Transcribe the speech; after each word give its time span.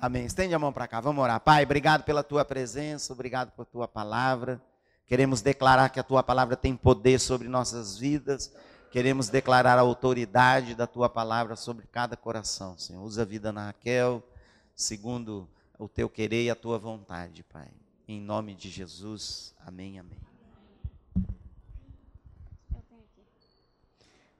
Amém. 0.00 0.24
Estende 0.24 0.54
a 0.54 0.58
mão 0.58 0.72
para 0.72 0.88
cá, 0.88 0.98
vamos 0.98 1.22
orar. 1.22 1.38
Pai, 1.40 1.62
obrigado 1.62 2.04
pela 2.04 2.22
tua 2.22 2.42
presença, 2.42 3.12
obrigado 3.12 3.50
por 3.50 3.66
tua 3.66 3.86
palavra. 3.86 4.58
Queremos 5.06 5.42
declarar 5.42 5.90
que 5.90 6.00
a 6.00 6.02
tua 6.02 6.22
palavra 6.22 6.56
tem 6.56 6.74
poder 6.74 7.20
sobre 7.20 7.48
nossas 7.48 7.98
vidas. 7.98 8.50
Queremos 8.90 9.28
declarar 9.28 9.76
a 9.76 9.82
autoridade 9.82 10.74
da 10.74 10.86
tua 10.86 11.10
palavra 11.10 11.54
sobre 11.54 11.86
cada 11.86 12.16
coração, 12.16 12.78
Senhor. 12.78 13.02
Usa 13.02 13.22
a 13.22 13.24
vida 13.26 13.52
na 13.52 13.66
Raquel, 13.66 14.26
segundo 14.74 15.46
o 15.78 15.86
teu 15.86 16.08
querer 16.08 16.44
e 16.44 16.50
a 16.50 16.56
tua 16.56 16.78
vontade, 16.78 17.42
Pai. 17.42 17.68
Em 18.08 18.22
nome 18.22 18.54
de 18.54 18.70
Jesus. 18.70 19.54
Amém, 19.66 19.98
amém. 19.98 20.18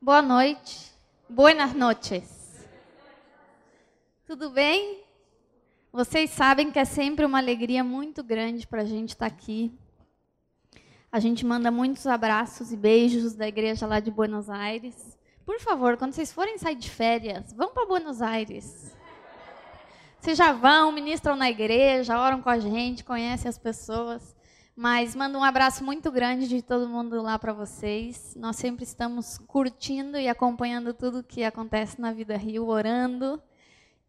Boa 0.01 0.23
noite. 0.23 0.91
Buenas 1.29 1.75
noches. 1.75 2.65
Tudo 4.27 4.49
bem? 4.49 5.10
Vocês 5.93 6.31
sabem 6.31 6.71
que 6.71 6.79
é 6.79 6.85
sempre 6.85 7.25
uma 7.25 7.39
alegria 7.39 7.83
muito 7.83 8.23
grande 8.23 8.65
para 8.65 8.83
a 8.83 8.85
gente 8.85 9.09
estar 9.09 9.29
tá 9.29 9.35
aqui. 9.35 9.77
A 11.11 11.19
gente 11.19 11.45
manda 11.45 11.69
muitos 11.69 12.07
abraços 12.07 12.73
e 12.73 12.77
beijos 12.77 13.35
da 13.35 13.49
igreja 13.49 13.89
lá 13.89 13.99
de 13.99 14.09
Buenos 14.09 14.49
Aires. 14.49 15.19
Por 15.45 15.59
favor, 15.59 15.97
quando 15.97 16.13
vocês 16.13 16.33
forem 16.33 16.59
sair 16.59 16.77
de 16.77 16.89
férias, 16.89 17.53
vão 17.53 17.75
para 17.75 17.87
Buenos 17.87 18.23
Aires. 18.23 18.97
Vocês 20.21 20.39
já 20.39 20.53
vão, 20.53 20.93
ministram 20.93 21.35
na 21.35 21.51
igreja, 21.51 22.21
oram 22.21 22.41
com 22.41 22.51
a 22.51 22.61
gente, 22.61 23.03
conhecem 23.03 23.49
as 23.49 23.59
pessoas. 23.59 24.37
Mas 24.77 25.17
mando 25.17 25.39
um 25.39 25.45
abraço 25.45 25.83
muito 25.83 26.09
grande 26.13 26.47
de 26.47 26.63
todo 26.63 26.89
mundo 26.89 27.21
lá 27.21 27.37
para 27.37 27.53
vocês. 27.53 28.37
Nós 28.37 28.55
sempre 28.55 28.85
estamos 28.85 29.39
curtindo 29.39 30.17
e 30.17 30.29
acompanhando 30.29 30.95
tudo 30.95 31.25
que 31.25 31.43
acontece 31.43 32.01
na 32.01 32.13
Vida 32.13 32.37
Rio, 32.37 32.69
orando. 32.69 33.43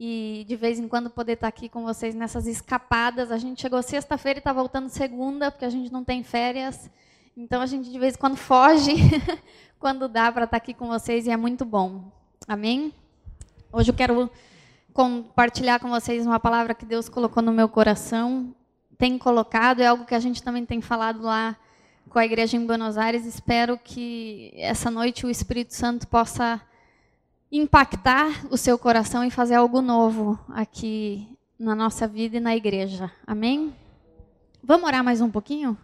E 0.04 0.44
de 0.48 0.55
vez 0.55 0.80
em 0.80 0.88
quando 0.88 1.12
poder 1.12 1.34
estar 1.34 1.48
aqui 1.48 1.70
com 1.70 1.84
vocês 1.84 2.16
nessas 2.16 2.48
escapadas. 2.48 3.32
A 3.32 3.38
gente 3.38 3.62
chegou 3.62 3.80
sexta-feira 3.84 4.40
e 4.40 4.41
está 4.41 4.52
voltando 4.52 4.90
segunda, 4.90 5.52
porque 5.52 5.63
a 5.63 5.70
gente 5.70 5.93
não 5.93 6.04
tem 6.04 6.24
férias. 6.24 6.90
Então 7.38 7.62
a 7.62 7.68
gente 7.68 7.91
de 7.91 7.99
vez 7.99 8.16
em 8.16 8.18
quando 8.18 8.35
foge 8.35 8.96
quando 9.77 10.10
dá 10.10 10.32
para 10.32 10.46
estar 10.46 10.58
aqui 10.58 10.74
com 10.74 10.88
vocês 10.88 11.27
e 11.27 11.30
é 11.30 11.38
muito 11.38 11.63
bom. 11.63 12.12
Amém? 12.48 12.91
Hoje 13.71 13.91
eu 13.91 13.96
quero 13.96 14.27
compartilhar 14.91 15.80
com 15.80 15.91
vocês 15.91 16.26
uma 16.26 16.40
palavra 16.40 16.74
que 16.74 16.84
Deus 16.84 17.08
colocou 17.08 17.43
no 17.43 17.52
meu 17.52 17.70
coração 17.70 18.55
tem 18.98 19.20
colocado, 19.20 19.82
é 19.82 19.86
algo 19.86 20.05
que 20.05 20.15
a 20.15 20.20
gente 20.20 20.41
também 20.41 20.65
tem 20.65 20.82
falado 20.82 21.21
lá 21.21 21.55
com 22.10 22.18
a 22.18 22.26
igreja 22.26 22.58
em 22.58 22.65
Buenos 22.65 22.98
Aires. 22.98 23.24
Espero 23.24 23.77
que 23.77 24.52
essa 24.55 24.90
noite 24.90 25.27
o 25.27 25.30
Espírito 25.30 25.76
Santo 25.76 26.08
possa 26.08 26.60
impactar 27.52 28.46
o 28.49 28.55
seu 28.55 28.80
coração 28.80 29.26
e 29.26 29.30
fazer 29.30 29.55
algo 29.55 29.82
novo 29.82 30.40
aqui 30.49 31.27
na 31.60 31.76
nossa 31.76 32.08
vida 32.08 32.38
e 32.38 32.40
na 32.40 32.55
igreja. 32.55 33.12
Amém? 33.27 33.76
Vamos 34.63 34.88
orar 34.88 35.04
mais 35.04 35.20
um 35.20 35.30
pouquinho? 35.30 35.77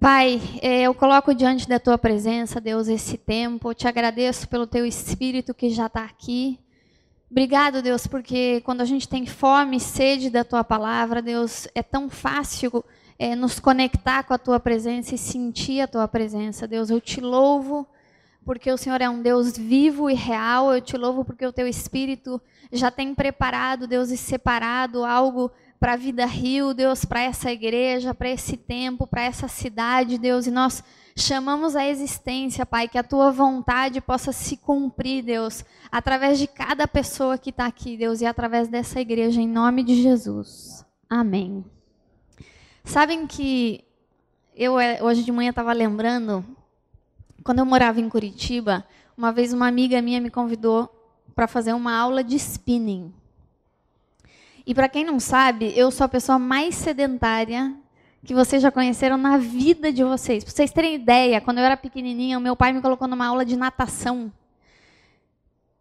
Pai, 0.00 0.40
é, 0.62 0.82
eu 0.82 0.94
coloco 0.94 1.34
diante 1.34 1.68
da 1.68 1.78
tua 1.78 1.98
presença, 1.98 2.60
Deus, 2.60 2.88
esse 2.88 3.18
tempo. 3.18 3.70
Eu 3.70 3.74
te 3.74 3.86
agradeço 3.86 4.48
pelo 4.48 4.66
teu 4.66 4.86
espírito 4.86 5.52
que 5.52 5.68
já 5.68 5.86
está 5.86 6.04
aqui. 6.04 6.58
Obrigado, 7.30 7.82
Deus, 7.82 8.06
porque 8.06 8.62
quando 8.62 8.80
a 8.80 8.86
gente 8.86 9.06
tem 9.06 9.26
fome 9.26 9.76
e 9.76 9.80
sede 9.80 10.30
da 10.30 10.44
tua 10.44 10.64
palavra, 10.64 11.20
Deus, 11.20 11.68
é 11.74 11.82
tão 11.82 12.08
fácil 12.08 12.82
é, 13.18 13.34
nos 13.36 13.60
conectar 13.60 14.22
com 14.22 14.32
a 14.32 14.38
tua 14.38 14.58
presença 14.58 15.14
e 15.14 15.18
sentir 15.18 15.82
a 15.82 15.86
tua 15.86 16.08
presença. 16.08 16.66
Deus, 16.66 16.88
eu 16.88 17.02
te 17.02 17.20
louvo 17.20 17.86
porque 18.48 18.72
o 18.72 18.78
Senhor 18.78 19.02
é 19.02 19.10
um 19.10 19.20
Deus 19.20 19.58
vivo 19.58 20.08
e 20.08 20.14
real. 20.14 20.72
Eu 20.72 20.80
te 20.80 20.96
louvo 20.96 21.22
porque 21.22 21.44
o 21.44 21.52
teu 21.52 21.68
espírito 21.68 22.40
já 22.72 22.90
tem 22.90 23.14
preparado, 23.14 23.86
Deus, 23.86 24.08
e 24.08 24.16
separado 24.16 25.04
algo 25.04 25.50
para 25.78 25.92
a 25.92 25.96
vida 25.96 26.24
rio, 26.24 26.72
Deus, 26.72 27.04
para 27.04 27.20
essa 27.20 27.52
igreja, 27.52 28.14
para 28.14 28.30
esse 28.30 28.56
tempo, 28.56 29.06
para 29.06 29.20
essa 29.20 29.48
cidade, 29.48 30.16
Deus, 30.16 30.46
e 30.46 30.50
nós 30.50 30.82
chamamos 31.14 31.76
a 31.76 31.86
existência, 31.86 32.64
Pai, 32.64 32.88
que 32.88 32.96
a 32.96 33.02
tua 33.02 33.30
vontade 33.30 34.00
possa 34.00 34.32
se 34.32 34.56
cumprir, 34.56 35.22
Deus, 35.22 35.62
através 35.92 36.38
de 36.38 36.46
cada 36.46 36.88
pessoa 36.88 37.36
que 37.36 37.50
está 37.50 37.66
aqui, 37.66 37.98
Deus, 37.98 38.22
e 38.22 38.26
através 38.26 38.66
dessa 38.66 38.98
igreja, 38.98 39.42
em 39.42 39.46
nome 39.46 39.82
de 39.82 40.02
Jesus. 40.02 40.86
Amém. 41.06 41.66
Sabem 42.82 43.26
que 43.26 43.84
eu 44.56 44.80
é, 44.80 45.02
hoje 45.02 45.22
de 45.22 45.30
manhã 45.30 45.50
estava 45.50 45.74
lembrando, 45.74 46.56
quando 47.48 47.60
eu 47.60 47.64
morava 47.64 47.98
em 47.98 48.10
Curitiba, 48.10 48.84
uma 49.16 49.32
vez 49.32 49.54
uma 49.54 49.66
amiga 49.66 50.02
minha 50.02 50.20
me 50.20 50.28
convidou 50.28 50.86
para 51.34 51.48
fazer 51.48 51.72
uma 51.72 51.96
aula 51.96 52.22
de 52.22 52.36
spinning. 52.36 53.10
E 54.66 54.74
para 54.74 54.86
quem 54.86 55.02
não 55.02 55.18
sabe, 55.18 55.72
eu 55.74 55.90
sou 55.90 56.04
a 56.04 56.08
pessoa 56.10 56.38
mais 56.38 56.74
sedentária 56.74 57.74
que 58.22 58.34
vocês 58.34 58.60
já 58.60 58.70
conheceram 58.70 59.16
na 59.16 59.38
vida 59.38 59.90
de 59.90 60.04
vocês. 60.04 60.44
Para 60.44 60.52
vocês 60.52 60.70
terem 60.70 60.94
ideia, 60.94 61.40
quando 61.40 61.56
eu 61.56 61.64
era 61.64 61.74
pequenininha, 61.74 62.36
o 62.36 62.40
meu 62.42 62.54
pai 62.54 62.70
me 62.70 62.82
colocou 62.82 63.08
numa 63.08 63.26
aula 63.26 63.46
de 63.46 63.56
natação. 63.56 64.30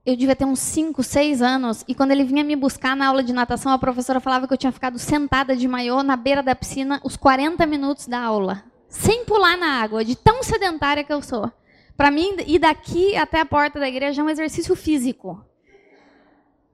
Eu 0.05 0.15
devia 0.15 0.37
ter 0.37 0.45
uns 0.45 0.59
5, 0.59 1.03
6 1.03 1.41
anos, 1.41 1.83
e 1.85 1.93
quando 1.93 2.11
ele 2.11 2.23
vinha 2.23 2.45
me 2.45 2.55
buscar 2.55 2.95
na 2.95 3.07
aula 3.07 3.21
de 3.21 3.33
natação, 3.33 3.73
a 3.73 3.77
professora 3.77 4.21
falava 4.21 4.47
que 4.47 4.53
eu 4.53 4.57
tinha 4.57 4.71
ficado 4.71 4.97
sentada 4.97 5.53
de 5.53 5.67
maiô 5.67 6.01
na 6.01 6.15
beira 6.15 6.41
da 6.41 6.55
piscina 6.55 7.01
os 7.03 7.17
40 7.17 7.65
minutos 7.65 8.07
da 8.07 8.21
aula, 8.21 8.63
sem 8.87 9.25
pular 9.25 9.57
na 9.57 9.81
água, 9.81 10.03
de 10.03 10.15
tão 10.15 10.41
sedentária 10.43 11.03
que 11.03 11.13
eu 11.13 11.21
sou. 11.21 11.51
Para 11.95 12.11
mim, 12.11 12.35
ir 12.45 12.59
daqui 12.59 13.15
até 13.15 13.39
a 13.39 13.45
porta 13.45 13.79
da 13.79 13.87
igreja 13.87 14.21
é 14.21 14.25
um 14.25 14.29
exercício 14.29 14.75
físico. 14.75 15.43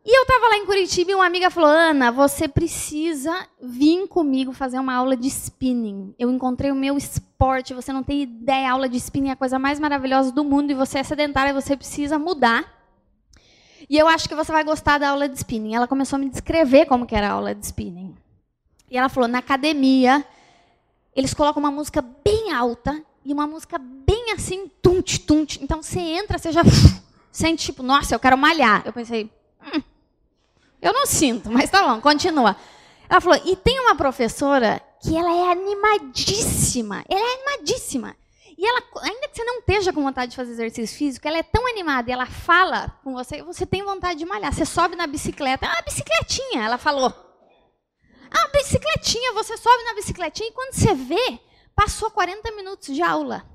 E 0.05 0.17
eu 0.17 0.23
estava 0.23 0.49
lá 0.49 0.57
em 0.57 0.65
Curitiba 0.65 1.11
e 1.11 1.15
uma 1.15 1.25
amiga 1.25 1.49
falou: 1.49 1.69
Ana, 1.69 2.11
você 2.11 2.45
precisa 2.45 3.47
vir 3.61 4.05
comigo 4.09 4.51
fazer 4.51 4.77
uma 4.77 4.93
aula 4.93 5.15
de 5.15 5.27
spinning. 5.29 6.13
Eu 6.19 6.29
encontrei 6.29 6.71
o 6.71 6.75
meu 6.75 6.97
esporte, 6.97 7.73
você 7.73 7.93
não 7.93 8.03
tem 8.03 8.23
ideia, 8.23 8.69
aula 8.69 8.89
de 8.89 8.97
spinning 8.97 9.29
é 9.29 9.31
a 9.31 9.37
coisa 9.37 9.57
mais 9.57 9.79
maravilhosa 9.79 10.29
do 10.33 10.43
mundo 10.43 10.71
e 10.71 10.73
você 10.73 10.99
é 10.99 11.03
sedentária, 11.03 11.53
você 11.53 11.77
precisa 11.77 12.19
mudar. 12.19 12.65
E 13.89 13.97
eu 13.97 14.05
acho 14.07 14.27
que 14.27 14.35
você 14.35 14.51
vai 14.51 14.65
gostar 14.65 14.97
da 14.97 15.09
aula 15.09 15.29
de 15.29 15.37
spinning. 15.37 15.73
Ela 15.73 15.87
começou 15.87 16.17
a 16.17 16.19
me 16.19 16.29
descrever 16.29 16.85
como 16.85 17.05
que 17.05 17.15
era 17.15 17.29
a 17.29 17.31
aula 17.31 17.55
de 17.55 17.65
spinning. 17.65 18.13
E 18.91 18.97
ela 18.97 19.07
falou: 19.07 19.29
na 19.29 19.39
academia, 19.39 20.25
eles 21.15 21.33
colocam 21.33 21.59
uma 21.59 21.71
música 21.71 22.01
bem 22.01 22.51
alta 22.51 23.03
e 23.23 23.31
uma 23.31 23.47
música 23.47 23.77
bem 23.77 24.31
assim, 24.31 24.69
tunt, 24.81 25.19
tunt. 25.19 25.57
Então 25.61 25.81
você 25.81 25.99
entra, 25.99 26.37
você 26.37 26.51
já 26.51 26.61
sente 27.31 27.65
tipo, 27.65 27.83
nossa, 27.83 28.15
eu 28.15 28.19
quero 28.19 28.37
malhar. 28.37 28.83
Eu 28.85 28.93
pensei, 28.93 29.29
hum, 29.61 29.81
eu 30.81 30.93
não 30.93 31.05
sinto, 31.05 31.49
mas 31.51 31.69
tá 31.69 31.81
bom, 31.87 32.01
continua. 32.01 32.55
Ela 33.09 33.21
falou, 33.21 33.39
e 33.45 33.55
tem 33.55 33.79
uma 33.79 33.95
professora 33.95 34.81
que 35.01 35.15
ela 35.15 35.31
é 35.31 35.51
animadíssima. 35.51 37.03
Ela 37.07 37.21
é 37.21 37.33
animadíssima. 37.35 38.15
E 38.57 38.65
ela, 38.65 38.81
ainda 39.01 39.27
que 39.27 39.35
você 39.35 39.43
não 39.43 39.59
esteja 39.59 39.91
com 39.91 40.03
vontade 40.03 40.31
de 40.31 40.37
fazer 40.37 40.51
exercício 40.51 40.97
físico, 40.97 41.27
ela 41.27 41.37
é 41.37 41.43
tão 41.43 41.67
animada 41.67 42.09
e 42.09 42.13
ela 42.13 42.25
fala 42.25 42.97
com 43.03 43.13
você, 43.13 43.41
você 43.41 43.65
tem 43.65 43.83
vontade 43.83 44.19
de 44.19 44.25
malhar. 44.25 44.53
Você 44.53 44.65
sobe 44.65 44.95
na 44.95 45.07
bicicleta, 45.07 45.65
ah, 45.65 45.81
bicicletinha, 45.81 46.63
ela 46.63 46.77
falou. 46.77 47.13
Ah, 48.33 48.47
bicicletinha, 48.51 49.33
você 49.33 49.55
sobe 49.57 49.83
na 49.83 49.93
bicicletinha 49.93 50.49
e 50.49 50.53
quando 50.53 50.73
você 50.73 50.93
vê, 50.93 51.39
passou 51.75 52.09
40 52.09 52.51
minutos 52.51 52.93
de 52.93 53.01
aula. 53.01 53.45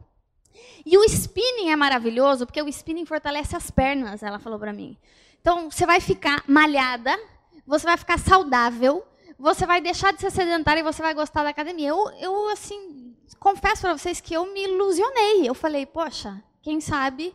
E 0.87 0.97
o 0.97 1.05
spinning 1.05 1.71
é 1.71 1.77
maravilhoso, 1.77 2.47
porque 2.47 2.63
o 2.63 2.69
spinning 2.69 3.05
fortalece 3.05 3.57
as 3.57 3.71
pernas, 3.71 4.23
ela 4.23 4.39
falou 4.39 4.59
para 4.59 4.73
mim. 4.73 4.97
Então, 5.41 5.71
você 5.71 5.85
vai 5.85 6.01
ficar 6.01 6.43
malhada, 6.47 7.19
você 7.67 7.85
vai 7.85 7.97
ficar 7.97 8.19
saudável, 8.19 9.05
você 9.39 9.67
vai 9.67 9.81
deixar 9.81 10.13
de 10.13 10.21
ser 10.21 10.31
sedentária 10.31 10.81
e 10.81 10.85
você 10.85 11.03
vai 11.03 11.15
gostar 11.15 11.43
da 11.43 11.51
academia. 11.51 11.89
Eu, 11.89 12.11
eu 12.19 12.49
assim, 12.49 13.15
confesso 13.39 13.83
para 13.83 13.97
vocês 13.97 14.21
que 14.21 14.35
eu 14.35 14.47
me 14.53 14.65
ilusionei. 14.65 15.49
Eu 15.49 15.55
falei, 15.55 15.87
poxa, 15.87 16.43
quem 16.63 16.81
sabe 16.81 17.35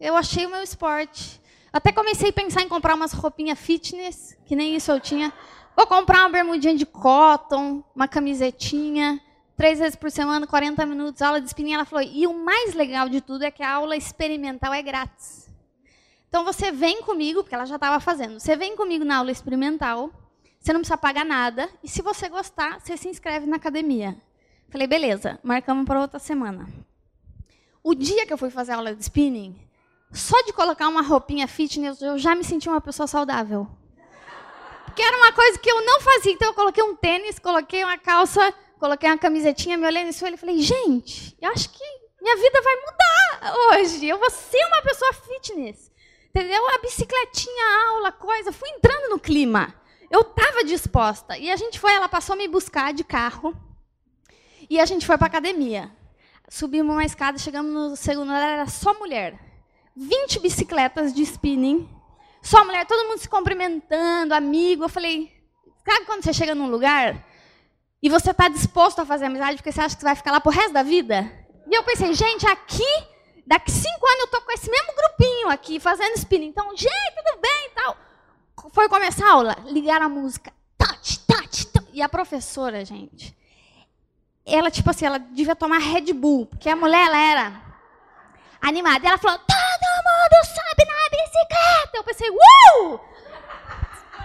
eu 0.00 0.16
achei 0.16 0.46
o 0.46 0.50
meu 0.50 0.62
esporte. 0.62 1.40
Até 1.72 1.92
comecei 1.92 2.30
a 2.30 2.32
pensar 2.32 2.62
em 2.62 2.68
comprar 2.68 2.94
umas 2.94 3.12
roupinhas 3.12 3.58
fitness, 3.58 4.36
que 4.46 4.56
nem 4.56 4.74
isso 4.74 4.90
eu 4.90 4.98
tinha. 4.98 5.32
Vou 5.80 5.86
comprar 5.86 6.24
uma 6.24 6.28
bermudinha 6.28 6.76
de 6.76 6.84
cotton, 6.84 7.82
uma 7.96 8.06
camisetinha, 8.06 9.18
três 9.56 9.78
vezes 9.78 9.96
por 9.96 10.10
semana, 10.10 10.46
40 10.46 10.84
minutos, 10.84 11.22
aula 11.22 11.40
de 11.40 11.46
espinha. 11.46 11.76
Ela 11.76 11.86
falou, 11.86 12.04
e 12.04 12.26
o 12.26 12.34
mais 12.34 12.74
legal 12.74 13.08
de 13.08 13.22
tudo 13.22 13.44
é 13.44 13.50
que 13.50 13.62
a 13.62 13.76
aula 13.76 13.96
experimental 13.96 14.74
é 14.74 14.82
grátis. 14.82 15.48
Então 16.28 16.44
você 16.44 16.70
vem 16.70 17.00
comigo, 17.00 17.42
porque 17.42 17.54
ela 17.54 17.64
já 17.64 17.76
estava 17.76 17.98
fazendo. 17.98 18.38
Você 18.38 18.54
vem 18.56 18.76
comigo 18.76 19.06
na 19.06 19.16
aula 19.16 19.30
experimental, 19.30 20.10
você 20.60 20.70
não 20.70 20.80
precisa 20.80 20.98
pagar 20.98 21.24
nada, 21.24 21.66
e 21.82 21.88
se 21.88 22.02
você 22.02 22.28
gostar, 22.28 22.78
você 22.78 22.94
se 22.98 23.08
inscreve 23.08 23.46
na 23.46 23.56
academia. 23.56 24.14
Falei, 24.68 24.86
beleza, 24.86 25.40
marcamos 25.42 25.86
para 25.86 25.98
outra 25.98 26.18
semana. 26.18 26.68
O 27.82 27.94
dia 27.94 28.26
que 28.26 28.32
eu 28.34 28.38
fui 28.38 28.50
fazer 28.50 28.72
aula 28.72 28.94
de 28.94 29.00
spinning, 29.00 29.58
só 30.12 30.42
de 30.42 30.52
colocar 30.52 30.88
uma 30.88 31.00
roupinha 31.00 31.48
fitness, 31.48 32.02
eu 32.02 32.18
já 32.18 32.34
me 32.34 32.44
senti 32.44 32.68
uma 32.68 32.82
pessoa 32.82 33.06
saudável. 33.06 33.66
Porque 34.90 35.02
era 35.02 35.16
uma 35.16 35.32
coisa 35.32 35.56
que 35.56 35.70
eu 35.70 35.84
não 35.86 36.00
fazia. 36.00 36.32
Então 36.32 36.48
eu 36.48 36.54
coloquei 36.54 36.82
um 36.82 36.96
tênis, 36.96 37.38
coloquei 37.38 37.84
uma 37.84 37.96
calça, 37.96 38.52
coloquei 38.76 39.08
uma 39.08 39.16
camisetinha, 39.16 39.78
me 39.78 39.86
olhei 39.86 40.02
no 40.02 40.10
espelho 40.10 40.34
e 40.34 40.36
falei, 40.36 40.60
gente, 40.60 41.36
eu 41.40 41.48
acho 41.52 41.70
que 41.70 41.84
minha 42.20 42.36
vida 42.36 42.60
vai 42.60 42.74
mudar 42.74 43.54
hoje. 43.68 44.08
Eu 44.08 44.18
vou 44.18 44.28
ser 44.28 44.62
uma 44.66 44.82
pessoa 44.82 45.12
fitness. 45.12 45.92
Entendeu? 46.28 46.68
A 46.70 46.78
bicicletinha, 46.78 47.64
a 47.64 47.88
aula, 47.90 48.12
coisa. 48.12 48.50
Fui 48.50 48.68
entrando 48.68 49.10
no 49.10 49.20
clima. 49.20 49.72
Eu 50.10 50.22
estava 50.22 50.64
disposta. 50.64 51.38
E 51.38 51.52
a 51.52 51.56
gente 51.56 51.78
foi, 51.78 51.92
ela 51.92 52.08
passou 52.08 52.34
a 52.34 52.36
me 52.36 52.48
buscar 52.48 52.92
de 52.92 53.04
carro. 53.04 53.54
E 54.68 54.80
a 54.80 54.86
gente 54.86 55.06
foi 55.06 55.16
para 55.16 55.28
academia. 55.28 55.88
Subimos 56.48 56.92
uma 56.92 57.04
escada, 57.04 57.38
chegamos 57.38 57.72
no 57.72 57.96
segundo 57.96 58.30
andar, 58.30 58.48
era 58.48 58.66
só 58.66 58.92
mulher. 58.94 59.38
20 59.94 60.40
bicicletas 60.40 61.14
de 61.14 61.22
spinning. 61.22 61.88
Só 62.42 62.64
mulher, 62.64 62.86
todo 62.86 63.08
mundo 63.08 63.18
se 63.18 63.28
cumprimentando, 63.28 64.34
amigo. 64.34 64.84
Eu 64.84 64.88
falei, 64.88 65.32
sabe 65.84 66.06
quando 66.06 66.24
você 66.24 66.32
chega 66.32 66.54
num 66.54 66.70
lugar 66.70 67.24
e 68.02 68.08
você 68.08 68.30
está 68.30 68.48
disposto 68.48 69.00
a 69.00 69.06
fazer 69.06 69.26
amizade 69.26 69.56
porque 69.56 69.72
você 69.72 69.80
acha 69.80 69.94
que 69.94 70.00
você 70.00 70.06
vai 70.06 70.16
ficar 70.16 70.32
lá 70.32 70.40
pro 70.40 70.52
resto 70.52 70.72
da 70.72 70.82
vida? 70.82 71.30
E 71.66 71.74
eu 71.74 71.82
pensei, 71.84 72.12
gente, 72.14 72.46
aqui, 72.46 72.84
daqui 73.46 73.70
cinco 73.70 74.06
anos 74.06 74.20
eu 74.20 74.28
tô 74.28 74.40
com 74.40 74.52
esse 74.52 74.70
mesmo 74.70 74.94
grupinho 74.94 75.48
aqui, 75.50 75.78
fazendo 75.78 76.16
spinning. 76.16 76.48
Então, 76.48 76.76
gente, 76.76 77.14
tudo 77.14 77.40
bem 77.40 77.66
e 77.66 77.70
tal. 77.70 77.96
Foi 78.72 78.88
começar 78.88 79.26
a 79.26 79.32
aula, 79.32 79.56
ligar 79.66 80.02
a 80.02 80.08
música. 80.08 80.52
Touch, 80.76 81.20
touch, 81.26 81.66
touch. 81.66 81.88
E 81.92 82.02
a 82.02 82.08
professora, 82.08 82.84
gente, 82.84 83.36
ela, 84.44 84.70
tipo 84.70 84.90
assim, 84.90 85.06
ela 85.06 85.18
devia 85.18 85.54
tomar 85.54 85.78
Red 85.78 86.12
Bull, 86.12 86.46
porque 86.46 86.68
a 86.68 86.76
mulher, 86.76 87.06
ela 87.06 87.18
era 87.18 87.62
animada. 88.60 89.04
E 89.04 89.08
ela 89.08 89.18
falou, 89.18 89.38
todo 89.38 89.86
mundo 90.06 90.44
sobe 90.46 90.84
na 90.86 91.08
bicicleta. 91.10 91.59
Pensei, 92.20 92.30
uh! 92.30 93.00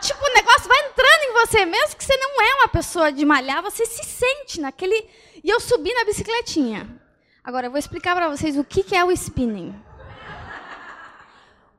Tipo, 0.02 0.26
o 0.26 0.34
negócio 0.34 0.68
vai 0.68 0.78
entrando 0.90 1.24
em 1.24 1.34
você, 1.34 1.66
mesmo 1.66 1.96
que 1.96 2.04
você 2.04 2.18
não 2.18 2.42
é 2.42 2.56
uma 2.56 2.68
pessoa 2.68 3.10
de 3.10 3.24
malhar, 3.24 3.64
você 3.64 3.86
se 3.86 4.04
sente 4.04 4.60
naquele... 4.60 5.08
E 5.42 5.50
eu 5.50 5.62
subi 5.62 5.94
na 5.94 6.04
bicicletinha. 6.04 6.90
Agora, 7.42 7.68
eu 7.68 7.72
vou 7.72 7.80
explicar 7.80 8.14
para 8.14 8.28
vocês 8.28 8.58
o 8.58 8.66
que 8.66 8.94
é 8.94 9.06
o 9.06 9.12
spinning. 9.12 9.74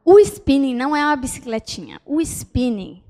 O 0.02 0.18
spinning 0.20 0.74
não 0.74 0.96
é 0.96 1.04
uma 1.04 1.16
bicicletinha. 1.16 2.00
O 2.06 2.18
spinning 2.22 3.04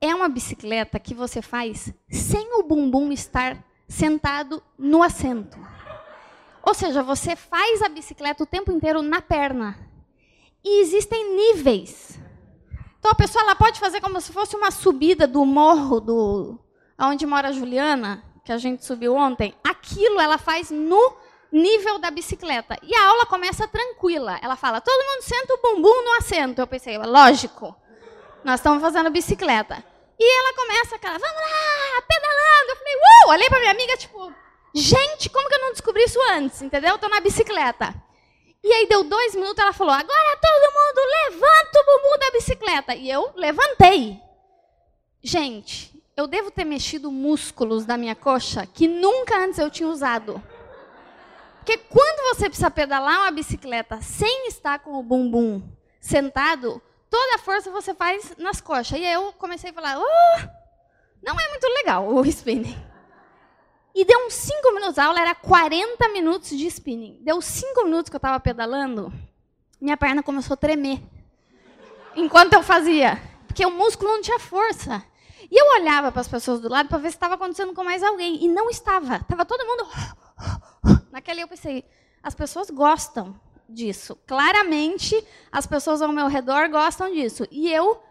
é 0.00 0.12
uma 0.12 0.28
bicicleta 0.28 0.98
que 0.98 1.14
você 1.14 1.40
faz 1.40 1.92
sem 2.10 2.58
o 2.58 2.64
bumbum 2.64 3.12
estar 3.12 3.62
sentado 3.86 4.60
no 4.76 5.04
assento. 5.04 5.56
Ou 6.64 6.74
seja, 6.74 7.00
você 7.00 7.36
faz 7.36 7.80
a 7.82 7.88
bicicleta 7.88 8.42
o 8.42 8.46
tempo 8.46 8.72
inteiro 8.72 9.02
na 9.02 9.22
perna. 9.22 9.87
E 10.64 10.80
existem 10.82 11.36
níveis. 11.36 12.18
Então 12.98 13.10
a 13.10 13.14
pessoa 13.14 13.42
ela 13.42 13.54
pode 13.54 13.78
fazer 13.78 14.00
como 14.00 14.20
se 14.20 14.32
fosse 14.32 14.56
uma 14.56 14.70
subida 14.70 15.26
do 15.26 15.44
morro 15.44 16.00
do 16.00 16.58
onde 16.98 17.24
mora 17.24 17.48
a 17.48 17.52
Juliana, 17.52 18.24
que 18.44 18.50
a 18.50 18.58
gente 18.58 18.84
subiu 18.84 19.14
ontem. 19.14 19.54
Aquilo 19.62 20.20
ela 20.20 20.36
faz 20.36 20.70
no 20.70 21.16
nível 21.50 21.98
da 21.98 22.10
bicicleta. 22.10 22.76
E 22.82 22.94
a 22.94 23.08
aula 23.08 23.26
começa 23.26 23.68
tranquila. 23.68 24.38
Ela 24.42 24.56
fala: 24.56 24.80
"Todo 24.80 25.06
mundo 25.06 25.22
senta 25.22 25.54
o 25.54 25.58
bumbum 25.62 26.04
no 26.04 26.18
assento". 26.18 26.60
Eu 26.60 26.66
pensei: 26.66 26.98
"Lógico. 26.98 27.74
Nós 28.44 28.60
estamos 28.60 28.82
fazendo 28.82 29.10
bicicleta". 29.10 29.82
E 30.18 30.38
ela 30.38 30.54
começa 30.54 30.96
aquela: 30.96 31.18
"Vamos 31.18 31.36
lá, 31.36 32.02
pedalando". 32.06 32.70
Eu 32.70 32.76
falei: 32.76 32.94
"Uh!". 32.96 33.30
Olhei 33.30 33.48
para 33.48 33.60
minha 33.60 33.72
amiga 33.72 33.96
tipo: 33.96 34.32
"Gente, 34.74 35.30
como 35.30 35.48
que 35.48 35.54
eu 35.54 35.60
não 35.60 35.72
descobri 35.72 36.02
isso 36.02 36.18
antes?", 36.32 36.60
entendeu? 36.62 36.96
Estou 36.96 37.08
na 37.08 37.20
bicicleta. 37.20 37.94
E 38.62 38.72
aí 38.72 38.86
deu 38.86 39.04
dois 39.04 39.34
minutos, 39.34 39.58
ela 39.58 39.72
falou: 39.72 39.92
agora 39.92 40.38
todo 40.40 40.74
mundo 40.74 41.00
levanta 41.24 41.80
o 41.80 41.84
bumbum 41.84 42.18
da 42.18 42.30
bicicleta. 42.32 42.94
E 42.94 43.10
eu 43.10 43.32
levantei. 43.36 44.20
Gente, 45.22 46.02
eu 46.16 46.26
devo 46.26 46.50
ter 46.50 46.64
mexido 46.64 47.10
músculos 47.10 47.84
da 47.84 47.96
minha 47.96 48.14
coxa 48.14 48.66
que 48.66 48.88
nunca 48.88 49.38
antes 49.38 49.58
eu 49.58 49.70
tinha 49.70 49.88
usado. 49.88 50.42
Porque 51.58 51.76
quando 51.76 52.34
você 52.34 52.48
precisa 52.48 52.70
pedalar 52.70 53.20
uma 53.20 53.30
bicicleta 53.30 54.00
sem 54.00 54.48
estar 54.48 54.78
com 54.78 54.98
o 54.98 55.02
bumbum 55.02 55.62
sentado, 56.00 56.80
toda 57.10 57.34
a 57.34 57.38
força 57.38 57.70
você 57.70 57.94
faz 57.94 58.34
nas 58.38 58.60
coxas. 58.60 58.98
E 58.98 59.04
aí 59.04 59.12
eu 59.12 59.32
comecei 59.34 59.70
a 59.70 59.74
falar: 59.74 59.98
oh, 59.98 60.40
não 61.22 61.38
é 61.38 61.48
muito 61.48 61.66
legal 61.68 62.08
o 62.08 62.24
spinning. 62.26 62.76
E 63.94 64.04
deu 64.04 64.26
uns 64.26 64.34
5 64.34 64.74
minutos, 64.74 64.98
a 64.98 65.06
aula 65.06 65.20
era 65.20 65.34
40 65.34 66.08
minutos 66.10 66.50
de 66.50 66.66
spinning. 66.66 67.18
Deu 67.22 67.40
5 67.40 67.84
minutos 67.84 68.08
que 68.08 68.16
eu 68.16 68.18
estava 68.18 68.38
pedalando, 68.38 69.12
minha 69.80 69.96
perna 69.96 70.22
começou 70.22 70.54
a 70.54 70.56
tremer. 70.56 71.00
Enquanto 72.14 72.52
eu 72.52 72.62
fazia. 72.62 73.20
Porque 73.46 73.64
o 73.64 73.70
músculo 73.70 74.10
não 74.10 74.20
tinha 74.20 74.38
força. 74.38 75.04
E 75.50 75.56
eu 75.56 75.80
olhava 75.80 76.10
para 76.10 76.20
as 76.20 76.28
pessoas 76.28 76.60
do 76.60 76.68
lado 76.68 76.88
para 76.88 76.98
ver 76.98 77.10
se 77.10 77.16
estava 77.16 77.34
acontecendo 77.34 77.72
com 77.72 77.84
mais 77.84 78.02
alguém. 78.02 78.44
E 78.44 78.48
não 78.48 78.68
estava. 78.68 79.16
Estava 79.16 79.44
todo 79.44 79.64
mundo. 79.64 79.86
Naquele 81.10 81.42
eu 81.42 81.48
pensei, 81.48 81.84
as 82.22 82.34
pessoas 82.34 82.70
gostam 82.70 83.38
disso. 83.68 84.16
Claramente, 84.26 85.24
as 85.52 85.66
pessoas 85.66 86.02
ao 86.02 86.12
meu 86.12 86.26
redor 86.26 86.68
gostam 86.68 87.12
disso. 87.12 87.46
E 87.50 87.72
eu 87.72 88.02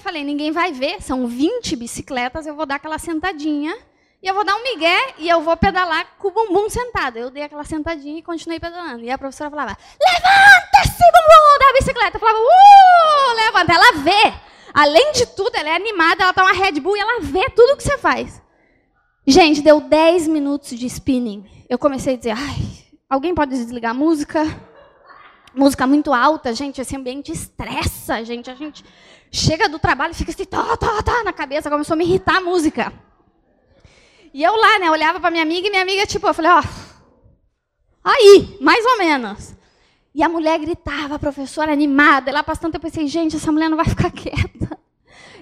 falei, 0.00 0.22
ninguém 0.22 0.50
vai 0.50 0.72
ver, 0.72 1.00
são 1.00 1.26
20 1.26 1.76
bicicletas, 1.76 2.46
eu 2.46 2.54
vou 2.54 2.66
dar 2.66 2.76
aquela 2.76 2.98
sentadinha 2.98 3.76
e 4.22 4.28
eu 4.28 4.34
vou 4.34 4.44
dar 4.44 4.54
um 4.54 4.62
migué 4.62 5.14
e 5.18 5.28
eu 5.28 5.40
vou 5.40 5.56
pedalar 5.56 6.06
com 6.16 6.28
o 6.28 6.30
bumbum 6.30 6.70
sentado. 6.70 7.16
Eu 7.16 7.28
dei 7.28 7.42
aquela 7.42 7.64
sentadinha 7.64 8.20
e 8.20 8.22
continuei 8.22 8.60
pedalando. 8.60 9.02
E 9.02 9.10
a 9.10 9.18
professora 9.18 9.50
falava, 9.50 9.76
levanta 10.00 10.78
esse 10.84 11.02
bumbum 11.02 11.58
da 11.58 11.72
bicicleta. 11.78 12.16
Eu 12.16 12.20
falava, 12.20 12.38
uh, 12.38 13.34
levanta. 13.34 13.72
Ela 13.74 13.92
vê. 13.98 14.34
Além 14.72 15.12
de 15.12 15.26
tudo, 15.26 15.56
ela 15.56 15.70
é 15.70 15.74
animada, 15.74 16.22
ela 16.22 16.32
tá 16.32 16.44
uma 16.44 16.52
Red 16.52 16.80
Bull 16.80 16.96
e 16.96 17.00
ela 17.00 17.20
vê 17.20 17.50
tudo 17.50 17.76
que 17.76 17.82
você 17.82 17.98
faz. 17.98 18.40
Gente, 19.26 19.60
deu 19.60 19.80
10 19.80 20.28
minutos 20.28 20.78
de 20.78 20.86
spinning. 20.86 21.44
Eu 21.68 21.76
comecei 21.76 22.14
a 22.14 22.16
dizer, 22.16 22.30
ai, 22.30 22.56
alguém 23.10 23.34
pode 23.34 23.50
desligar 23.50 23.90
a 23.90 23.94
música? 23.94 24.44
Música 25.52 25.86
muito 25.86 26.14
alta, 26.14 26.54
gente, 26.54 26.80
esse 26.80 26.96
ambiente 26.96 27.32
estressa, 27.32 28.24
gente. 28.24 28.50
A 28.50 28.54
gente 28.54 28.84
chega 29.32 29.68
do 29.68 29.78
trabalho 29.78 30.12
e 30.12 30.14
fica 30.14 30.30
assim, 30.30 30.44
tá, 30.44 30.76
tá, 30.76 31.02
tá, 31.02 31.24
na 31.24 31.32
cabeça, 31.32 31.68
começou 31.68 31.94
a 31.94 31.96
me 31.96 32.04
irritar 32.04 32.36
a 32.36 32.40
música. 32.40 32.92
E 34.32 34.42
eu 34.42 34.56
lá, 34.56 34.78
né, 34.78 34.90
olhava 34.90 35.20
para 35.20 35.30
minha 35.30 35.42
amiga 35.42 35.66
e 35.66 35.70
minha 35.70 35.82
amiga, 35.82 36.06
tipo, 36.06 36.26
eu 36.26 36.34
falei, 36.34 36.50
ó, 36.50 36.62
aí, 38.02 38.56
mais 38.60 38.84
ou 38.84 38.98
menos. 38.98 39.54
E 40.14 40.22
a 40.22 40.28
mulher 40.28 40.58
gritava, 40.58 41.14
a 41.16 41.18
professora 41.18 41.72
animada, 41.72 42.30
ela 42.30 42.42
passando, 42.42 42.74
eu 42.74 42.80
pensei, 42.80 43.06
gente, 43.06 43.36
essa 43.36 43.52
mulher 43.52 43.68
não 43.68 43.76
vai 43.76 43.86
ficar 43.86 44.10
quieta. 44.12 44.78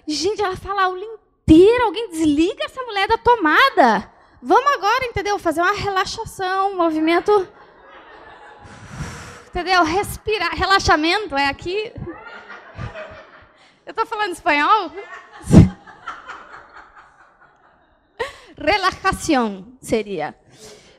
Gente, 0.07 0.43
ela 0.43 0.57
fala 0.57 0.83
a 0.83 0.85
aula 0.87 1.05
inteira, 1.05 1.85
alguém 1.85 2.11
desliga 2.11 2.65
essa 2.65 2.83
mulher 2.83 3.07
da 3.07 3.19
tomada. 3.19 4.11
Vamos 4.43 4.73
agora, 4.73 5.05
entendeu? 5.05 5.39
Fazer 5.39 5.61
uma 5.61 5.73
relaxação, 5.73 6.73
um 6.73 6.77
movimento. 6.77 7.47
Entendeu? 9.49 9.85
Respirar. 9.85 10.55
Relaxamento 10.55 11.37
é 11.37 11.47
aqui. 11.47 11.93
Eu 13.85 13.91
estou 13.91 14.07
falando 14.07 14.33
espanhol? 14.33 14.91
Relaxação 18.61 19.67
seria. 19.81 20.35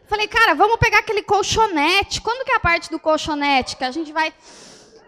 Falei, 0.08 0.28
cara, 0.28 0.54
vamos 0.54 0.78
pegar 0.78 1.00
aquele 1.00 1.22
colchonete. 1.22 2.20
Quando 2.22 2.44
que 2.44 2.52
é 2.52 2.56
a 2.56 2.60
parte 2.60 2.90
do 2.90 3.00
colchonete 3.00 3.78
que 3.78 3.84
a 3.84 3.92
gente 3.92 4.12
vai 4.12 4.34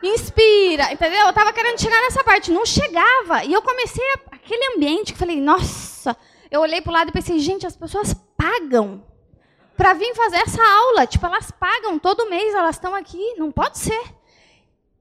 inspira, 0.01 0.91
entendeu? 0.91 1.27
Eu 1.27 1.33
tava 1.33 1.53
querendo 1.53 1.79
chegar 1.79 1.99
nessa 2.01 2.23
parte, 2.23 2.51
não 2.51 2.65
chegava. 2.65 3.43
E 3.43 3.53
eu 3.53 3.61
comecei 3.61 4.03
a, 4.13 4.35
aquele 4.35 4.75
ambiente 4.75 5.13
que 5.13 5.19
falei, 5.19 5.39
nossa, 5.39 6.15
eu 6.51 6.61
olhei 6.61 6.81
para 6.81 6.89
o 6.89 6.93
lado 6.93 7.09
e 7.09 7.11
pensei, 7.11 7.39
gente, 7.39 7.65
as 7.65 7.75
pessoas 7.75 8.13
pagam 8.37 9.03
para 9.75 9.93
vir 9.93 10.13
fazer 10.15 10.37
essa 10.37 10.61
aula. 10.61 11.07
Tipo, 11.07 11.25
elas 11.25 11.51
pagam 11.51 11.97
todo 11.97 12.29
mês, 12.29 12.53
elas 12.53 12.75
estão 12.75 12.93
aqui, 12.93 13.35
não 13.37 13.51
pode 13.51 13.79
ser. 13.79 14.03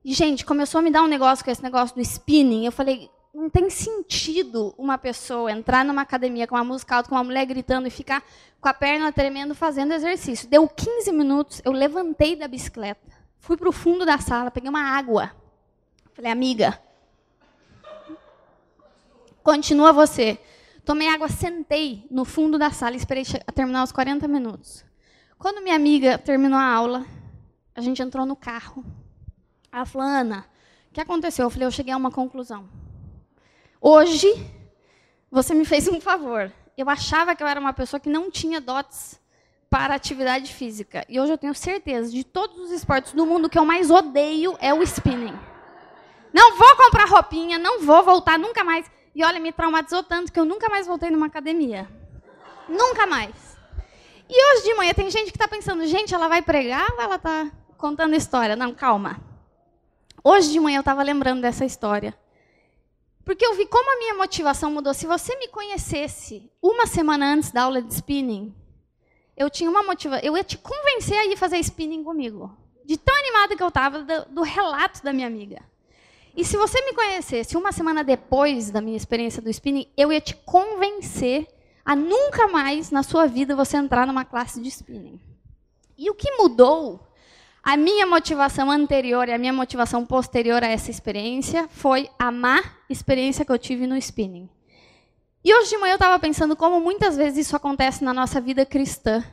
E, 0.04 0.12
gente, 0.14 0.44
começou 0.44 0.78
a 0.80 0.82
me 0.82 0.90
dar 0.90 1.02
um 1.02 1.08
negócio 1.08 1.44
com 1.44 1.50
esse 1.50 1.62
negócio 1.62 1.94
do 1.94 2.02
spinning. 2.02 2.66
Eu 2.66 2.72
falei, 2.72 3.10
não 3.34 3.48
tem 3.48 3.70
sentido 3.70 4.74
uma 4.76 4.98
pessoa 4.98 5.50
entrar 5.50 5.84
numa 5.84 6.02
academia 6.02 6.46
com 6.46 6.54
uma 6.54 6.64
música 6.64 6.96
alta, 6.96 7.08
com 7.08 7.14
uma 7.14 7.24
mulher 7.24 7.46
gritando 7.46 7.88
e 7.88 7.90
ficar 7.90 8.22
com 8.60 8.68
a 8.68 8.74
perna 8.74 9.10
tremendo 9.10 9.54
fazendo 9.54 9.92
exercício. 9.92 10.48
Deu 10.48 10.68
15 10.68 11.10
minutos, 11.12 11.62
eu 11.64 11.72
levantei 11.72 12.36
da 12.36 12.46
bicicleta, 12.46 13.00
fui 13.38 13.56
para 13.56 13.68
o 13.68 13.72
fundo 13.72 14.04
da 14.04 14.18
sala, 14.18 14.50
peguei 14.50 14.68
uma 14.68 14.82
água. 14.82 15.32
Falei, 16.12 16.30
amiga, 16.30 16.78
continua 19.42 19.92
você. 19.92 20.38
Tomei 20.84 21.08
água, 21.08 21.28
sentei 21.28 22.06
no 22.10 22.24
fundo 22.24 22.58
da 22.58 22.70
sala 22.70 22.94
e 22.94 22.98
esperei 22.98 23.24
terminar 23.54 23.84
os 23.84 23.92
40 23.92 24.28
minutos. 24.28 24.84
Quando 25.38 25.62
minha 25.62 25.74
amiga 25.74 26.18
terminou 26.18 26.58
a 26.58 26.74
aula, 26.74 27.06
a 27.74 27.80
gente 27.80 28.02
entrou 28.02 28.26
no 28.26 28.36
carro. 28.36 28.84
Ela 29.72 29.86
falou, 29.86 30.06
Ana, 30.06 30.44
o 30.90 30.92
que 30.92 31.00
aconteceu? 31.00 31.46
Eu 31.46 31.50
falei, 31.50 31.66
eu 31.66 31.70
cheguei 31.70 31.94
a 31.94 31.96
uma 31.96 32.10
conclusão. 32.10 32.81
Hoje, 33.84 34.32
você 35.28 35.52
me 35.52 35.64
fez 35.64 35.88
um 35.88 36.00
favor. 36.00 36.52
Eu 36.78 36.88
achava 36.88 37.34
que 37.34 37.42
eu 37.42 37.48
era 37.48 37.58
uma 37.58 37.72
pessoa 37.72 37.98
que 37.98 38.08
não 38.08 38.30
tinha 38.30 38.60
dotes 38.60 39.20
para 39.68 39.92
atividade 39.92 40.54
física. 40.54 41.04
E 41.08 41.18
hoje 41.18 41.32
eu 41.32 41.36
tenho 41.36 41.52
certeza, 41.52 42.08
de 42.12 42.22
todos 42.22 42.56
os 42.60 42.70
esportes 42.70 43.12
do 43.12 43.26
mundo, 43.26 43.50
que 43.50 43.58
eu 43.58 43.64
mais 43.64 43.90
odeio 43.90 44.56
é 44.60 44.72
o 44.72 44.84
spinning. 44.84 45.36
Não 46.32 46.56
vou 46.56 46.76
comprar 46.76 47.08
roupinha, 47.08 47.58
não 47.58 47.80
vou 47.80 48.04
voltar 48.04 48.38
nunca 48.38 48.62
mais. 48.62 48.88
E 49.16 49.24
olha, 49.24 49.40
me 49.40 49.50
traumatizou 49.50 50.04
tanto 50.04 50.32
que 50.32 50.38
eu 50.38 50.44
nunca 50.44 50.68
mais 50.68 50.86
voltei 50.86 51.10
numa 51.10 51.26
academia. 51.26 51.88
Nunca 52.68 53.04
mais. 53.04 53.34
E 54.28 54.52
hoje 54.52 54.62
de 54.62 54.74
manhã 54.74 54.94
tem 54.94 55.10
gente 55.10 55.32
que 55.32 55.36
está 55.36 55.48
pensando, 55.48 55.84
gente, 55.88 56.14
ela 56.14 56.28
vai 56.28 56.40
pregar 56.40 56.88
ou 56.92 57.00
ela 57.00 57.16
está 57.16 57.50
contando 57.76 58.14
história? 58.14 58.54
Não, 58.54 58.72
calma. 58.72 59.20
Hoje 60.22 60.52
de 60.52 60.60
manhã 60.60 60.76
eu 60.76 60.82
estava 60.82 61.02
lembrando 61.02 61.40
dessa 61.40 61.64
história. 61.64 62.16
Porque 63.24 63.46
eu 63.46 63.54
vi 63.54 63.66
como 63.66 63.92
a 63.92 63.98
minha 63.98 64.14
motivação 64.14 64.70
mudou. 64.72 64.92
Se 64.92 65.06
você 65.06 65.36
me 65.36 65.48
conhecesse 65.48 66.50
uma 66.60 66.86
semana 66.86 67.32
antes 67.32 67.50
da 67.50 67.62
aula 67.62 67.80
de 67.80 67.94
spinning, 67.94 68.54
eu 69.36 69.48
tinha 69.48 69.70
uma 69.70 69.82
motivação. 69.82 70.24
Eu 70.24 70.36
ia 70.36 70.44
te 70.44 70.58
convencer 70.58 71.18
a 71.18 71.26
ir 71.26 71.36
fazer 71.36 71.58
spinning 71.58 72.02
comigo. 72.02 72.56
De 72.84 72.96
tão 72.96 73.14
animada 73.14 73.56
que 73.56 73.62
eu 73.62 73.68
estava 73.68 74.02
do, 74.02 74.24
do 74.26 74.42
relato 74.42 75.02
da 75.04 75.12
minha 75.12 75.26
amiga. 75.26 75.62
E 76.36 76.44
se 76.44 76.56
você 76.56 76.80
me 76.82 76.94
conhecesse 76.94 77.56
uma 77.56 77.72
semana 77.72 78.02
depois 78.02 78.70
da 78.70 78.80
minha 78.80 78.96
experiência 78.96 79.40
do 79.40 79.50
spinning, 79.50 79.86
eu 79.96 80.12
ia 80.12 80.20
te 80.20 80.34
convencer 80.34 81.46
a 81.84 81.94
nunca 81.94 82.48
mais 82.48 82.90
na 82.90 83.02
sua 83.02 83.26
vida 83.26 83.54
você 83.54 83.76
entrar 83.76 84.06
numa 84.06 84.24
classe 84.24 84.60
de 84.60 84.68
spinning. 84.68 85.20
E 85.96 86.10
o 86.10 86.14
que 86.14 86.30
mudou 86.36 87.06
a 87.62 87.76
minha 87.76 88.04
motivação 88.06 88.70
anterior 88.70 89.28
e 89.28 89.32
a 89.32 89.38
minha 89.38 89.52
motivação 89.52 90.04
posterior 90.04 90.64
a 90.64 90.66
essa 90.66 90.90
experiência 90.90 91.68
foi 91.68 92.10
a 92.18 92.32
má 92.32 92.60
experiência 92.90 93.44
que 93.44 93.52
eu 93.52 93.58
tive 93.58 93.86
no 93.86 93.96
spinning. 93.96 94.50
E 95.44 95.54
hoje 95.54 95.70
de 95.70 95.78
manhã 95.78 95.92
eu 95.92 95.96
estava 95.96 96.18
pensando 96.18 96.56
como 96.56 96.80
muitas 96.80 97.16
vezes 97.16 97.46
isso 97.46 97.54
acontece 97.54 98.02
na 98.02 98.12
nossa 98.12 98.40
vida 98.40 98.66
cristã, 98.66 99.24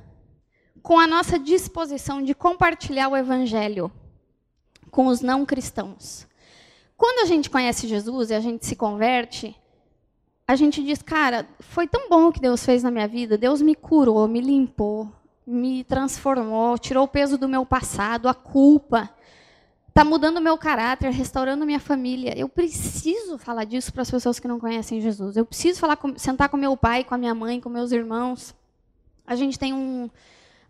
com 0.83 0.99
a 0.99 1.07
nossa 1.07 1.39
disposição 1.39 2.21
de 2.21 2.35
compartilhar 2.35 3.09
o 3.09 3.17
evangelho 3.17 3.91
com 4.91 5.07
os 5.07 5.21
não 5.21 5.43
cristãos. 5.43 6.27
Quando 6.95 7.23
a 7.23 7.25
gente 7.25 7.49
conhece 7.49 7.87
Jesus 7.87 8.29
e 8.29 8.35
a 8.35 8.39
gente 8.39 8.65
se 8.65 8.75
converte, 8.75 9.55
a 10.47 10.55
gente 10.55 10.83
diz, 10.83 11.01
cara, 11.01 11.47
foi 11.59 11.87
tão 11.87 12.09
bom 12.09 12.27
o 12.27 12.31
que 12.31 12.39
Deus 12.39 12.63
fez 12.63 12.83
na 12.83 12.91
minha 12.91 13.07
vida, 13.07 13.37
Deus 13.37 13.61
me 13.61 13.73
curou, 13.73 14.27
me 14.27 14.41
limpou, 14.41 15.11
me 15.49 15.83
transformou, 15.83 16.77
tirou 16.77 17.05
o 17.05 17.07
peso 17.07 17.37
do 17.37 17.49
meu 17.49 17.65
passado, 17.65 18.29
a 18.29 18.33
culpa. 18.33 19.09
Está 19.87 20.05
mudando 20.05 20.37
o 20.37 20.41
meu 20.41 20.57
caráter, 20.57 21.11
restaurando 21.11 21.65
minha 21.65 21.79
família. 21.79 22.37
Eu 22.37 22.47
preciso 22.47 23.37
falar 23.39 23.65
disso 23.65 23.91
para 23.91 24.03
as 24.03 24.11
pessoas 24.11 24.39
que 24.39 24.47
não 24.47 24.59
conhecem 24.59 25.01
Jesus. 25.01 25.35
Eu 25.35 25.45
preciso 25.45 25.79
falar 25.79 25.95
com, 25.97 26.17
sentar 26.17 26.49
com 26.49 26.55
meu 26.55 26.77
pai, 26.77 27.03
com 27.03 27.15
a 27.15 27.17
minha 27.17 27.33
mãe, 27.33 27.59
com 27.59 27.67
meus 27.67 27.91
irmãos. 27.91 28.55
A 29.25 29.35
gente 29.35 29.57
tem 29.57 29.73
um, 29.73 30.09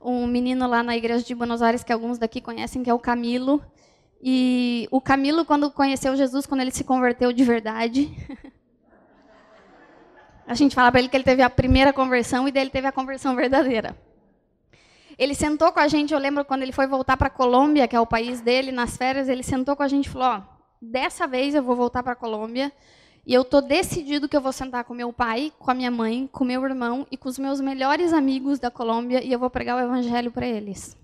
um 0.02 0.26
menino 0.26 0.66
lá 0.66 0.82
na 0.82 0.96
igreja 0.96 1.26
de 1.26 1.36
Buenos 1.36 1.62
Aires 1.62 1.84
que 1.84 1.92
alguns 1.92 2.18
daqui 2.18 2.40
conhecem, 2.40 2.82
que 2.82 2.90
é 2.90 2.94
o 2.94 3.00
Camilo. 3.00 3.62
E 4.22 4.88
o 4.92 5.02
Camilo, 5.02 5.44
quando 5.44 5.70
conheceu 5.70 6.16
Jesus, 6.16 6.46
quando 6.46 6.62
ele 6.62 6.72
se 6.72 6.86
converteu 6.86 7.34
de 7.34 7.44
verdade, 7.44 8.10
a 10.48 10.54
gente 10.54 10.74
fala 10.74 10.90
para 10.90 11.02
ele 11.02 11.10
que 11.10 11.18
ele 11.18 11.24
teve 11.26 11.42
a 11.42 11.50
primeira 11.50 11.92
conversão 11.92 12.48
e 12.48 12.52
dele 12.52 12.70
teve 12.70 12.88
a 12.88 12.92
conversão 12.92 13.36
verdadeira. 13.36 13.96
Ele 15.20 15.36
sentou 15.36 15.70
com 15.74 15.82
a 15.82 15.88
gente, 15.90 16.14
eu 16.14 16.20
lembro 16.20 16.46
quando 16.46 16.62
ele 16.62 16.72
foi 16.72 16.88
voltar 16.88 17.18
para 17.18 17.28
a 17.28 17.30
Colômbia, 17.30 17.90
que 17.90 17.96
é 17.96 18.00
o 18.00 18.08
país 18.08 18.40
dele, 18.40 18.72
nas 18.72 18.96
férias, 18.96 19.28
ele 19.28 19.44
sentou 19.44 19.76
com 19.76 19.84
a 19.84 19.88
gente 19.90 20.06
e 20.06 20.10
falou: 20.10 20.30
ó, 20.30 20.42
dessa 20.82 21.28
vez 21.28 21.54
eu 21.54 21.62
vou 21.62 21.76
voltar 21.76 22.02
para 22.02 22.14
a 22.14 22.16
Colômbia 22.16 22.72
e 23.28 23.34
eu 23.34 23.44
tô 23.44 23.60
decidido 23.60 24.30
que 24.30 24.38
eu 24.38 24.40
vou 24.40 24.54
sentar 24.54 24.86
com 24.86 24.94
meu 24.94 25.12
pai, 25.12 25.52
com 25.60 25.70
a 25.70 25.74
minha 25.74 25.92
mãe, 25.92 26.30
com 26.32 26.46
meu 26.46 26.64
irmão 26.64 27.06
e 27.12 27.18
com 27.18 27.28
os 27.28 27.38
meus 27.38 27.60
melhores 27.60 28.14
amigos 28.14 28.60
da 28.60 28.72
Colômbia 28.72 29.22
e 29.22 29.30
eu 29.30 29.38
vou 29.38 29.50
pregar 29.50 29.76
o 29.76 29.86
evangelho 29.86 30.32
para 30.32 30.48
eles. 30.48 30.96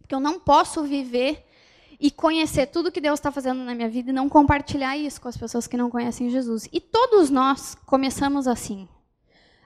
Porque 0.00 0.14
eu 0.14 0.20
não 0.20 0.40
posso 0.40 0.82
viver 0.82 1.46
e 2.00 2.10
conhecer 2.10 2.64
tudo 2.64 2.90
que 2.90 2.98
Deus 2.98 3.18
está 3.18 3.30
fazendo 3.30 3.62
na 3.62 3.74
minha 3.74 3.90
vida 3.90 4.08
e 4.08 4.14
não 4.14 4.26
compartilhar 4.26 4.96
isso 4.96 5.20
com 5.20 5.28
as 5.28 5.36
pessoas 5.36 5.66
que 5.66 5.76
não 5.76 5.90
conhecem 5.90 6.30
Jesus. 6.30 6.66
E 6.72 6.80
todos 6.80 7.28
nós 7.28 7.76
começamos 7.84 8.48
assim, 8.48 8.88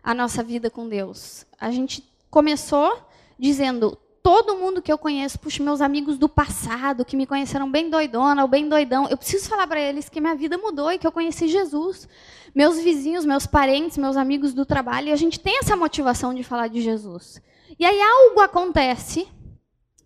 a 0.03 0.13
nossa 0.13 0.43
vida 0.43 0.69
com 0.69 0.89
Deus. 0.89 1.47
A 1.61 1.71
gente 1.71 2.03
começou 2.29 3.14
dizendo: 3.39 3.99
todo 4.25 4.57
mundo 4.57 4.81
que 4.81 4.91
eu 4.91 4.97
conheço, 4.97 5.39
puxa, 5.39 5.63
meus 5.63 5.83
amigos 5.83 6.17
do 6.17 6.31
passado, 6.31 7.05
que 7.05 7.15
me 7.15 7.27
conheceram 7.27 7.71
bem 7.71 7.91
doidona 7.91 8.41
ou 8.41 8.49
bem 8.49 8.67
doidão, 8.67 9.07
eu 9.07 9.19
preciso 9.19 9.51
falar 9.51 9.67
para 9.67 9.79
eles 9.79 10.09
que 10.09 10.19
minha 10.19 10.35
vida 10.35 10.57
mudou 10.57 10.91
e 10.91 10.99
que 10.99 11.07
eu 11.07 11.13
conheci 11.13 11.47
Jesus. 11.47 12.09
Meus 12.55 12.79
vizinhos, 12.79 13.27
meus 13.27 13.47
parentes, 13.47 13.99
meus 13.99 14.17
amigos 14.17 14.55
do 14.55 14.65
trabalho, 14.65 15.09
e 15.09 15.13
a 15.13 15.17
gente 15.17 15.39
tem 15.39 15.59
essa 15.59 15.77
motivação 15.77 16.33
de 16.33 16.43
falar 16.43 16.69
de 16.69 16.81
Jesus. 16.81 17.43
E 17.79 17.85
aí 17.85 18.01
algo 18.01 18.41
acontece, 18.41 19.29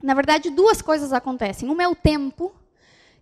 na 0.02 0.14
verdade, 0.14 0.50
duas 0.50 0.82
coisas 0.82 1.12
acontecem. 1.12 1.68
Uma 1.68 1.84
é 1.84 1.88
o 1.88 1.94
tempo, 1.94 2.52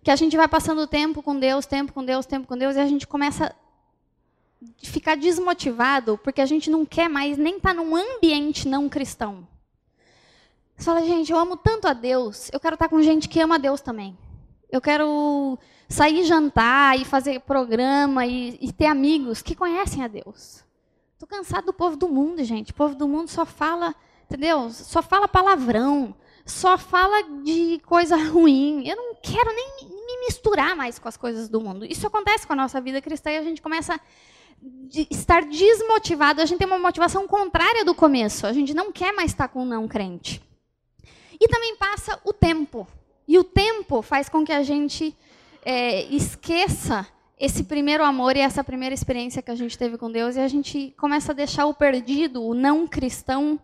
que 0.01 0.09
a 0.09 0.15
gente 0.15 0.35
vai 0.35 0.47
passando 0.47 0.87
tempo 0.87 1.21
com 1.21 1.37
Deus, 1.37 1.67
tempo 1.67 1.93
com 1.93 2.03
Deus, 2.03 2.25
tempo 2.25 2.47
com 2.47 2.57
Deus, 2.57 2.75
e 2.75 2.79
a 2.79 2.87
gente 2.87 3.05
começa 3.05 3.45
a 3.45 3.55
ficar 4.81 5.15
desmotivado, 5.15 6.17
porque 6.23 6.41
a 6.41 6.45
gente 6.47 6.71
não 6.71 6.87
quer 6.87 7.07
mais 7.07 7.37
nem 7.37 7.57
estar 7.57 7.75
tá 7.75 7.75
num 7.75 7.95
ambiente 7.95 8.67
não 8.67 8.89
cristão. 8.89 9.47
Você 10.77 10.85
fala, 10.85 11.01
gente, 11.01 11.31
eu 11.31 11.39
amo 11.39 11.57
tanto 11.57 11.87
a 11.87 11.93
Deus, 11.93 12.51
eu 12.53 12.59
quero 12.59 12.75
estar 12.75 12.87
com 12.87 13.01
gente 13.01 13.27
que 13.27 13.39
ama 13.39 13.55
a 13.55 13.57
Deus 13.57 13.81
também. 13.81 14.15
Eu 14.71 14.79
quero 14.79 15.57
sair 15.89 16.23
jantar 16.23 16.99
e 16.99 17.03
fazer 17.03 17.39
programa 17.41 18.27
e, 18.27 18.57
e 18.61 18.71
ter 18.71 18.85
amigos 18.85 19.41
que 19.41 19.55
conhecem 19.55 20.03
a 20.03 20.07
Deus. 20.07 20.63
Estou 21.13 21.27
cansado 21.27 21.65
do 21.65 21.73
povo 21.73 21.97
do 21.97 22.07
mundo, 22.07 22.43
gente. 22.43 22.71
O 22.71 22.75
povo 22.75 22.93
do 22.93 23.07
mundo 23.07 23.27
só 23.29 23.43
fala, 23.43 23.95
entendeu? 24.25 24.69
Só 24.69 25.01
fala 25.01 25.27
palavrão, 25.27 26.13
só 26.45 26.77
fala 26.77 27.23
de 27.43 27.81
coisa 27.85 28.15
ruim. 28.15 28.87
Eu 28.87 28.95
não 28.95 29.15
quero 29.15 29.51
nem 29.51 29.89
me 29.89 30.25
misturar 30.27 30.75
mais 30.75 30.99
com 30.99 31.07
as 31.07 31.17
coisas 31.17 31.49
do 31.49 31.59
mundo. 31.59 31.85
Isso 31.85 32.05
acontece 32.05 32.45
com 32.45 32.53
a 32.53 32.57
nossa 32.57 32.79
vida 32.79 33.01
cristã 33.01 33.31
e 33.31 33.37
a 33.37 33.43
gente 33.43 33.63
começa 33.63 33.95
a 33.95 33.99
estar 35.09 35.43
desmotivado. 35.43 36.39
A 36.39 36.45
gente 36.45 36.59
tem 36.59 36.67
uma 36.67 36.77
motivação 36.77 37.27
contrária 37.27 37.83
do 37.83 37.95
começo. 37.95 38.45
A 38.45 38.53
gente 38.53 38.75
não 38.75 38.91
quer 38.91 39.11
mais 39.11 39.31
estar 39.31 39.47
com 39.47 39.63
um 39.63 39.65
não 39.65 39.87
crente. 39.87 40.46
E 41.39 41.47
também 41.47 41.75
passa 41.75 42.19
o 42.23 42.33
tempo. 42.33 42.87
E 43.27 43.37
o 43.37 43.43
tempo 43.43 44.01
faz 44.01 44.29
com 44.29 44.45
que 44.45 44.51
a 44.51 44.63
gente 44.63 45.15
é, 45.63 46.03
esqueça 46.05 47.05
esse 47.39 47.63
primeiro 47.63 48.03
amor 48.03 48.35
e 48.35 48.39
essa 48.39 48.63
primeira 48.63 48.95
experiência 48.95 49.41
que 49.41 49.51
a 49.51 49.55
gente 49.55 49.77
teve 49.77 49.97
com 49.97 50.11
Deus 50.11 50.35
e 50.35 50.39
a 50.39 50.47
gente 50.47 50.93
começa 50.97 51.31
a 51.31 51.35
deixar 51.35 51.65
o 51.67 51.73
perdido, 51.73 52.43
o 52.43 52.53
não 52.55 52.87
cristão, 52.87 53.59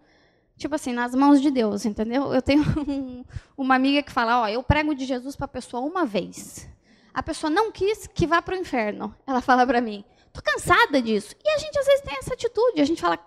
tipo 0.56 0.76
assim, 0.76 0.94
nas 0.94 1.16
mãos 1.16 1.42
de 1.42 1.50
Deus, 1.50 1.86
entendeu? 1.86 2.32
Eu 2.34 2.42
tenho 2.42 2.64
um, 2.88 3.26
uma 3.58 3.76
amiga 3.76 4.04
que 4.04 4.12
fala, 4.12 4.42
ó, 4.42 4.48
eu 4.48 4.62
prego 4.62 4.94
de 4.94 5.06
Jesus 5.06 5.36
para 5.36 5.46
a 5.46 5.48
pessoa 5.48 5.82
uma 5.82 6.06
vez. 6.06 6.70
A 7.14 7.24
pessoa 7.24 7.50
não 7.50 7.72
quis 7.72 8.06
que 8.08 8.28
vá 8.28 8.42
para 8.42 8.56
o 8.56 8.58
inferno. 8.58 9.16
Ela 9.26 9.42
fala 9.42 9.66
para 9.66 9.82
mim, 9.82 10.04
tô 10.32 10.42
cansada 10.42 11.02
disso. 11.02 11.36
E 11.44 11.50
a 11.50 11.58
gente 11.58 11.78
às 11.78 11.86
vezes 11.86 12.02
tem 12.02 12.18
essa 12.18 12.34
atitude, 12.34 12.82
a 12.82 12.86
gente 12.86 13.02
fala, 13.02 13.18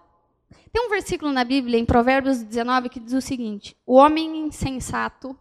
tem 0.76 0.84
um 0.84 0.90
versículo 0.90 1.32
na 1.32 1.42
Bíblia, 1.42 1.78
em 1.78 1.86
Provérbios 1.86 2.42
19, 2.42 2.90
que 2.90 3.00
diz 3.00 3.14
o 3.14 3.20
seguinte: 3.22 3.74
O 3.86 3.94
homem 3.94 4.36
insensato 4.40 5.34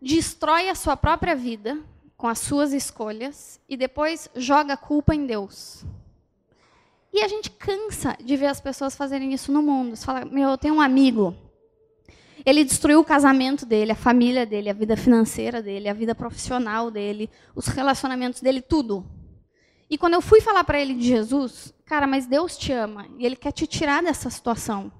destrói 0.00 0.70
a 0.70 0.74
sua 0.74 0.96
própria 0.96 1.36
vida 1.36 1.78
com 2.16 2.26
as 2.26 2.38
suas 2.38 2.72
escolhas 2.72 3.60
e 3.68 3.76
depois 3.76 4.30
joga 4.34 4.72
a 4.72 4.76
culpa 4.76 5.14
em 5.14 5.26
Deus. 5.26 5.84
E 7.12 7.22
a 7.22 7.28
gente 7.28 7.50
cansa 7.50 8.16
de 8.18 8.38
ver 8.38 8.46
as 8.46 8.58
pessoas 8.58 8.96
fazerem 8.96 9.34
isso 9.34 9.52
no 9.52 9.60
mundo. 9.60 9.94
Você 9.94 10.06
fala, 10.06 10.24
meu, 10.24 10.48
eu 10.48 10.56
tenho 10.56 10.76
um 10.76 10.80
amigo. 10.80 11.36
Ele 12.46 12.64
destruiu 12.64 13.00
o 13.00 13.04
casamento 13.04 13.66
dele, 13.66 13.92
a 13.92 13.96
família 13.96 14.46
dele, 14.46 14.70
a 14.70 14.74
vida 14.74 14.96
financeira 14.96 15.60
dele, 15.60 15.90
a 15.90 15.94
vida 15.94 16.14
profissional 16.14 16.90
dele, 16.90 17.28
os 17.54 17.66
relacionamentos 17.66 18.40
dele, 18.40 18.62
tudo. 18.62 19.04
E 19.88 19.96
quando 19.96 20.14
eu 20.14 20.20
fui 20.20 20.40
falar 20.40 20.64
para 20.64 20.80
ele 20.80 20.94
de 20.94 21.06
Jesus, 21.06 21.72
cara, 21.84 22.06
mas 22.06 22.26
Deus 22.26 22.56
te 22.56 22.72
ama 22.72 23.06
e 23.18 23.24
Ele 23.24 23.36
quer 23.36 23.52
te 23.52 23.66
tirar 23.66 24.02
dessa 24.02 24.28
situação. 24.28 24.90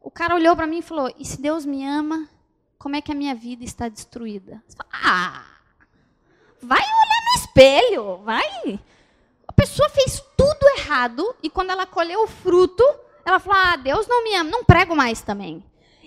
O 0.00 0.10
cara 0.10 0.34
olhou 0.34 0.54
para 0.54 0.66
mim 0.66 0.78
e 0.78 0.82
falou: 0.82 1.12
e 1.18 1.24
se 1.24 1.40
Deus 1.40 1.66
me 1.66 1.84
ama, 1.84 2.28
como 2.78 2.96
é 2.96 3.00
que 3.00 3.12
a 3.12 3.14
minha 3.14 3.34
vida 3.34 3.64
está 3.64 3.88
destruída? 3.88 4.62
Ah, 4.92 5.44
vai 6.62 6.78
olhar 6.78 7.22
no 7.34 7.40
espelho, 7.40 8.16
vai. 8.18 8.80
A 9.46 9.52
pessoa 9.52 9.88
fez 9.90 10.22
tudo 10.36 10.78
errado 10.78 11.34
e 11.42 11.50
quando 11.50 11.70
ela 11.70 11.84
colheu 11.84 12.22
o 12.22 12.28
fruto, 12.28 12.84
ela 13.24 13.40
falou: 13.40 13.58
ah, 13.60 13.76
Deus 13.76 14.06
não 14.06 14.22
me 14.22 14.34
ama, 14.36 14.50
não 14.50 14.64
prego 14.64 14.94
mais 14.94 15.20
também. 15.20 15.64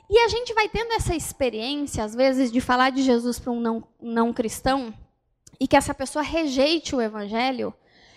E 0.10 0.20
a 0.20 0.28
gente 0.28 0.54
vai 0.54 0.70
tendo 0.70 0.94
essa 0.94 1.16
experiência, 1.16 2.04
às 2.04 2.16
vezes, 2.16 2.52
de 2.52 2.62
falar 2.62 2.90
de 2.92 3.02
Jesus 3.02 3.40
para 3.40 3.52
um 3.52 3.60
não, 3.60 3.84
não 4.02 4.34
cristão 4.34 4.94
e 5.60 5.68
que 5.68 5.76
essa 5.76 5.94
pessoa 5.94 6.24
rejeite 6.24 6.96
o 6.96 7.02
evangelho 7.02 7.74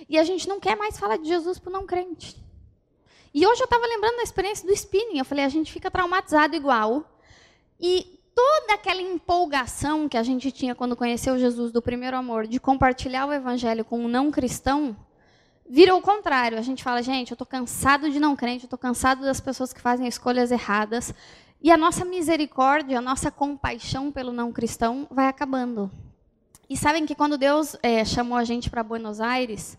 e 0.08 0.18
a 0.18 0.24
gente 0.24 0.48
não 0.48 0.60
quer 0.60 0.76
mais 0.76 0.98
falar 0.98 1.16
de 1.16 1.28
Jesus 1.28 1.58
para 1.58 1.70
o 1.70 1.72
não 1.72 1.86
crente. 1.86 2.36
E 3.34 3.46
hoje 3.46 3.60
eu 3.60 3.66
estava 3.66 3.86
lembrando 3.86 4.16
da 4.16 4.22
experiência 4.22 4.66
do 4.66 4.72
spinning. 4.72 5.18
Eu 5.18 5.24
falei, 5.24 5.44
a 5.44 5.48
gente 5.48 5.70
fica 5.70 5.90
traumatizado 5.90 6.56
igual. 6.56 7.04
E 7.78 8.18
toda 8.34 8.74
aquela 8.74 9.02
empolgação 9.02 10.08
que 10.08 10.16
a 10.16 10.22
gente 10.22 10.50
tinha 10.50 10.74
quando 10.74 10.96
conheceu 10.96 11.38
Jesus 11.38 11.70
do 11.70 11.82
primeiro 11.82 12.16
amor, 12.16 12.46
de 12.46 12.58
compartilhar 12.58 13.26
o 13.26 13.32
evangelho 13.32 13.84
com 13.84 13.98
um 13.98 14.08
não 14.08 14.30
cristão, 14.30 14.96
virou 15.68 15.98
o 15.98 16.02
contrário. 16.02 16.58
A 16.58 16.62
gente 16.62 16.82
fala, 16.82 17.02
gente, 17.02 17.30
eu 17.30 17.34
estou 17.34 17.46
cansado 17.46 18.10
de 18.10 18.18
não 18.18 18.34
crente, 18.36 18.64
eu 18.64 18.68
estou 18.68 18.78
cansado 18.78 19.22
das 19.22 19.40
pessoas 19.40 19.72
que 19.72 19.80
fazem 19.80 20.06
escolhas 20.06 20.50
erradas. 20.50 21.12
E 21.60 21.70
a 21.70 21.76
nossa 21.76 22.04
misericórdia, 22.04 22.98
a 22.98 23.02
nossa 23.02 23.30
compaixão 23.30 24.10
pelo 24.12 24.32
não 24.32 24.52
cristão 24.52 25.06
vai 25.10 25.26
acabando. 25.26 25.90
E 26.68 26.76
sabem 26.76 27.04
que 27.06 27.14
quando 27.14 27.36
Deus 27.36 27.76
é, 27.82 28.04
chamou 28.04 28.38
a 28.38 28.44
gente 28.44 28.70
para 28.70 28.82
Buenos 28.82 29.20
Aires, 29.20 29.78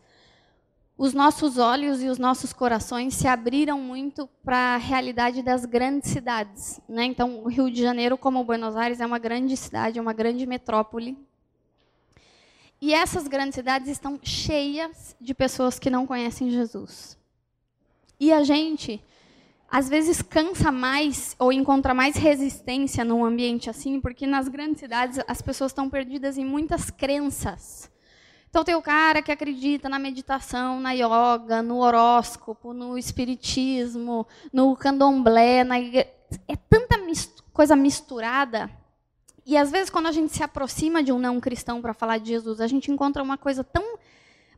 os 0.98 1.13
nossos 1.13 1.60
olhos 1.60 2.01
e 2.01 2.08
os 2.08 2.18
nossos 2.18 2.51
corações 2.51 3.13
se 3.13 3.27
abriram 3.27 3.80
muito 3.80 4.27
para 4.44 4.74
a 4.75 4.77
realidade 4.77 5.44
das 5.44 5.63
grandes 5.63 6.10
cidades. 6.10 6.82
Né? 6.89 7.06
Então, 7.06 7.44
o 7.44 7.48
Rio 7.48 7.70
de 7.70 7.80
Janeiro, 7.80 8.18
como 8.18 8.44
Buenos 8.44 8.75
Aires, 8.75 9.00
é 9.00 9.06
uma 9.06 9.20
grande 9.20 9.56
cidade, 9.56 10.00
é 10.00 10.01
uma 10.01 10.13
grande 10.13 10.46
metrópole. 10.48 11.16
E 12.82 12.94
essas 12.94 13.27
grandes 13.27 13.54
cidades 13.54 13.89
estão 13.89 14.20
cheias 14.24 15.16
de 15.22 15.36
pessoas 15.36 15.77
que 15.77 15.89
não 15.89 16.08
conhecem 16.08 16.50
Jesus. 16.50 17.16
E 18.20 18.34
a 18.34 18.44
gente, 18.44 19.00
às 19.70 19.88
vezes, 19.88 20.24
cansa 20.24 20.72
mais 20.72 21.36
ou 21.38 21.54
encontra 21.54 21.94
mais 21.94 22.16
resistência 22.16 23.06
num 23.06 23.24
ambiente 23.24 23.70
assim, 23.70 24.01
porque 24.01 24.25
nas 24.25 24.48
grandes 24.48 24.80
cidades 24.80 25.20
as 25.27 25.44
pessoas 25.44 25.72
estão 25.72 25.89
perdidas 25.92 26.39
em 26.39 26.46
muitas 26.46 26.89
crenças. 26.89 27.92
Então 28.50 28.63
tem 28.63 28.75
o 28.75 28.82
cara 28.82 29.22
que 29.22 29.32
acredita 29.32 29.89
na 29.89 30.00
meditação, 30.00 30.80
na 30.80 30.92
yoga, 30.92 31.62
no 31.62 31.77
horóscopo, 31.77 32.74
no 32.74 32.98
espiritismo, 32.98 34.27
no 34.51 34.75
candomblé, 34.75 35.63
na 35.63 35.80
igre... 35.80 36.08
é 36.48 36.56
tanta 36.56 36.98
coisa 37.54 37.75
misturada. 37.75 38.70
E 39.46 39.56
às 39.56 39.72
vezes 39.72 39.89
quando 39.89 40.08
a 40.08 40.12
gente 40.12 40.34
se 40.34 40.44
aproxima 40.44 41.01
de 41.01 41.12
um 41.12 41.20
não 41.20 41.39
cristão 41.39 41.82
para 41.82 41.94
falar 41.94 42.18
de 42.18 42.27
Jesus, 42.30 42.60
a 42.60 42.68
gente 42.68 42.92
encontra 42.92 43.24
uma 43.24 43.38
coisa 43.38 43.63
tão 43.63 43.98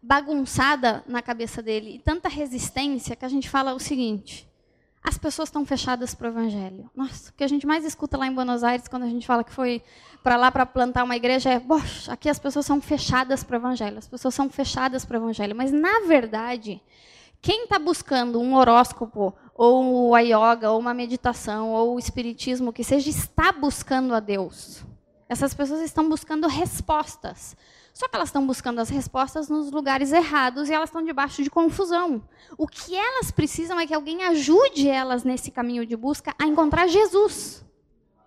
bagunçada 0.02 1.04
na 1.08 1.22
cabeça 1.22 1.62
dele 1.62 1.96
e 1.96 2.00
tanta 2.00 2.28
resistência 2.30 3.16
que 3.16 3.26
a 3.26 3.30
gente 3.30 3.50
fala 3.50 3.74
o 3.74 3.80
seguinte: 3.80 4.49
as 5.04 5.18
pessoas 5.18 5.50
estão 5.50 5.66
fechadas 5.66 6.14
para 6.14 6.28
o 6.28 6.32
evangelho. 6.32 6.90
Nossa, 6.96 7.32
o 7.32 7.34
que 7.34 7.44
a 7.44 7.48
gente 7.48 7.66
mais 7.66 7.86
escuta 7.86 8.18
lá 8.18 8.28
em 8.28 8.34
Buenos 8.34 8.64
Aires 8.64 8.88
quando 8.88 9.04
a 9.04 9.10
gente 9.10 9.26
fala 9.26 9.44
que 9.44 9.52
foi 9.52 9.82
para 10.22 10.36
lá 10.36 10.52
para 10.52 10.66
plantar 10.66 11.04
uma 11.04 11.16
igreja 11.16 11.50
é, 11.50 11.60
Poxa, 11.60 12.12
aqui 12.12 12.30
as 12.30 12.38
pessoas 12.38 12.66
são 12.66 12.82
fechadas 12.82 13.44
para 13.44 13.56
o 13.56 13.60
evangelho. 13.60 13.98
As 13.98 14.08
pessoas 14.08 14.36
são 14.36 14.50
fechadas 14.50 15.06
para 15.06 15.18
o 15.18 15.24
evangelho. 15.24 15.56
Mas 15.56 15.72
na 15.72 16.02
verdade, 16.02 16.82
quem 17.42 17.64
está 17.64 17.80
buscando 17.80 18.40
um 18.40 18.56
horóscopo 18.56 19.34
ou 19.56 20.16
a 20.16 20.20
yoga 20.20 20.72
ou 20.72 20.80
uma 20.80 20.94
meditação 20.94 21.72
ou 21.72 21.96
o 21.96 22.00
espiritismo 22.00 22.72
que 22.72 22.84
seja 22.84 23.10
está 23.10 23.52
buscando 23.52 24.14
a 24.14 24.20
Deus. 24.20 24.84
Essas 25.28 25.54
pessoas 25.54 25.82
estão 25.82 26.08
buscando 26.10 26.48
respostas. 26.48 27.56
Só 27.94 28.08
que 28.08 28.16
elas 28.16 28.30
estão 28.30 28.46
buscando 28.46 28.80
as 28.80 28.90
respostas 28.90 29.50
nos 29.50 29.72
lugares 29.72 30.12
errados 30.12 30.70
e 30.70 30.74
elas 30.74 30.90
estão 30.90 31.04
debaixo 31.04 31.44
de 31.44 31.50
confusão. 31.50 32.24
O 32.58 32.68
que 32.68 32.96
elas 32.96 33.32
precisam 33.32 33.80
é 33.80 33.86
que 33.86 33.94
alguém 33.94 34.24
ajude 34.24 34.88
elas 34.88 35.24
nesse 35.24 35.52
caminho 35.52 35.86
de 35.86 35.96
busca 35.96 36.34
a 36.40 36.46
encontrar 36.46 36.88
Jesus. 36.88 37.64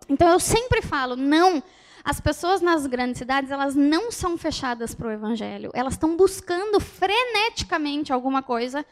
Então 0.09 0.28
eu 0.28 0.40
sempre 0.40 0.83
falo, 0.83 1.16
não, 1.16 1.62
as 2.04 2.21
pessoas 2.21 2.61
nas 2.61 2.87
grandes 2.87 3.19
cidades, 3.19 3.50
elas 3.50 3.75
não 3.75 4.11
são 4.11 4.37
fechadas 4.37 4.95
para 4.95 5.09
o 5.09 5.12
evangelho. 5.12 5.71
Elas 5.73 5.95
estão 5.95 6.16
buscando 6.16 6.81
freneticamente 6.81 8.12
alguma 8.12 8.42
coisa 8.42 8.85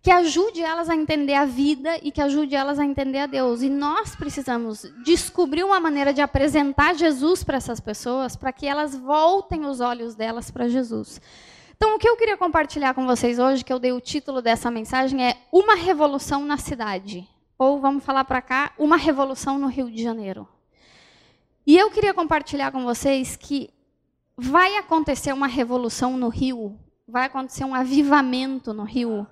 que 0.00 0.10
ajude 0.10 0.62
elas 0.62 0.88
a 0.88 0.94
entender 0.94 1.34
a 1.34 1.44
vida 1.44 1.98
e 2.02 2.12
que 2.12 2.20
ajude 2.20 2.54
elas 2.54 2.78
a 2.78 2.84
entender 2.84 3.18
a 3.18 3.26
Deus. 3.26 3.62
E 3.62 3.68
nós 3.68 4.14
precisamos 4.14 4.86
descobrir 5.04 5.64
uma 5.64 5.80
maneira 5.80 6.12
de 6.12 6.20
apresentar 6.20 6.94
Jesus 6.94 7.42
para 7.42 7.56
essas 7.56 7.80
pessoas, 7.80 8.36
para 8.36 8.52
que 8.52 8.66
elas 8.66 8.94
voltem 8.94 9.64
os 9.66 9.80
olhos 9.80 10.14
delas 10.14 10.50
para 10.50 10.68
Jesus. 10.68 11.20
Então, 11.76 11.94
o 11.94 11.98
que 11.98 12.08
eu 12.08 12.16
queria 12.16 12.36
compartilhar 12.36 12.94
com 12.94 13.06
vocês 13.06 13.38
hoje, 13.38 13.64
que 13.64 13.72
eu 13.72 13.78
dei 13.78 13.92
o 13.92 14.00
título 14.00 14.42
dessa 14.42 14.70
mensagem, 14.70 15.24
é 15.24 15.36
Uma 15.52 15.76
Revolução 15.76 16.44
na 16.44 16.56
Cidade. 16.56 17.28
Ou, 17.56 17.80
vamos 17.80 18.04
falar 18.04 18.24
para 18.24 18.42
cá, 18.42 18.72
Uma 18.78 18.96
Revolução 18.96 19.58
no 19.58 19.68
Rio 19.68 19.90
de 19.90 20.02
Janeiro. 20.02 20.48
E 21.66 21.76
eu 21.76 21.90
queria 21.90 22.14
compartilhar 22.14 22.72
com 22.72 22.82
vocês 22.82 23.36
que 23.36 23.70
vai 24.36 24.76
acontecer 24.76 25.32
uma 25.32 25.48
revolução 25.48 26.16
no 26.16 26.28
Rio, 26.28 26.78
vai 27.06 27.26
acontecer 27.26 27.64
um 27.64 27.74
avivamento 27.74 28.72
no 28.72 28.84
Rio, 28.84 29.26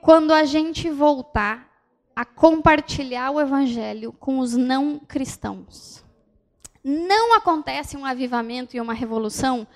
quando 0.00 0.32
a 0.32 0.44
gente 0.44 0.90
voltar 0.90 1.68
a 2.14 2.24
compartilhar 2.24 3.30
o 3.30 3.40
evangelho 3.40 4.12
com 4.12 4.38
os 4.38 4.54
não 4.56 4.98
cristãos. 4.98 6.04
Não 6.82 7.34
acontece 7.34 7.96
um 7.96 8.04
avivamento 8.04 8.76
e 8.76 8.80
uma 8.80 8.94
revolução 8.94 9.66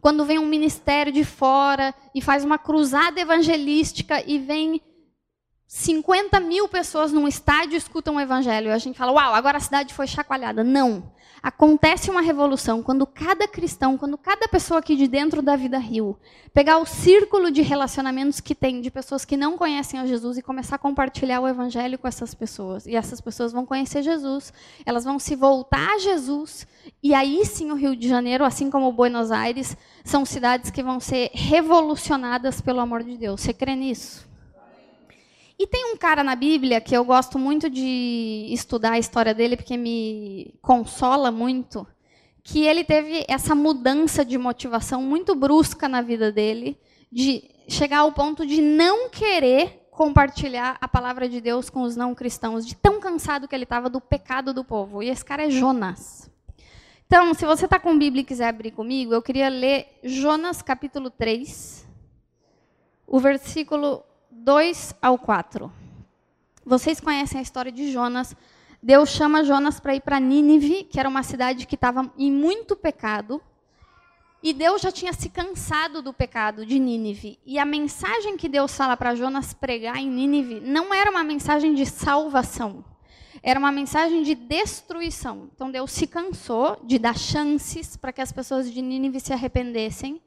quando 0.00 0.24
vem 0.24 0.38
um 0.38 0.46
ministério 0.46 1.12
de 1.12 1.24
fora 1.24 1.94
e 2.14 2.20
faz 2.20 2.44
uma 2.44 2.58
cruzada 2.58 3.20
evangelística 3.20 4.22
e 4.26 4.38
vem 4.38 4.80
50 5.70 6.40
mil 6.40 6.66
pessoas 6.66 7.12
num 7.12 7.28
estádio 7.28 7.76
escutam 7.76 8.16
o 8.16 8.20
evangelho. 8.20 8.68
E 8.68 8.72
a 8.72 8.78
gente 8.78 8.96
fala, 8.96 9.12
uau, 9.12 9.34
agora 9.34 9.58
a 9.58 9.60
cidade 9.60 9.92
foi 9.92 10.06
chacoalhada. 10.06 10.64
Não. 10.64 11.12
Acontece 11.42 12.10
uma 12.10 12.22
revolução 12.22 12.82
quando 12.82 13.06
cada 13.06 13.46
cristão, 13.46 13.98
quando 13.98 14.16
cada 14.16 14.48
pessoa 14.48 14.80
aqui 14.80 14.96
de 14.96 15.06
dentro 15.06 15.42
da 15.42 15.56
Vida 15.56 15.78
Rio, 15.78 16.18
pegar 16.54 16.78
o 16.78 16.86
círculo 16.86 17.50
de 17.50 17.60
relacionamentos 17.60 18.40
que 18.40 18.54
tem 18.54 18.80
de 18.80 18.90
pessoas 18.90 19.26
que 19.26 19.36
não 19.36 19.58
conhecem 19.58 20.00
a 20.00 20.06
Jesus 20.06 20.38
e 20.38 20.42
começar 20.42 20.76
a 20.76 20.78
compartilhar 20.78 21.40
o 21.40 21.46
evangelho 21.46 21.98
com 21.98 22.08
essas 22.08 22.34
pessoas. 22.34 22.86
E 22.86 22.96
essas 22.96 23.20
pessoas 23.20 23.52
vão 23.52 23.66
conhecer 23.66 24.02
Jesus, 24.02 24.54
elas 24.86 25.04
vão 25.04 25.18
se 25.18 25.36
voltar 25.36 25.96
a 25.96 25.98
Jesus. 25.98 26.66
E 27.02 27.12
aí 27.12 27.44
sim 27.44 27.70
o 27.70 27.74
Rio 27.74 27.94
de 27.94 28.08
Janeiro, 28.08 28.42
assim 28.42 28.70
como 28.70 28.90
Buenos 28.90 29.30
Aires, 29.30 29.76
são 30.02 30.24
cidades 30.24 30.70
que 30.70 30.82
vão 30.82 30.98
ser 30.98 31.30
revolucionadas 31.34 32.58
pelo 32.62 32.80
amor 32.80 33.04
de 33.04 33.18
Deus. 33.18 33.42
Você 33.42 33.52
crê 33.52 33.76
nisso? 33.76 34.27
E 35.58 35.66
tem 35.66 35.92
um 35.92 35.96
cara 35.96 36.22
na 36.22 36.36
Bíblia 36.36 36.80
que 36.80 36.96
eu 36.96 37.04
gosto 37.04 37.36
muito 37.36 37.68
de 37.68 38.48
estudar 38.50 38.92
a 38.92 38.98
história 38.98 39.34
dele, 39.34 39.56
porque 39.56 39.76
me 39.76 40.54
consola 40.62 41.32
muito, 41.32 41.84
que 42.44 42.64
ele 42.64 42.84
teve 42.84 43.24
essa 43.26 43.56
mudança 43.56 44.24
de 44.24 44.38
motivação 44.38 45.02
muito 45.02 45.34
brusca 45.34 45.88
na 45.88 46.00
vida 46.00 46.30
dele, 46.30 46.78
de 47.10 47.42
chegar 47.66 47.98
ao 47.98 48.12
ponto 48.12 48.46
de 48.46 48.62
não 48.62 49.10
querer 49.10 49.88
compartilhar 49.90 50.78
a 50.80 50.86
palavra 50.86 51.28
de 51.28 51.40
Deus 51.40 51.68
com 51.68 51.82
os 51.82 51.96
não 51.96 52.14
cristãos, 52.14 52.64
de 52.64 52.76
tão 52.76 53.00
cansado 53.00 53.48
que 53.48 53.54
ele 53.54 53.64
estava 53.64 53.90
do 53.90 54.00
pecado 54.00 54.54
do 54.54 54.62
povo. 54.62 55.02
E 55.02 55.08
esse 55.08 55.24
cara 55.24 55.46
é 55.46 55.50
Jonas. 55.50 56.30
Então, 57.04 57.34
se 57.34 57.44
você 57.44 57.64
está 57.64 57.80
com 57.80 57.98
Bíblia 57.98 58.22
e 58.22 58.24
quiser 58.24 58.46
abrir 58.46 58.70
comigo, 58.70 59.12
eu 59.12 59.22
queria 59.22 59.48
ler 59.48 59.98
Jonas 60.04 60.62
capítulo 60.62 61.10
3, 61.10 61.84
o 63.08 63.18
versículo 63.18 64.04
2 64.30 64.94
ao 65.00 65.18
4. 65.18 65.72
Vocês 66.64 67.00
conhecem 67.00 67.38
a 67.38 67.42
história 67.42 67.72
de 67.72 67.90
Jonas. 67.90 68.36
Deus 68.82 69.08
chama 69.08 69.42
Jonas 69.42 69.80
para 69.80 69.94
ir 69.94 70.00
para 70.00 70.20
Nínive, 70.20 70.84
que 70.84 71.00
era 71.00 71.08
uma 71.08 71.22
cidade 71.22 71.66
que 71.66 71.74
estava 71.74 72.12
em 72.16 72.30
muito 72.30 72.76
pecado. 72.76 73.42
E 74.42 74.52
Deus 74.52 74.82
já 74.82 74.92
tinha 74.92 75.12
se 75.12 75.28
cansado 75.28 76.00
do 76.00 76.12
pecado 76.12 76.64
de 76.64 76.78
Nínive. 76.78 77.38
E 77.44 77.58
a 77.58 77.64
mensagem 77.64 78.36
que 78.36 78.48
Deus 78.48 78.76
fala 78.76 78.96
para 78.96 79.14
Jonas 79.14 79.52
pregar 79.52 79.96
em 79.96 80.08
Nínive 80.08 80.60
não 80.60 80.94
era 80.94 81.10
uma 81.10 81.24
mensagem 81.24 81.74
de 81.74 81.86
salvação. 81.86 82.84
Era 83.42 83.58
uma 83.58 83.72
mensagem 83.72 84.22
de 84.22 84.34
destruição. 84.34 85.48
Então 85.54 85.70
Deus 85.70 85.90
se 85.90 86.06
cansou 86.06 86.78
de 86.84 86.98
dar 86.98 87.16
chances 87.16 87.96
para 87.96 88.12
que 88.12 88.20
as 88.20 88.30
pessoas 88.30 88.70
de 88.70 88.82
Nínive 88.82 89.20
se 89.20 89.32
arrependessem. 89.32 90.20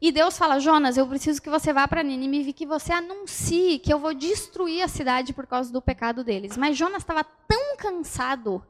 E 0.00 0.12
Deus 0.12 0.38
fala: 0.38 0.60
Jonas, 0.60 0.96
eu 0.96 1.06
preciso 1.06 1.42
que 1.42 1.50
você 1.50 1.72
vá 1.72 1.86
para 1.88 2.02
Nínive 2.02 2.50
e 2.50 2.52
que 2.52 2.66
você 2.66 2.92
anuncie 2.92 3.78
que 3.78 3.92
eu 3.92 3.98
vou 3.98 4.14
destruir 4.14 4.82
a 4.82 4.88
cidade 4.88 5.32
por 5.32 5.46
causa 5.46 5.72
do 5.72 5.82
pecado 5.82 6.22
deles. 6.22 6.56
Mas 6.56 6.76
Jonas 6.76 7.02
estava 7.02 7.24
tão 7.24 7.76
cansado 7.76 8.62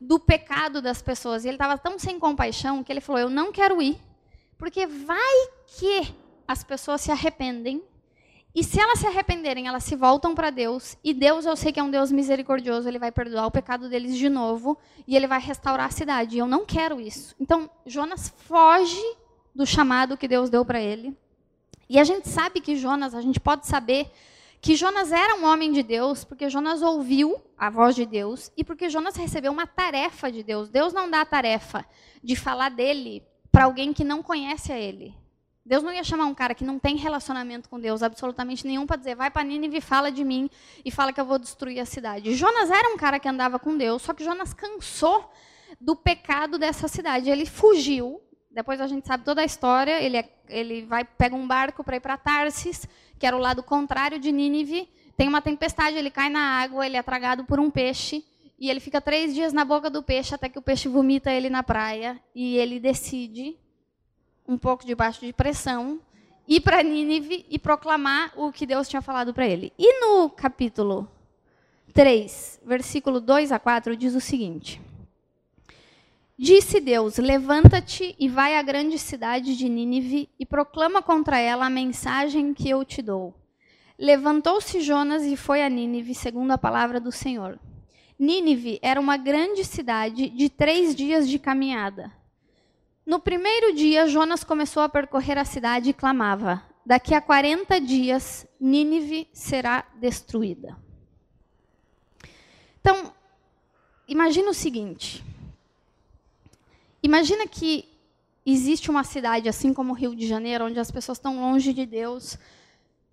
do 0.00 0.18
pecado 0.18 0.80
das 0.80 1.02
pessoas, 1.02 1.44
e 1.44 1.48
ele 1.48 1.56
estava 1.56 1.76
tão 1.76 1.98
sem 1.98 2.18
compaixão 2.18 2.82
que 2.82 2.92
ele 2.92 3.00
falou: 3.00 3.20
Eu 3.20 3.30
não 3.30 3.52
quero 3.52 3.82
ir, 3.82 3.98
porque 4.56 4.86
vai 4.86 5.48
que 5.78 6.14
as 6.48 6.64
pessoas 6.64 7.00
se 7.00 7.10
arrependem. 7.10 7.82
E 8.52 8.64
se 8.64 8.80
elas 8.80 8.98
se 8.98 9.06
arrependerem, 9.06 9.68
elas 9.68 9.84
se 9.84 9.94
voltam 9.94 10.34
para 10.34 10.50
Deus. 10.50 10.96
E 11.04 11.14
Deus, 11.14 11.46
eu 11.46 11.54
sei 11.54 11.72
que 11.72 11.78
é 11.78 11.82
um 11.82 11.90
Deus 11.90 12.10
misericordioso, 12.10 12.88
ele 12.88 12.98
vai 12.98 13.12
perdoar 13.12 13.46
o 13.46 13.50
pecado 13.50 13.88
deles 13.88 14.16
de 14.16 14.28
novo 14.28 14.76
e 15.06 15.14
ele 15.14 15.28
vai 15.28 15.38
restaurar 15.38 15.86
a 15.86 15.90
cidade. 15.90 16.34
E 16.34 16.40
eu 16.40 16.48
não 16.48 16.66
quero 16.66 17.00
isso. 17.00 17.36
Então, 17.38 17.70
Jonas 17.86 18.34
foge 18.48 19.00
do 19.54 19.66
chamado 19.66 20.16
que 20.16 20.28
Deus 20.28 20.50
deu 20.50 20.64
para 20.64 20.80
ele. 20.80 21.16
E 21.88 21.98
a 21.98 22.04
gente 22.04 22.28
sabe 22.28 22.60
que 22.60 22.76
Jonas, 22.76 23.14
a 23.14 23.20
gente 23.20 23.40
pode 23.40 23.66
saber 23.66 24.10
que 24.60 24.76
Jonas 24.76 25.10
era 25.10 25.36
um 25.36 25.44
homem 25.44 25.72
de 25.72 25.82
Deus, 25.82 26.22
porque 26.22 26.50
Jonas 26.50 26.82
ouviu 26.82 27.40
a 27.56 27.70
voz 27.70 27.94
de 27.96 28.04
Deus 28.04 28.52
e 28.56 28.62
porque 28.62 28.90
Jonas 28.90 29.16
recebeu 29.16 29.50
uma 29.50 29.66
tarefa 29.66 30.30
de 30.30 30.42
Deus. 30.42 30.68
Deus 30.68 30.92
não 30.92 31.10
dá 31.10 31.22
a 31.22 31.26
tarefa 31.26 31.84
de 32.22 32.36
falar 32.36 32.68
dele 32.68 33.22
para 33.50 33.64
alguém 33.64 33.92
que 33.92 34.04
não 34.04 34.22
conhece 34.22 34.72
a 34.72 34.78
ele. 34.78 35.14
Deus 35.64 35.82
não 35.82 35.92
ia 35.92 36.04
chamar 36.04 36.24
um 36.24 36.34
cara 36.34 36.54
que 36.54 36.64
não 36.64 36.78
tem 36.78 36.96
relacionamento 36.96 37.68
com 37.68 37.78
Deus 37.78 38.02
absolutamente 38.02 38.66
nenhum 38.66 38.86
para 38.86 38.96
dizer, 38.96 39.14
vai 39.14 39.30
para 39.30 39.44
Nínive 39.44 39.78
e 39.78 39.80
fala 39.80 40.10
de 40.10 40.24
mim 40.24 40.50
e 40.84 40.90
fala 40.90 41.12
que 41.12 41.20
eu 41.20 41.24
vou 41.24 41.38
destruir 41.38 41.80
a 41.80 41.84
cidade. 41.84 42.34
Jonas 42.34 42.70
era 42.70 42.88
um 42.88 42.96
cara 42.96 43.18
que 43.18 43.28
andava 43.28 43.58
com 43.58 43.76
Deus, 43.76 44.02
só 44.02 44.12
que 44.12 44.24
Jonas 44.24 44.52
cansou 44.52 45.30
do 45.80 45.94
pecado 45.94 46.58
dessa 46.58 46.88
cidade. 46.88 47.30
Ele 47.30 47.46
fugiu 47.46 48.20
depois 48.50 48.80
a 48.80 48.86
gente 48.86 49.06
sabe 49.06 49.24
toda 49.24 49.42
a 49.42 49.44
história. 49.44 50.02
Ele, 50.02 50.16
é, 50.16 50.28
ele 50.48 50.82
vai 50.84 51.04
pega 51.04 51.36
um 51.36 51.46
barco 51.46 51.84
para 51.84 51.96
ir 51.96 52.00
para 52.00 52.16
Tarsis, 52.16 52.86
que 53.18 53.26
era 53.26 53.36
o 53.36 53.40
lado 53.40 53.62
contrário 53.62 54.18
de 54.18 54.32
Nínive. 54.32 54.88
Tem 55.16 55.28
uma 55.28 55.40
tempestade, 55.40 55.96
ele 55.96 56.10
cai 56.10 56.28
na 56.28 56.40
água, 56.40 56.84
ele 56.84 56.96
é 56.96 57.02
tragado 57.02 57.44
por 57.44 57.60
um 57.60 57.70
peixe. 57.70 58.24
E 58.58 58.68
ele 58.68 58.80
fica 58.80 59.00
três 59.00 59.34
dias 59.34 59.52
na 59.52 59.64
boca 59.64 59.88
do 59.88 60.02
peixe 60.02 60.34
até 60.34 60.48
que 60.48 60.58
o 60.58 60.62
peixe 60.62 60.88
vomita 60.88 61.32
ele 61.32 61.48
na 61.48 61.62
praia. 61.62 62.20
E 62.34 62.56
ele 62.56 62.80
decide, 62.80 63.56
um 64.46 64.58
pouco 64.58 64.84
debaixo 64.84 65.24
de 65.24 65.32
pressão, 65.32 66.00
ir 66.46 66.60
para 66.60 66.82
Nínive 66.82 67.46
e 67.48 67.58
proclamar 67.58 68.32
o 68.36 68.50
que 68.50 68.66
Deus 68.66 68.88
tinha 68.88 69.00
falado 69.00 69.32
para 69.32 69.46
ele. 69.46 69.72
E 69.78 70.00
no 70.00 70.28
capítulo 70.28 71.08
3, 71.94 72.60
versículo 72.64 73.20
2 73.20 73.52
a 73.52 73.58
4, 73.58 73.96
diz 73.96 74.14
o 74.14 74.20
seguinte: 74.20 74.80
Disse 76.42 76.80
Deus: 76.80 77.18
Levanta-te 77.18 78.16
e 78.18 78.26
vai 78.26 78.56
à 78.56 78.62
grande 78.62 78.98
cidade 78.98 79.54
de 79.54 79.68
Nínive 79.68 80.30
e 80.40 80.46
proclama 80.46 81.02
contra 81.02 81.38
ela 81.38 81.66
a 81.66 81.70
mensagem 81.70 82.54
que 82.54 82.66
eu 82.66 82.82
te 82.82 83.02
dou. 83.02 83.34
Levantou-se 83.98 84.80
Jonas 84.80 85.22
e 85.24 85.36
foi 85.36 85.62
a 85.62 85.68
Nínive, 85.68 86.14
segundo 86.14 86.50
a 86.52 86.56
palavra 86.56 86.98
do 86.98 87.12
Senhor. 87.12 87.60
Nínive 88.18 88.78
era 88.80 88.98
uma 88.98 89.18
grande 89.18 89.62
cidade 89.66 90.30
de 90.30 90.48
três 90.48 90.94
dias 90.94 91.28
de 91.28 91.38
caminhada. 91.38 92.10
No 93.04 93.20
primeiro 93.20 93.74
dia, 93.74 94.08
Jonas 94.08 94.42
começou 94.42 94.82
a 94.82 94.88
percorrer 94.88 95.36
a 95.36 95.44
cidade 95.44 95.90
e 95.90 95.92
clamava: 95.92 96.62
Daqui 96.86 97.12
a 97.14 97.20
40 97.20 97.78
dias, 97.82 98.46
Nínive 98.58 99.28
será 99.30 99.84
destruída. 99.96 100.74
Então, 102.80 103.12
imagina 104.08 104.48
o 104.48 104.54
seguinte 104.54 105.22
Imagina 107.02 107.46
que 107.46 107.88
existe 108.44 108.90
uma 108.90 109.04
cidade, 109.04 109.48
assim 109.48 109.72
como 109.72 109.92
o 109.92 109.96
Rio 109.96 110.14
de 110.14 110.26
Janeiro, 110.26 110.66
onde 110.66 110.78
as 110.78 110.90
pessoas 110.90 111.18
estão 111.18 111.40
longe 111.40 111.72
de 111.72 111.86
Deus, 111.86 112.38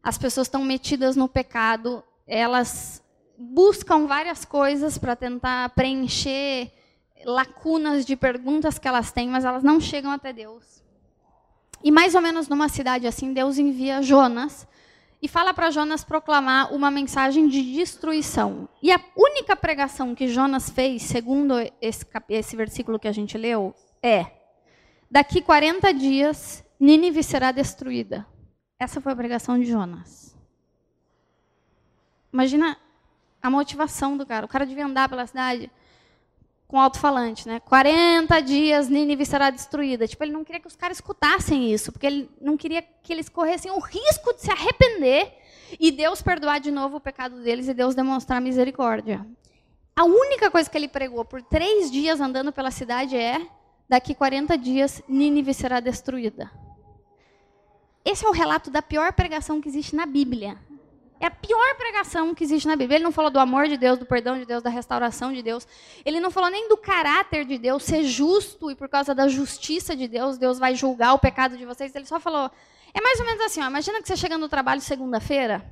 as 0.03 0.17
pessoas 0.17 0.47
estão 0.47 0.63
metidas 0.63 1.15
no 1.15 1.27
pecado, 1.27 2.03
elas 2.25 3.01
buscam 3.37 4.07
várias 4.07 4.43
coisas 4.43 4.97
para 4.97 5.15
tentar 5.15 5.69
preencher 5.69 6.71
lacunas 7.25 8.05
de 8.05 8.15
perguntas 8.15 8.79
que 8.79 8.87
elas 8.87 9.11
têm, 9.11 9.29
mas 9.29 9.45
elas 9.45 9.63
não 9.63 9.79
chegam 9.79 10.11
até 10.11 10.33
Deus. 10.33 10.83
E 11.83 11.91
mais 11.91 12.15
ou 12.15 12.21
menos 12.21 12.47
numa 12.47 12.69
cidade 12.69 13.05
assim, 13.05 13.33
Deus 13.33 13.57
envia 13.57 14.01
Jonas 14.01 14.67
e 15.21 15.27
fala 15.27 15.53
para 15.53 15.71
Jonas 15.71 16.03
proclamar 16.03 16.73
uma 16.73 16.91
mensagem 16.91 17.47
de 17.47 17.73
destruição. 17.73 18.69
E 18.81 18.91
a 18.91 18.99
única 19.15 19.55
pregação 19.55 20.13
que 20.13 20.27
Jonas 20.27 20.69
fez, 20.69 21.03
segundo 21.03 21.55
esse, 21.81 22.05
esse 22.29 22.55
versículo 22.55 22.99
que 22.99 23.07
a 23.07 23.11
gente 23.11 23.37
leu, 23.37 23.73
é: 24.01 24.27
daqui 25.09 25.41
40 25.41 25.93
dias 25.93 26.63
Nínive 26.79 27.23
será 27.23 27.51
destruída. 27.51 28.27
Essa 28.79 29.01
foi 29.01 29.11
a 29.11 29.15
pregação 29.15 29.59
de 29.59 29.65
Jonas. 29.65 30.37
Imagina 32.31 32.77
a 33.41 33.49
motivação 33.49 34.15
do 34.15 34.25
cara. 34.25 34.45
O 34.45 34.49
cara 34.49 34.65
devia 34.65 34.85
andar 34.85 35.09
pela 35.09 35.25
cidade 35.25 35.71
com 36.67 36.79
alto-falante, 36.79 37.47
né? 37.47 37.59
40 37.61 38.41
dias 38.41 38.89
Nínive 38.89 39.25
será 39.25 39.49
destruída. 39.49 40.07
Tipo, 40.07 40.23
ele 40.23 40.33
não 40.33 40.43
queria 40.43 40.59
que 40.59 40.67
os 40.67 40.75
caras 40.75 40.97
escutassem 40.97 41.71
isso, 41.71 41.91
porque 41.91 42.05
ele 42.05 42.29
não 42.41 42.57
queria 42.57 42.81
que 42.81 43.13
eles 43.13 43.29
corressem 43.29 43.71
o 43.71 43.79
risco 43.79 44.33
de 44.33 44.41
se 44.41 44.51
arrepender 44.51 45.33
e 45.79 45.91
Deus 45.91 46.21
perdoar 46.21 46.59
de 46.59 46.71
novo 46.71 46.97
o 46.97 47.01
pecado 47.01 47.41
deles 47.41 47.67
e 47.67 47.73
Deus 47.73 47.95
demonstrar 47.95 48.41
misericórdia. 48.41 49.25
A 49.95 50.03
única 50.03 50.51
coisa 50.51 50.69
que 50.69 50.77
ele 50.77 50.87
pregou 50.87 51.23
por 51.23 51.41
três 51.41 51.89
dias 51.89 52.19
andando 52.19 52.51
pela 52.51 52.69
cidade 52.69 53.15
é: 53.15 53.41
daqui 53.87 54.13
40 54.13 54.57
dias 54.57 55.01
Nínive 55.07 55.53
será 55.53 55.79
destruída. 55.79 56.51
Esse 58.03 58.25
é 58.25 58.29
o 58.29 58.33
relato 58.33 58.69
da 58.69 58.81
pior 58.81 59.11
pregação 59.13 59.59
que 59.59 59.67
existe 59.67 59.95
na 59.95 60.05
Bíblia. 60.05 60.57
É 61.19 61.25
a 61.25 61.31
pior 61.31 61.75
pregação 61.77 62.33
que 62.35 62.43
existe 62.43 62.67
na 62.67 62.75
Bíblia. 62.75 62.97
Ele 62.97 63.03
não 63.03 63.11
falou 63.11 63.31
do 63.31 63.39
amor 63.39 63.67
de 63.67 63.77
Deus, 63.77 63.97
do 63.97 64.05
perdão 64.05 64.37
de 64.37 64.45
Deus, 64.45 64.61
da 64.61 64.69
restauração 64.69 65.33
de 65.33 65.41
Deus. 65.41 65.67
Ele 66.05 66.19
não 66.19 66.29
falou 66.29 66.49
nem 66.49 66.69
do 66.69 66.77
caráter 66.77 67.45
de 67.45 67.57
Deus, 67.57 67.83
ser 67.83 68.03
justo 68.03 68.69
e 68.69 68.75
por 68.75 68.87
causa 68.87 69.15
da 69.15 69.27
justiça 69.27 69.95
de 69.95 70.07
Deus, 70.07 70.37
Deus 70.37 70.59
vai 70.59 70.75
julgar 70.75 71.13
o 71.13 71.19
pecado 71.19 71.57
de 71.57 71.65
vocês. 71.65 71.95
Ele 71.95 72.05
só 72.05 72.19
falou. 72.19 72.51
É 72.93 73.01
mais 73.01 73.19
ou 73.19 73.25
menos 73.25 73.41
assim: 73.41 73.61
ó, 73.61 73.67
imagina 73.67 74.01
que 74.01 74.07
você 74.07 74.15
chega 74.15 74.37
no 74.37 74.47
trabalho 74.47 74.81
segunda-feira 74.81 75.65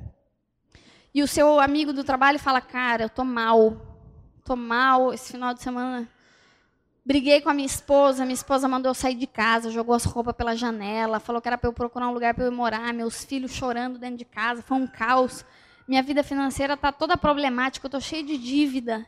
e 1.13 1.23
o 1.23 1.27
seu 1.27 1.61
amigo 1.61 1.93
do 1.93 2.03
trabalho 2.03 2.37
fala: 2.37 2.59
Cara, 2.59 3.03
eu 3.03 3.09
tô 3.09 3.23
mal. 3.23 3.77
Tô 4.43 4.55
mal 4.55 5.13
esse 5.13 5.31
final 5.31 5.53
de 5.53 5.63
semana. 5.63 6.07
Briguei 7.05 7.39
com 7.39 7.49
a 7.49 7.53
minha 7.53 7.67
esposa, 7.67 8.25
minha 8.25 8.33
esposa 8.33 8.67
mandou 8.67 8.89
eu 8.89 8.95
sair 8.95 9.13
de 9.13 9.27
casa, 9.27 9.69
jogou 9.69 9.93
as 9.93 10.05
roupas 10.05 10.35
pela 10.35 10.55
janela, 10.55 11.19
falou 11.19 11.39
que 11.39 11.47
era 11.47 11.55
para 11.55 11.69
eu 11.69 11.73
procurar 11.73 12.07
um 12.07 12.13
lugar 12.13 12.33
para 12.33 12.45
eu 12.45 12.51
morar, 12.51 12.91
meus 12.95 13.23
filhos 13.23 13.51
chorando 13.51 13.99
dentro 13.99 14.17
de 14.17 14.25
casa, 14.25 14.63
foi 14.63 14.75
um 14.75 14.87
caos. 14.87 15.45
Minha 15.87 16.01
vida 16.01 16.23
financeira 16.23 16.73
está 16.73 16.91
toda 16.91 17.15
problemática, 17.15 17.85
eu 17.85 17.89
estou 17.89 18.01
cheia 18.01 18.23
de 18.23 18.39
dívida. 18.39 19.05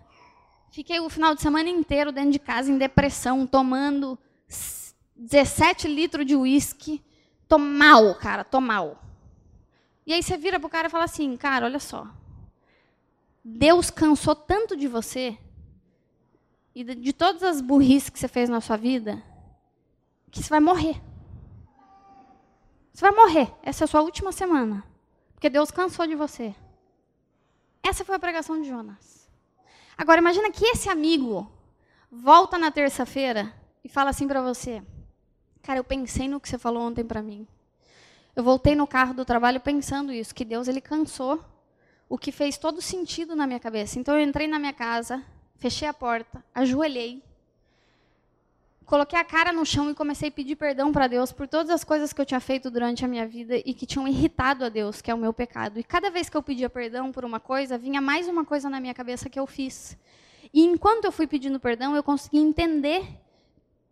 Fiquei 0.70 1.00
o 1.00 1.10
final 1.10 1.34
de 1.34 1.42
semana 1.42 1.70
inteiro 1.70 2.12
dentro 2.12 2.30
de 2.30 2.38
casa 2.38 2.72
em 2.72 2.78
depressão, 2.78 3.48
tomando 3.48 4.16
17 5.16 5.88
litros 5.88 6.24
de 6.24 6.36
uísque. 6.36 7.04
Tô 7.48 7.58
mal, 7.58 8.14
cara, 8.14 8.44
tô 8.44 8.62
mal. 8.62 9.02
E 10.06 10.14
aí 10.14 10.22
você 10.22 10.38
vira 10.38 10.60
pro 10.60 10.70
cara 10.70 10.88
e 10.88 10.92
fala 10.92 11.06
assim, 11.06 11.36
cara, 11.36 11.66
olha 11.66 11.80
só. 11.80 12.08
Deus 13.44 13.90
cansou 13.90 14.36
tanto 14.36 14.78
de 14.78 14.88
você 14.88 15.36
e 16.78 16.84
de, 16.84 16.94
de 16.94 17.12
todas 17.12 17.42
as 17.42 17.60
burrices 17.60 18.08
que 18.08 18.20
você 18.20 18.28
fez 18.28 18.48
na 18.48 18.62
sua 18.62 18.78
vida, 18.78 19.20
que 20.30 20.44
você 20.44 20.48
vai 20.48 20.60
morrer. 20.60 21.02
Você 22.94 23.02
vai 23.02 23.10
morrer. 23.10 23.52
Essa 23.64 23.84
é 23.84 23.86
a 23.86 23.88
sua 23.88 24.02
última 24.02 24.32
semana. 24.32 24.84
Porque 25.34 25.50
Deus 25.50 25.72
cansou 25.72 26.06
de 26.06 26.14
você. 26.14 26.54
Essa 27.82 28.06
foi 28.06 28.14
a 28.14 28.20
pregação 28.20 28.62
de 28.62 28.70
Jonas. 28.70 29.28
Agora, 29.98 30.20
imagina 30.20 30.52
que 30.52 30.64
esse 30.66 30.88
amigo 30.88 31.52
volta 32.12 32.60
na 32.60 32.70
terça-feira 32.70 33.52
e 33.84 33.90
fala 33.90 34.12
assim 34.12 34.28
para 34.28 34.44
você: 34.44 34.84
Cara, 35.64 35.80
eu 35.80 35.84
pensei 35.84 36.28
no 36.28 36.40
que 36.40 36.48
você 36.48 36.60
falou 36.60 36.84
ontem 36.84 37.04
para 37.04 37.24
mim. 37.24 37.48
Eu 38.36 38.44
voltei 38.44 38.76
no 38.76 38.86
carro 38.86 39.16
do 39.16 39.26
trabalho 39.26 39.60
pensando 39.60 40.14
isso, 40.14 40.36
que 40.36 40.46
Deus 40.46 40.68
ele 40.68 40.80
cansou, 40.80 41.44
o 42.08 42.20
que 42.20 42.32
fez 42.32 42.56
todo 42.56 42.84
sentido 42.84 43.36
na 43.36 43.48
minha 43.48 43.60
cabeça. 43.60 43.98
Então 43.98 44.16
eu 44.16 44.22
entrei 44.22 44.48
na 44.48 44.60
minha 44.60 44.74
casa, 44.74 45.26
fechei 45.58 45.88
a 45.88 45.94
porta, 45.94 46.44
ajoelhei, 46.54 47.24
coloquei 48.86 49.20
a 49.20 49.26
cara 49.26 49.52
no 49.52 49.66
chão 49.66 49.90
e 49.90 49.94
comecei 49.94 50.30
a 50.30 50.32
pedir 50.32 50.56
perdão 50.56 50.92
para 50.92 51.08
Deus 51.08 51.32
por 51.32 51.48
todas 51.48 51.70
as 51.70 51.84
coisas 51.84 52.14
que 52.14 52.22
eu 52.22 52.26
tinha 52.26 52.40
feito 52.40 52.72
durante 52.72 53.04
a 53.04 53.08
minha 53.08 53.28
vida 53.28 53.58
e 53.58 53.74
que 53.74 53.86
tinham 53.86 54.08
irritado 54.08 54.64
a 54.64 54.70
Deus, 54.70 55.02
que 55.02 55.12
é 55.12 55.14
o 55.14 55.18
meu 55.18 55.34
pecado. 55.34 55.80
E 55.80 55.84
cada 55.84 56.10
vez 56.10 56.30
que 56.30 56.38
eu 56.38 56.44
pedia 56.44 56.70
perdão 56.70 57.12
por 57.12 57.26
uma 57.26 57.40
coisa, 57.40 57.78
vinha 57.78 58.00
mais 58.00 58.28
uma 58.28 58.46
coisa 58.46 58.70
na 58.70 58.80
minha 58.80 58.94
cabeça 58.94 59.30
que 59.30 59.40
eu 59.40 59.46
fiz. 59.46 59.98
E 60.54 60.64
enquanto 60.64 61.06
eu 61.06 61.12
fui 61.12 61.28
pedindo 61.28 61.60
perdão, 61.60 61.96
eu 61.96 62.04
consegui 62.04 62.38
entender 62.38 63.06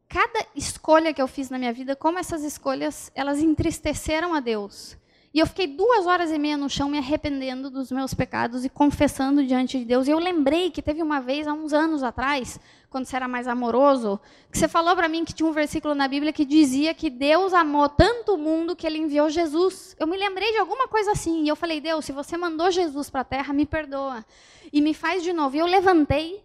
cada 0.08 0.46
escolha 0.56 1.14
que 1.14 1.22
eu 1.22 1.28
fiz 1.28 1.50
na 1.50 1.58
minha 1.58 1.74
vida, 1.74 1.96
como 1.96 2.18
essas 2.18 2.44
escolhas 2.44 3.12
elas 3.14 3.40
entristeceram 3.40 4.34
a 4.34 4.40
Deus. 4.40 4.98
E 5.36 5.40
eu 5.40 5.46
fiquei 5.46 5.68
duas 5.68 6.08
horas 6.08 6.32
e 6.32 6.40
meia 6.40 6.56
no 6.56 6.70
chão 6.70 6.88
me 6.88 6.98
arrependendo 6.98 7.70
dos 7.70 7.92
meus 7.92 8.14
pecados 8.14 8.64
e 8.64 8.70
confessando 8.70 9.46
diante 9.46 9.78
de 9.78 9.84
Deus. 9.84 10.08
E 10.08 10.12
eu 10.12 10.18
lembrei 10.18 10.72
que 10.72 10.82
teve 10.82 11.04
uma 11.04 11.20
vez, 11.20 11.46
há 11.46 11.52
uns 11.52 11.74
anos 11.74 12.04
atrás, 12.04 12.58
quando 12.90 13.04
você 13.04 13.18
era 13.18 13.28
mais 13.28 13.46
amoroso, 13.46 14.18
que 14.50 14.58
você 14.58 14.66
falou 14.66 14.96
para 14.96 15.10
mim 15.10 15.26
que 15.26 15.34
tinha 15.34 15.46
um 15.46 15.52
versículo 15.52 15.94
na 15.94 16.08
Bíblia 16.08 16.32
que 16.32 16.46
dizia 16.46 16.94
que 16.94 17.10
Deus 17.10 17.54
amou 17.54 17.90
tanto 17.90 18.36
o 18.36 18.38
mundo 18.38 18.78
que 18.78 18.88
ele 18.88 18.98
enviou 18.98 19.30
Jesus. 19.30 19.94
Eu 20.00 20.08
me 20.08 20.16
lembrei 20.16 20.54
de 20.54 20.58
alguma 20.58 20.88
coisa 20.88 21.12
assim. 21.12 21.44
E 21.44 21.50
eu 21.50 21.56
falei, 21.58 21.82
Deus, 21.82 22.06
se 22.06 22.14
você 22.14 22.38
mandou 22.38 22.72
Jesus 22.72 23.10
para 23.10 23.20
a 23.20 23.26
terra, 23.26 23.54
me 23.54 23.66
perdoa. 23.66 24.26
E 24.72 24.80
me 24.80 24.94
faz 24.94 25.22
de 25.22 25.34
novo. 25.34 25.58
E 25.58 25.60
eu 25.60 25.66
levantei 25.66 26.42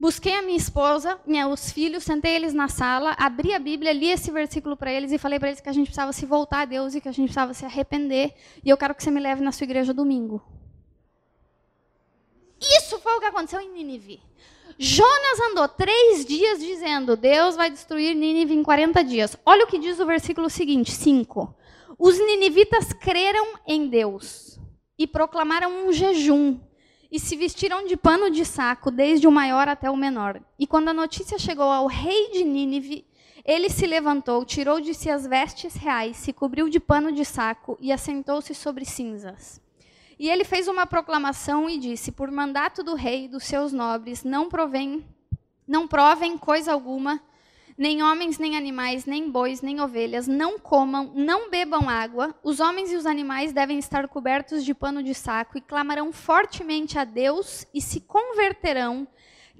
Busquei 0.00 0.32
a 0.32 0.42
minha 0.42 0.56
esposa, 0.56 1.18
meus 1.26 1.72
filhos, 1.72 2.04
sentei 2.04 2.36
eles 2.36 2.54
na 2.54 2.68
sala, 2.68 3.16
abri 3.18 3.52
a 3.52 3.58
Bíblia, 3.58 3.92
li 3.92 4.08
esse 4.08 4.30
versículo 4.30 4.76
para 4.76 4.92
eles 4.92 5.10
e 5.10 5.18
falei 5.18 5.40
para 5.40 5.48
eles 5.48 5.60
que 5.60 5.68
a 5.68 5.72
gente 5.72 5.86
precisava 5.86 6.12
se 6.12 6.24
voltar 6.24 6.60
a 6.60 6.64
Deus 6.64 6.94
e 6.94 7.00
que 7.00 7.08
a 7.08 7.12
gente 7.12 7.24
precisava 7.24 7.52
se 7.52 7.64
arrepender. 7.64 8.32
E 8.64 8.70
eu 8.70 8.76
quero 8.76 8.94
que 8.94 9.02
você 9.02 9.10
me 9.10 9.18
leve 9.18 9.42
na 9.42 9.50
sua 9.50 9.64
igreja 9.64 9.92
domingo. 9.92 10.40
Isso 12.60 13.00
foi 13.00 13.16
o 13.16 13.20
que 13.20 13.26
aconteceu 13.26 13.60
em 13.60 13.72
Nínive. 13.72 14.20
Jonas 14.78 15.40
andou 15.50 15.66
três 15.66 16.24
dias 16.24 16.60
dizendo: 16.60 17.16
Deus 17.16 17.56
vai 17.56 17.68
destruir 17.68 18.14
Nínive 18.14 18.54
em 18.54 18.62
40 18.62 19.02
dias. 19.02 19.36
Olha 19.44 19.64
o 19.64 19.68
que 19.68 19.80
diz 19.80 19.98
o 19.98 20.06
versículo 20.06 20.48
seguinte, 20.48 20.92
5. 20.92 21.52
Os 21.98 22.16
ninivitas 22.16 22.92
creram 22.92 23.54
em 23.66 23.88
Deus 23.88 24.60
e 24.96 25.08
proclamaram 25.08 25.88
um 25.88 25.92
jejum 25.92 26.60
e 27.10 27.18
se 27.18 27.36
vestiram 27.36 27.86
de 27.86 27.96
pano 27.96 28.30
de 28.30 28.44
saco, 28.44 28.90
desde 28.90 29.26
o 29.26 29.32
maior 29.32 29.68
até 29.68 29.90
o 29.90 29.96
menor. 29.96 30.40
E 30.58 30.66
quando 30.66 30.88
a 30.88 30.94
notícia 30.94 31.38
chegou 31.38 31.70
ao 31.70 31.86
rei 31.86 32.30
de 32.32 32.44
Nínive, 32.44 33.06
ele 33.44 33.70
se 33.70 33.86
levantou, 33.86 34.44
tirou 34.44 34.80
de 34.80 34.92
si 34.92 35.08
as 35.08 35.26
vestes 35.26 35.74
reais, 35.74 36.18
se 36.18 36.32
cobriu 36.32 36.68
de 36.68 36.78
pano 36.78 37.10
de 37.10 37.24
saco 37.24 37.78
e 37.80 37.90
assentou-se 37.90 38.54
sobre 38.54 38.84
cinzas. 38.84 39.60
E 40.18 40.28
ele 40.28 40.44
fez 40.44 40.68
uma 40.68 40.86
proclamação 40.86 41.70
e 41.70 41.78
disse: 41.78 42.12
Por 42.12 42.30
mandato 42.30 42.82
do 42.82 42.94
rei 42.94 43.24
e 43.24 43.28
dos 43.28 43.44
seus 43.44 43.72
nobres, 43.72 44.24
não 44.24 44.48
provém, 44.48 45.06
não 45.66 45.88
provem 45.88 46.36
coisa 46.36 46.72
alguma 46.72 47.22
nem 47.78 48.02
homens, 48.02 48.38
nem 48.38 48.56
animais, 48.56 49.04
nem 49.06 49.30
bois, 49.30 49.62
nem 49.62 49.80
ovelhas, 49.80 50.26
não 50.26 50.58
comam, 50.58 51.12
não 51.14 51.48
bebam 51.48 51.88
água. 51.88 52.34
Os 52.42 52.58
homens 52.58 52.90
e 52.90 52.96
os 52.96 53.06
animais 53.06 53.52
devem 53.52 53.78
estar 53.78 54.08
cobertos 54.08 54.64
de 54.64 54.74
pano 54.74 55.00
de 55.00 55.14
saco 55.14 55.56
e 55.56 55.60
clamarão 55.60 56.12
fortemente 56.12 56.98
a 56.98 57.04
Deus 57.04 57.64
e 57.72 57.80
se 57.80 58.00
converterão, 58.00 59.06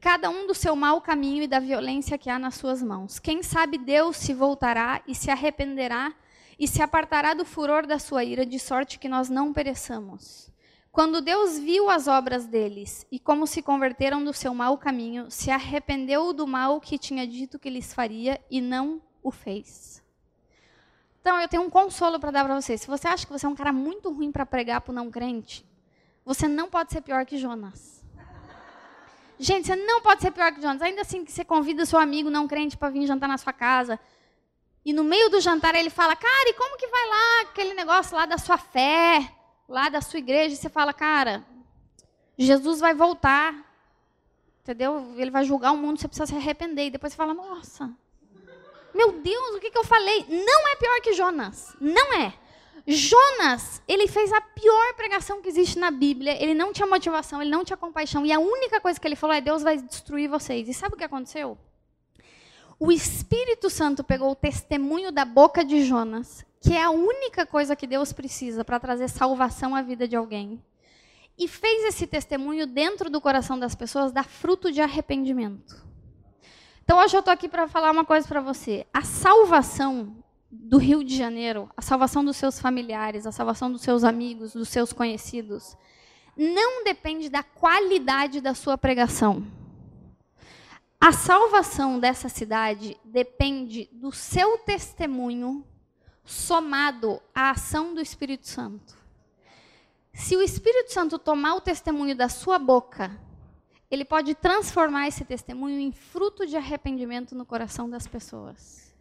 cada 0.00 0.28
um 0.28 0.48
do 0.48 0.54
seu 0.54 0.74
mau 0.74 1.00
caminho 1.00 1.44
e 1.44 1.46
da 1.46 1.60
violência 1.60 2.18
que 2.18 2.28
há 2.28 2.40
nas 2.40 2.56
suas 2.56 2.82
mãos. 2.82 3.20
Quem 3.20 3.40
sabe 3.40 3.78
Deus 3.78 4.16
se 4.16 4.34
voltará 4.34 5.00
e 5.06 5.14
se 5.14 5.30
arrependerá 5.30 6.12
e 6.58 6.66
se 6.66 6.82
apartará 6.82 7.34
do 7.34 7.44
furor 7.44 7.86
da 7.86 8.00
sua 8.00 8.24
ira, 8.24 8.44
de 8.44 8.58
sorte 8.58 8.98
que 8.98 9.08
nós 9.08 9.30
não 9.30 9.52
pereçamos. 9.52 10.50
Quando 10.98 11.20
Deus 11.20 11.56
viu 11.56 11.88
as 11.88 12.08
obras 12.08 12.44
deles 12.44 13.06
e 13.08 13.20
como 13.20 13.46
se 13.46 13.62
converteram 13.62 14.24
do 14.24 14.32
seu 14.32 14.52
mau 14.52 14.76
caminho, 14.76 15.30
se 15.30 15.48
arrependeu 15.48 16.32
do 16.32 16.44
mal 16.44 16.80
que 16.80 16.98
tinha 16.98 17.24
dito 17.24 17.56
que 17.56 17.70
lhes 17.70 17.94
faria 17.94 18.44
e 18.50 18.60
não 18.60 19.00
o 19.22 19.30
fez. 19.30 20.02
Então, 21.20 21.38
eu 21.38 21.46
tenho 21.46 21.62
um 21.62 21.70
consolo 21.70 22.18
para 22.18 22.32
dar 22.32 22.44
para 22.44 22.60
você. 22.60 22.76
Se 22.76 22.88
você 22.88 23.06
acha 23.06 23.24
que 23.24 23.32
você 23.32 23.46
é 23.46 23.48
um 23.48 23.54
cara 23.54 23.72
muito 23.72 24.10
ruim 24.10 24.32
para 24.32 24.44
pregar 24.44 24.80
para 24.80 24.90
o 24.90 24.94
não 24.96 25.08
crente, 25.08 25.64
você 26.24 26.48
não 26.48 26.68
pode 26.68 26.92
ser 26.92 27.00
pior 27.00 27.24
que 27.24 27.38
Jonas. 27.38 28.04
Gente, 29.38 29.68
você 29.68 29.76
não 29.76 30.02
pode 30.02 30.20
ser 30.20 30.32
pior 30.32 30.52
que 30.52 30.60
Jonas. 30.60 30.82
Ainda 30.82 31.02
assim 31.02 31.24
que 31.24 31.30
você 31.30 31.44
convida 31.44 31.86
seu 31.86 32.00
amigo 32.00 32.28
não 32.28 32.48
crente 32.48 32.76
para 32.76 32.90
vir 32.90 33.06
jantar 33.06 33.28
na 33.28 33.38
sua 33.38 33.52
casa. 33.52 34.00
E 34.84 34.92
no 34.92 35.04
meio 35.04 35.30
do 35.30 35.40
jantar 35.40 35.76
ele 35.76 35.90
fala, 35.90 36.16
cara, 36.16 36.50
e 36.50 36.54
como 36.54 36.76
que 36.76 36.88
vai 36.88 37.08
lá 37.08 37.42
aquele 37.42 37.72
negócio 37.74 38.16
lá 38.16 38.26
da 38.26 38.36
sua 38.36 38.58
fé, 38.58 39.37
lá 39.68 39.88
da 39.88 40.00
sua 40.00 40.18
igreja? 40.18 40.54
E 40.54 40.56
você 40.56 40.68
fala, 40.68 40.92
cara, 40.92 41.44
Jesus 42.36 42.80
vai 42.80 42.94
voltar. 42.94 43.66
Entendeu? 44.62 45.14
Ele 45.16 45.30
vai 45.30 45.44
julgar 45.44 45.72
o 45.72 45.76
mundo, 45.76 46.00
você 46.00 46.08
precisa 46.08 46.26
se 46.26 46.34
arrepender. 46.34 46.86
E 46.86 46.90
depois 46.90 47.12
você 47.12 47.16
fala, 47.16 47.34
nossa, 47.34 47.90
meu 48.94 49.12
Deus, 49.12 49.54
o 49.54 49.60
que, 49.60 49.70
que 49.70 49.78
eu 49.78 49.84
falei? 49.84 50.26
Não 50.28 50.68
é 50.68 50.76
pior 50.76 51.00
que 51.00 51.12
Jonas. 51.12 51.74
Não 51.80 52.14
é. 52.14 52.34
Jonas, 52.86 53.82
ele 53.86 54.08
fez 54.08 54.32
a 54.32 54.40
pior 54.40 54.94
pregação 54.94 55.42
que 55.42 55.48
existe 55.48 55.78
na 55.78 55.90
Bíblia. 55.90 56.42
Ele 56.42 56.54
não 56.54 56.72
tinha 56.72 56.86
motivação, 56.86 57.40
ele 57.40 57.50
não 57.50 57.62
tinha 57.62 57.76
compaixão. 57.76 58.24
E 58.24 58.32
a 58.32 58.38
única 58.38 58.80
coisa 58.80 58.98
que 58.98 59.06
ele 59.06 59.14
falou 59.14 59.36
é: 59.36 59.40
Deus 59.40 59.62
vai 59.62 59.76
destruir 59.76 60.28
vocês. 60.28 60.68
E 60.68 60.74
sabe 60.74 60.94
o 60.94 60.98
que 60.98 61.04
aconteceu? 61.04 61.58
O 62.80 62.90
Espírito 62.90 63.68
Santo 63.68 64.02
pegou 64.02 64.30
o 64.30 64.36
testemunho 64.36 65.12
da 65.12 65.24
boca 65.24 65.64
de 65.64 65.84
Jonas, 65.84 66.46
que 66.60 66.74
é 66.74 66.82
a 66.82 66.90
única 66.90 67.46
coisa 67.46 67.76
que 67.76 67.86
Deus 67.86 68.12
precisa 68.12 68.64
para 68.64 68.80
trazer 68.80 69.08
salvação 69.08 69.74
à 69.74 69.82
vida 69.82 70.08
de 70.08 70.16
alguém, 70.16 70.62
e 71.38 71.46
fez 71.46 71.84
esse 71.84 72.06
testemunho 72.06 72.66
dentro 72.66 73.08
do 73.08 73.20
coração 73.20 73.58
das 73.58 73.74
pessoas 73.74 74.10
dar 74.10 74.24
fruto 74.24 74.72
de 74.72 74.80
arrependimento. 74.80 75.86
Então 76.82 76.98
hoje 76.98 77.16
eu 77.16 77.20
estou 77.20 77.32
aqui 77.32 77.48
para 77.48 77.68
falar 77.68 77.92
uma 77.92 78.04
coisa 78.04 78.26
para 78.26 78.40
você. 78.40 78.86
A 78.92 79.02
salvação 79.02 80.16
do 80.50 80.78
Rio 80.78 81.04
de 81.04 81.16
Janeiro, 81.16 81.70
a 81.76 81.82
salvação 81.82 82.24
dos 82.24 82.36
seus 82.36 82.58
familiares, 82.58 83.26
a 83.26 83.30
salvação 83.30 83.70
dos 83.70 83.82
seus 83.82 84.02
amigos, 84.02 84.54
dos 84.54 84.68
seus 84.68 84.92
conhecidos, 84.92 85.76
não 86.36 86.82
depende 86.82 87.28
da 87.28 87.42
qualidade 87.42 88.40
da 88.40 88.54
sua 88.54 88.76
pregação. 88.76 89.46
A 91.00 91.12
salvação 91.12 92.00
dessa 92.00 92.28
cidade 92.28 92.98
depende 93.04 93.88
do 93.92 94.10
seu 94.10 94.58
testemunho 94.58 95.64
somado 96.28 97.22
à 97.34 97.50
ação 97.50 97.94
do 97.94 98.02
Espírito 98.02 98.46
Santo. 98.46 98.94
Se 100.12 100.36
o 100.36 100.42
Espírito 100.42 100.92
Santo 100.92 101.18
tomar 101.18 101.54
o 101.54 101.60
testemunho 101.60 102.14
da 102.14 102.28
sua 102.28 102.58
boca, 102.58 103.18
ele 103.90 104.04
pode 104.04 104.34
transformar 104.34 105.08
esse 105.08 105.24
testemunho 105.24 105.80
em 105.80 105.90
fruto 105.90 106.46
de 106.46 106.54
arrependimento 106.54 107.34
no 107.34 107.46
coração 107.46 107.88
das 107.88 108.06
pessoas. 108.06 108.94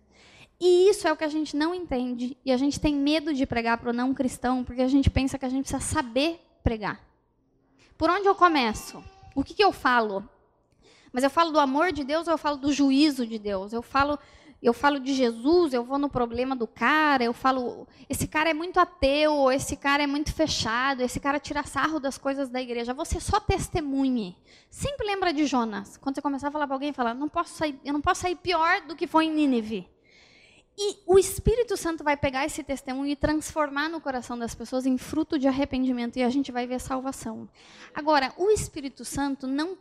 E 0.58 0.90
isso 0.90 1.06
é 1.06 1.12
o 1.12 1.18
que 1.18 1.26
a 1.26 1.30
gente 1.30 1.58
não 1.58 1.76
entende. 1.76 2.38
E 2.46 2.52
a 2.52 2.56
gente 2.56 2.80
tem 2.80 2.96
medo 2.96 3.34
de 3.34 3.46
pregar 3.46 3.78
para 3.78 3.90
o 3.90 3.94
não 3.94 4.14
cristão, 4.14 4.64
porque 4.64 4.82
a 4.82 4.88
gente 4.88 5.10
pensa 5.10 5.38
que 5.38 5.46
a 5.46 5.50
gente 5.50 5.70
precisa 5.70 5.82
saber 5.82 6.40
pregar. 6.64 7.02
Por 7.98 8.10
onde 8.10 8.26
eu 8.26 8.36
começo? 8.36 9.04
O 9.36 9.44
que, 9.44 9.54
que 9.54 9.64
eu 9.64 9.74
falo? 9.74 10.28
Mas 11.12 11.26
eu 11.26 11.30
falo 11.30 11.52
do 11.52 11.60
amor 11.60 11.92
de 11.92 12.06
Deus 12.06 12.26
ou 12.26 12.34
eu 12.34 12.38
falo 12.38 12.56
do 12.56 12.72
juízo 12.72 13.28
de 13.28 13.38
Deus? 13.38 13.74
Eu 13.74 13.82
falo, 13.82 14.18
eu 14.62 14.74
falo 14.74 15.00
de 15.00 15.14
Jesus, 15.14 15.74
eu 15.74 15.84
vou 15.84 16.00
no 16.00 16.10
problema 16.10 16.56
do 16.56 16.66
cara, 16.66 17.24
eu 17.24 17.34
falo, 17.34 17.88
esse 18.10 18.28
cara 18.28 18.50
é 18.50 18.54
muito 18.54 18.80
ateu, 18.80 19.52
esse 19.52 19.78
cara 19.78 20.04
é 20.04 20.08
muito 20.08 20.34
fechado, 20.34 21.02
esse 21.02 21.20
cara 21.20 21.40
tira 21.40 21.64
sarro 21.64 22.00
das 22.00 22.18
coisas 22.18 22.50
da 22.50 22.60
igreja. 22.60 22.94
Você 22.94 23.20
só 23.20 23.40
testemunhe. 23.40 24.36
Sempre 24.70 25.06
lembra 25.06 25.32
de 25.32 25.46
Jonas. 25.46 25.98
Quando 25.98 26.16
você 26.16 26.22
começar 26.22 26.48
a 26.48 26.52
falar 26.52 26.66
para 26.66 26.76
alguém, 26.76 26.92
fala, 26.92 27.14
não 27.14 27.30
posso 27.30 27.54
sair, 27.54 27.80
eu 27.86 27.94
não 27.94 28.02
posso 28.02 28.22
sair 28.22 28.36
pior 28.36 28.82
do 28.82 28.96
que 28.96 29.06
foi 29.06 29.26
em 29.26 29.34
Nínive. 29.34 29.88
E 30.80 30.98
o 31.08 31.18
Espírito 31.18 31.76
Santo 31.76 32.04
vai 32.04 32.16
pegar 32.16 32.46
esse 32.46 32.64
testemunho 32.64 33.12
e 33.12 33.16
transformar 33.16 33.90
no 33.90 34.00
coração 34.00 34.38
das 34.38 34.54
pessoas 34.54 34.86
em 34.86 34.98
fruto 34.98 35.38
de 35.38 35.48
arrependimento 35.48 36.18
e 36.18 36.24
a 36.24 36.30
gente 36.30 36.52
vai 36.52 36.68
ver 36.68 36.80
salvação. 36.80 37.50
Agora, 37.96 38.32
o 38.38 38.52
Espírito 38.52 39.04
Santo 39.04 39.48
não 39.48 39.78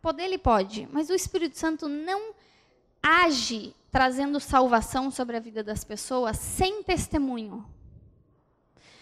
poder 0.00 0.24
ele 0.24 0.38
pode, 0.38 0.88
mas 0.92 1.10
o 1.10 1.14
Espírito 1.14 1.58
Santo 1.58 1.88
não 1.88 2.34
age 3.02 3.74
trazendo 3.90 4.40
salvação 4.40 5.10
sobre 5.10 5.36
a 5.36 5.40
vida 5.40 5.62
das 5.62 5.84
pessoas 5.84 6.38
sem 6.38 6.82
testemunho. 6.82 7.66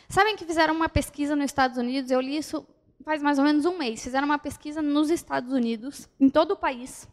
Sabem 0.08 0.36
que 0.36 0.44
fizeram 0.44 0.74
uma 0.74 0.88
pesquisa 0.88 1.36
nos 1.36 1.46
Estados 1.46 1.76
Unidos, 1.76 2.10
eu 2.10 2.20
li 2.20 2.36
isso 2.36 2.66
faz 3.04 3.22
mais 3.22 3.38
ou 3.38 3.44
menos 3.44 3.64
um 3.64 3.78
mês. 3.78 4.02
Fizeram 4.02 4.26
uma 4.26 4.38
pesquisa 4.38 4.82
nos 4.82 5.10
Estados 5.10 5.52
Unidos, 5.52 6.08
em 6.18 6.28
todo 6.28 6.52
o 6.52 6.56
país 6.56 7.08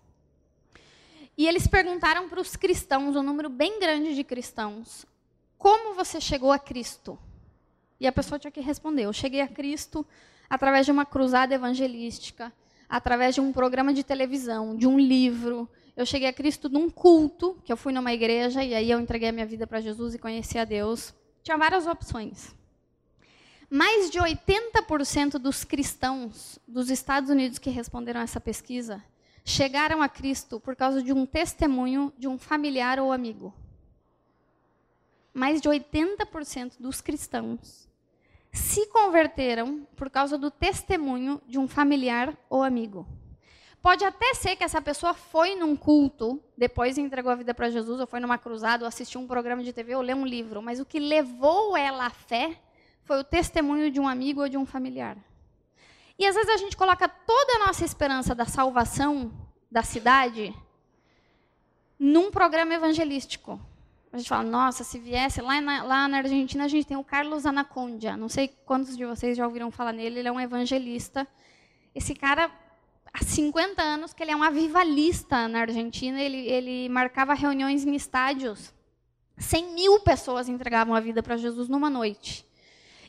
e 1.37 1.45
eles 1.45 1.67
perguntaram 1.67 2.27
para 2.27 2.41
os 2.41 2.55
cristãos, 2.55 3.15
um 3.15 3.21
número 3.21 3.47
bem 3.47 3.79
grande 3.79 4.15
de 4.15 4.23
cristãos, 4.23 5.05
como 5.55 5.93
você 5.93 6.19
chegou 6.19 6.51
a 6.51 6.57
Cristo? 6.57 7.17
E 7.99 8.07
a 8.07 8.11
pessoa 8.11 8.39
tinha 8.39 8.49
que 8.49 8.59
responder: 8.59 9.03
Eu 9.03 9.13
cheguei 9.13 9.41
a 9.41 9.47
Cristo 9.47 10.05
através 10.49 10.85
de 10.85 10.91
uma 10.91 11.05
cruzada 11.05 11.53
evangelística, 11.53 12.51
através 12.89 13.35
de 13.35 13.41
um 13.41 13.53
programa 13.53 13.93
de 13.93 14.03
televisão, 14.03 14.75
de 14.75 14.87
um 14.87 14.97
livro. 14.97 15.69
Eu 15.97 16.05
cheguei 16.05 16.29
a 16.29 16.33
Cristo 16.33 16.69
num 16.69 16.89
culto, 16.89 17.57
que 17.65 17.73
eu 17.73 17.75
fui 17.75 17.91
numa 17.91 18.13
igreja 18.13 18.63
e 18.63 18.73
aí 18.73 18.89
eu 18.89 18.99
entreguei 18.99 19.27
a 19.27 19.31
minha 19.33 19.45
vida 19.45 19.67
para 19.67 19.81
Jesus 19.81 20.13
e 20.13 20.19
conheci 20.19 20.57
a 20.57 20.63
Deus. 20.63 21.13
Tinha 21.43 21.57
várias 21.57 21.85
opções. 21.85 22.55
Mais 23.69 24.09
de 24.09 24.19
80% 24.19 25.39
dos 25.39 25.65
cristãos 25.65 26.59
dos 26.65 26.89
Estados 26.89 27.29
Unidos 27.29 27.59
que 27.59 27.69
responderam 27.69 28.21
essa 28.21 28.39
pesquisa 28.39 29.03
chegaram 29.47 30.01
a 30.01 30.09
Cristo 30.09 30.59
por 30.59 30.75
causa 30.75 31.01
de 31.01 31.13
um 31.13 31.25
testemunho 31.25 32.11
de 32.17 32.27
um 32.27 32.37
familiar 32.37 32.99
ou 32.99 33.13
amigo. 33.13 33.53
Mais 35.33 35.61
de 35.61 35.69
80% 35.69 36.73
dos 36.77 36.99
cristãos 36.99 37.87
se 38.51 38.87
converteram 38.87 39.87
por 39.95 40.09
causa 40.09 40.37
do 40.37 40.51
testemunho 40.51 41.41
de 41.47 41.57
um 41.57 41.65
familiar 41.65 42.37
ou 42.49 42.61
amigo. 42.61 43.07
Pode 43.87 44.03
até 44.03 44.33
ser 44.33 44.57
que 44.57 44.65
essa 44.65 44.81
pessoa 44.81 45.13
foi 45.13 45.55
num 45.55 45.73
culto, 45.73 46.43
depois 46.57 46.97
entregou 46.97 47.31
a 47.31 47.35
vida 47.35 47.53
para 47.53 47.69
Jesus, 47.69 48.01
ou 48.01 48.05
foi 48.05 48.19
numa 48.19 48.37
cruzada, 48.37 48.83
ou 48.83 48.87
assistiu 48.89 49.21
um 49.21 49.25
programa 49.25 49.63
de 49.63 49.71
TV, 49.71 49.95
ou 49.95 50.01
leu 50.01 50.17
um 50.17 50.25
livro, 50.25 50.61
mas 50.61 50.81
o 50.81 50.85
que 50.85 50.99
levou 50.99 51.77
ela 51.77 52.07
à 52.07 52.09
fé 52.09 52.59
foi 53.05 53.17
o 53.17 53.23
testemunho 53.23 53.89
de 53.89 53.97
um 53.97 54.05
amigo 54.05 54.41
ou 54.41 54.49
de 54.49 54.57
um 54.57 54.65
familiar. 54.65 55.15
E 56.19 56.25
às 56.25 56.35
vezes 56.35 56.49
a 56.49 56.57
gente 56.57 56.75
coloca 56.75 57.07
toda 57.07 57.53
a 57.53 57.67
nossa 57.67 57.85
esperança 57.85 58.35
da 58.35 58.43
salvação 58.43 59.31
da 59.71 59.83
cidade 59.83 60.53
num 61.97 62.29
programa 62.29 62.73
evangelístico. 62.73 63.57
A 64.11 64.17
gente 64.17 64.27
fala, 64.27 64.43
nossa, 64.43 64.83
se 64.83 64.99
viesse 64.99 65.41
lá 65.41 65.61
na, 65.61 65.83
lá 65.83 66.07
na 66.09 66.17
Argentina, 66.17 66.65
a 66.65 66.67
gente 66.67 66.87
tem 66.87 66.97
o 66.97 67.05
Carlos 67.05 67.45
Anacondia. 67.45 68.17
Não 68.17 68.27
sei 68.27 68.49
quantos 68.65 68.97
de 68.97 69.05
vocês 69.05 69.37
já 69.37 69.45
ouviram 69.45 69.71
falar 69.71 69.93
nele, 69.93 70.19
ele 70.19 70.27
é 70.27 70.31
um 70.31 70.41
evangelista. 70.41 71.25
Esse 71.95 72.13
cara, 72.13 72.51
há 73.19 73.23
50 73.23 73.81
anos, 73.81 74.13
que 74.13 74.21
ele 74.21 74.31
é 74.31 74.35
um 74.35 74.43
avivalista 74.43 75.47
na 75.47 75.61
Argentina, 75.61 76.21
ele, 76.21 76.47
ele 76.47 76.89
marcava 76.89 77.33
reuniões 77.33 77.83
em 77.83 77.95
estádios. 77.95 78.73
100 79.37 79.73
mil 79.73 79.99
pessoas 80.01 80.47
entregavam 80.47 80.95
a 80.95 80.99
vida 80.99 81.23
para 81.23 81.37
Jesus 81.37 81.67
numa 81.67 81.89
noite. 81.89 82.45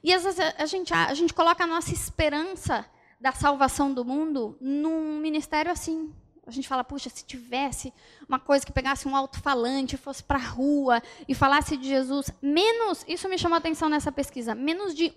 E 0.02 0.12
às 0.12 0.24
vezes 0.24 0.40
a 0.56 0.66
gente, 0.66 0.94
a 0.94 1.12
gente 1.14 1.34
coloca 1.34 1.64
a 1.64 1.66
nossa 1.66 1.92
esperança 1.92 2.86
da 3.20 3.32
salvação 3.32 3.92
do 3.92 4.04
mundo 4.04 4.56
num 4.60 5.18
ministério 5.18 5.70
assim. 5.70 6.12
A 6.46 6.50
gente 6.50 6.66
fala, 6.66 6.82
puxa, 6.82 7.10
se 7.10 7.26
tivesse 7.26 7.92
uma 8.26 8.38
coisa 8.38 8.64
que 8.64 8.72
pegasse 8.72 9.06
um 9.06 9.14
alto-falante, 9.14 9.98
fosse 9.98 10.22
para 10.22 10.38
a 10.38 10.42
rua 10.42 11.02
e 11.26 11.34
falasse 11.34 11.76
de 11.76 11.86
Jesus, 11.86 12.30
menos, 12.40 13.04
isso 13.06 13.28
me 13.28 13.38
chamou 13.38 13.56
a 13.56 13.58
atenção 13.58 13.88
nessa 13.90 14.10
pesquisa, 14.10 14.54
menos 14.54 14.94
de 14.94 15.12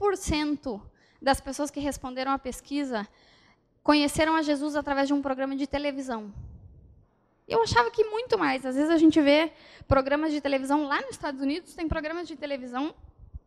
1% 0.00 0.80
das 1.20 1.40
pessoas 1.40 1.70
que 1.70 1.80
responderam 1.80 2.30
à 2.30 2.38
pesquisa 2.38 3.08
conheceram 3.88 4.36
a 4.36 4.42
Jesus 4.42 4.76
através 4.76 5.08
de 5.08 5.14
um 5.14 5.22
programa 5.22 5.56
de 5.56 5.66
televisão. 5.66 6.30
Eu 7.48 7.62
achava 7.62 7.90
que 7.90 8.04
muito 8.04 8.38
mais. 8.38 8.66
Às 8.66 8.74
vezes 8.74 8.90
a 8.90 8.98
gente 8.98 9.18
vê 9.18 9.50
programas 9.86 10.30
de 10.30 10.42
televisão 10.42 10.86
lá 10.86 11.00
nos 11.00 11.12
Estados 11.12 11.40
Unidos, 11.40 11.72
tem 11.72 11.88
programas 11.88 12.28
de 12.28 12.36
televisão 12.36 12.94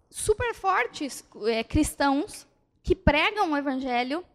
super 0.10 0.56
fortes, 0.56 1.24
é, 1.46 1.64
cristãos, 1.64 2.48
que 2.82 2.96
pregam 2.96 3.52
o 3.52 3.56
evangelho, 3.56 4.26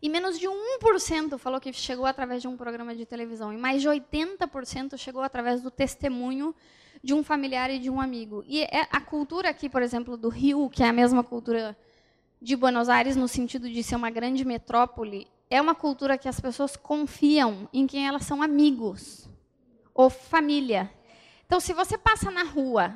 e 0.00 0.08
menos 0.08 0.38
de 0.38 0.46
1% 0.46 1.36
falou 1.36 1.60
que 1.60 1.72
chegou 1.72 2.06
através 2.06 2.40
de 2.40 2.46
um 2.46 2.56
programa 2.56 2.94
de 2.94 3.04
televisão. 3.04 3.52
E 3.52 3.56
mais 3.56 3.82
de 3.82 3.88
80% 3.88 4.96
chegou 4.96 5.22
através 5.22 5.60
do 5.62 5.70
testemunho 5.72 6.54
de 7.02 7.12
um 7.12 7.24
familiar 7.24 7.70
e 7.72 7.80
de 7.80 7.90
um 7.90 8.00
amigo. 8.00 8.44
E 8.46 8.62
é 8.62 8.86
a 8.88 9.00
cultura 9.00 9.48
aqui, 9.48 9.68
por 9.68 9.82
exemplo, 9.82 10.16
do 10.16 10.28
Rio, 10.28 10.70
que 10.70 10.84
é 10.84 10.88
a 10.88 10.92
mesma 10.92 11.24
cultura 11.24 11.76
de 12.40 12.54
Buenos 12.54 12.88
Aires, 12.88 13.16
no 13.16 13.26
sentido 13.26 13.68
de 13.68 13.82
ser 13.82 13.96
uma 13.96 14.10
grande 14.10 14.44
metrópole, 14.44 15.26
é 15.50 15.60
uma 15.60 15.74
cultura 15.74 16.18
que 16.18 16.28
as 16.28 16.40
pessoas 16.40 16.76
confiam 16.76 17.68
em 17.72 17.86
quem 17.86 18.06
elas 18.06 18.24
são 18.24 18.42
amigos 18.42 19.28
ou 19.94 20.08
família. 20.08 20.92
Então, 21.46 21.58
se 21.58 21.72
você 21.72 21.98
passa 21.98 22.30
na 22.30 22.44
rua 22.44 22.94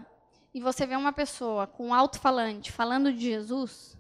e 0.55 0.61
você 0.61 0.87
vê 0.87 0.95
uma 0.95 1.13
pessoa 1.13 1.67
com 1.67 1.89
um 1.89 1.95
alto-falante 1.95 2.71
falando 2.71 3.13
de 3.13 3.21
Jesus, 3.21 3.97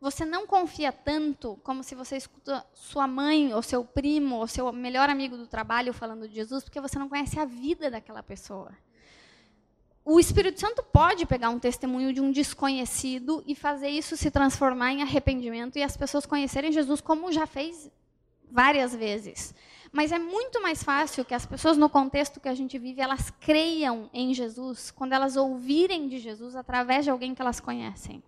você 0.00 0.24
não 0.24 0.46
confia 0.46 0.90
tanto 0.90 1.56
como 1.62 1.84
se 1.84 1.94
você 1.94 2.16
escuta 2.16 2.66
sua 2.74 3.06
mãe, 3.06 3.54
ou 3.54 3.62
seu 3.62 3.84
primo, 3.84 4.36
ou 4.36 4.48
seu 4.48 4.72
melhor 4.72 5.08
amigo 5.08 5.36
do 5.36 5.46
trabalho 5.46 5.92
falando 5.92 6.26
de 6.26 6.34
Jesus, 6.34 6.64
porque 6.64 6.80
você 6.80 6.98
não 6.98 7.08
conhece 7.08 7.38
a 7.38 7.44
vida 7.44 7.88
daquela 7.88 8.22
pessoa. 8.22 8.72
O 10.04 10.18
Espírito 10.18 10.58
Santo 10.58 10.82
pode 10.82 11.24
pegar 11.26 11.50
um 11.50 11.60
testemunho 11.60 12.12
de 12.12 12.20
um 12.20 12.32
desconhecido 12.32 13.42
e 13.46 13.54
fazer 13.54 13.88
isso 13.88 14.16
se 14.16 14.30
transformar 14.30 14.92
em 14.92 15.02
arrependimento 15.02 15.78
e 15.78 15.82
as 15.82 15.96
pessoas 15.96 16.26
conhecerem 16.26 16.72
Jesus 16.72 17.00
como 17.00 17.30
já 17.30 17.46
fez 17.46 17.88
várias 18.50 18.94
vezes. 18.94 19.54
Mas 19.92 20.10
é 20.10 20.18
muito 20.18 20.60
mais 20.60 20.82
fácil 20.82 21.24
que 21.24 21.34
as 21.34 21.46
pessoas 21.46 21.76
no 21.76 21.88
contexto 21.88 22.40
que 22.40 22.48
a 22.48 22.54
gente 22.54 22.78
vive, 22.78 23.00
elas 23.00 23.30
creiam 23.30 24.10
em 24.12 24.34
Jesus 24.34 24.90
quando 24.90 25.12
elas 25.12 25.36
ouvirem 25.36 26.08
de 26.08 26.18
Jesus 26.18 26.56
através 26.56 27.04
de 27.04 27.10
alguém 27.10 27.34
que 27.34 27.42
elas 27.42 27.60
conhecem. 27.60 28.22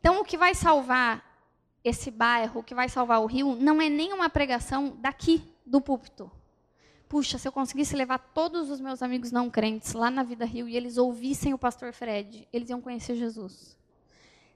Então, 0.00 0.20
o 0.20 0.24
que 0.24 0.38
vai 0.38 0.54
salvar 0.54 1.24
esse 1.82 2.10
bairro, 2.10 2.60
o 2.60 2.62
que 2.62 2.74
vai 2.74 2.88
salvar 2.88 3.20
o 3.20 3.26
Rio, 3.26 3.54
não 3.56 3.82
é 3.82 3.88
nem 3.88 4.12
uma 4.12 4.30
pregação 4.30 4.96
daqui, 4.98 5.42
do 5.66 5.80
púlpito. 5.80 6.30
Puxa, 7.08 7.38
se 7.38 7.46
eu 7.46 7.52
conseguisse 7.52 7.94
levar 7.94 8.18
todos 8.18 8.70
os 8.70 8.80
meus 8.80 9.02
amigos 9.02 9.30
não 9.30 9.50
crentes 9.50 9.92
lá 9.92 10.10
na 10.10 10.22
Vida 10.22 10.44
Rio 10.44 10.68
e 10.68 10.76
eles 10.76 10.96
ouvissem 10.96 11.54
o 11.54 11.58
pastor 11.58 11.92
Fred, 11.92 12.48
eles 12.52 12.70
iam 12.70 12.80
conhecer 12.80 13.14
Jesus 13.14 13.76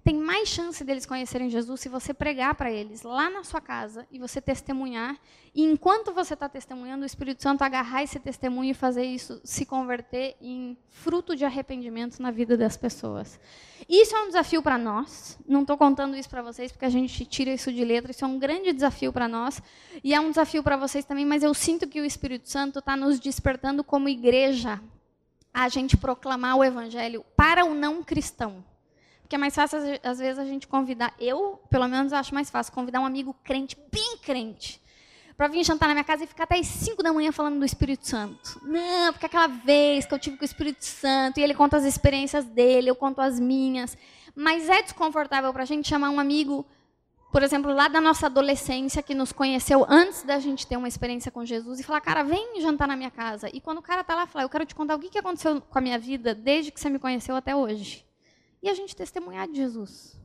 tem 0.09 0.16
mais 0.16 0.49
chance 0.49 0.83
deles 0.83 1.05
conhecerem 1.05 1.51
Jesus 1.51 1.83
se 1.83 1.88
você 1.90 2.14
pregar 2.14 2.55
para 2.55 2.73
eles 2.73 3.03
lá 3.03 3.29
na 3.29 3.44
sua 3.44 3.61
casa 3.61 4.07
e 4.11 4.18
você 4.18 4.40
testemunhar. 4.40 5.14
E 5.55 5.62
enquanto 5.62 6.14
você 6.14 6.33
está 6.33 6.49
testemunhando, 6.49 7.03
o 7.03 7.07
Espírito 7.07 7.42
Santo 7.42 7.61
agarrar 7.61 8.03
esse 8.03 8.18
testemunho 8.18 8.71
e 8.71 8.75
fazer 8.75 9.05
isso 9.05 9.38
se 9.44 9.66
converter 9.66 10.35
em 10.40 10.79
fruto 10.88 11.37
de 11.37 11.44
arrependimento 11.44 12.23
na 12.23 12.31
vida 12.31 12.57
das 12.57 12.75
pessoas. 12.75 13.38
Isso 13.87 14.16
é 14.16 14.23
um 14.23 14.29
desafio 14.29 14.62
para 14.62 14.79
nós. 14.79 15.38
Não 15.47 15.61
estou 15.61 15.77
contando 15.77 16.16
isso 16.16 16.31
para 16.31 16.40
vocês 16.40 16.73
porque 16.73 16.87
a 16.87 16.90
gente 16.90 17.27
tira 17.27 17.51
isso 17.51 17.71
de 17.71 17.85
letra. 17.85 18.11
Isso 18.11 18.25
é 18.25 18.29
um 18.29 18.38
grande 18.38 18.73
desafio 18.73 19.12
para 19.12 19.29
nós 19.29 19.61
e 20.03 20.14
é 20.14 20.21
um 20.21 20.31
desafio 20.31 20.62
para 20.62 20.79
vocês 20.79 21.05
também. 21.05 21.27
Mas 21.27 21.42
eu 21.42 21.53
sinto 21.53 21.87
que 21.87 22.01
o 22.01 22.05
Espírito 22.07 22.49
Santo 22.49 22.79
está 22.79 22.97
nos 22.97 23.21
despertando 23.21 23.85
como 23.85 24.09
igreja 24.09 24.81
a 25.53 25.68
gente 25.68 25.99
proclamar 25.99 26.57
o 26.57 26.64
Evangelho 26.64 27.23
para 27.37 27.66
o 27.66 27.75
não 27.75 28.03
cristão. 28.03 28.64
Porque 29.29 29.37
é 29.37 29.38
mais 29.38 29.55
fácil, 29.55 29.79
às 30.03 30.19
vezes, 30.19 30.38
a 30.38 30.45
gente 30.47 30.67
convidar. 30.67 31.12
Eu, 31.21 31.61
pelo 31.69 31.87
menos, 31.87 32.14
acho 32.14 32.35
mais 32.35 32.49
fácil 32.49 32.73
convidar 32.73 32.99
um 32.99 33.05
amigo 33.05 33.37
crente, 33.45 33.77
bem 33.93 34.17
crente, 34.23 34.81
para 35.37 35.49
vir 35.49 35.62
jantar 35.62 35.87
na 35.87 35.93
minha 35.93 36.05
casa 36.05 36.25
e 36.25 36.27
ficar 36.27 36.45
até 36.45 36.59
as 36.59 36.67
5 36.67 37.03
da 37.03 37.12
manhã 37.12 37.31
falando 37.31 37.59
do 37.59 37.64
Espírito 37.67 38.09
Santo. 38.09 38.59
Não, 38.62 39.12
porque 39.12 39.27
aquela 39.27 39.47
vez 39.47 40.07
que 40.07 40.14
eu 40.14 40.19
tive 40.19 40.38
com 40.38 40.45
o 40.45 40.47
Espírito 40.47 40.83
Santo, 40.83 41.38
e 41.38 41.43
ele 41.43 41.53
conta 41.53 41.77
as 41.77 41.85
experiências 41.85 42.47
dele, 42.47 42.88
eu 42.88 42.97
conto 42.97 43.21
as 43.21 43.38
minhas. 43.38 43.99
Mas 44.35 44.67
é 44.67 44.81
desconfortável 44.81 45.53
para 45.53 45.64
a 45.64 45.67
gente 45.67 45.87
chamar 45.87 46.09
um 46.09 46.19
amigo, 46.19 46.64
por 47.31 47.43
exemplo, 47.43 47.71
lá 47.71 47.87
da 47.87 48.01
nossa 48.01 48.25
adolescência, 48.25 49.03
que 49.03 49.14
nos 49.14 49.31
conheceu 49.31 49.85
antes 49.91 50.23
da 50.23 50.38
gente 50.38 50.67
ter 50.67 50.79
uma 50.79 50.88
experiência 50.88 51.31
com 51.31 51.45
Jesus, 51.45 51.81
e 51.81 51.83
falar, 51.83 52.01
cara, 52.01 52.23
vem 52.23 52.62
jantar 52.62 52.88
na 52.88 52.97
minha 52.97 53.11
casa. 53.11 53.51
E 53.53 53.61
quando 53.61 53.77
o 53.77 53.83
cara 53.83 54.01
está 54.01 54.14
lá, 54.14 54.27
falar, 54.27 54.47
eu 54.47 54.49
quero 54.49 54.64
te 54.64 54.75
contar 54.75 54.97
o 54.97 54.99
que 54.99 55.19
aconteceu 55.19 55.61
com 55.61 55.79
a 55.79 55.83
minha 55.83 55.99
vida 55.99 56.35
desde 56.35 56.71
que 56.71 56.81
você 56.81 56.88
me 56.88 56.99
conheceu 56.99 57.37
até 57.37 57.55
hoje 57.55 58.08
e 58.62 58.68
a 58.68 58.75
gente 58.75 58.97
testemunhar 58.97 59.49
de 59.49 59.57
Jesus. 59.57 60.18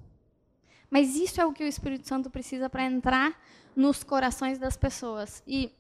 Mas 0.89 1.15
isso 1.15 1.41
é 1.41 1.45
o 1.45 1.53
que 1.53 1.63
o 1.63 1.67
Espírito 1.67 2.07
Santo 2.07 2.29
precisa 2.29 2.69
para 2.69 2.83
entrar 2.83 3.39
nos 3.75 4.03
corações 4.03 4.59
das 4.59 4.77
pessoas. 4.77 5.41
E, 5.47 5.71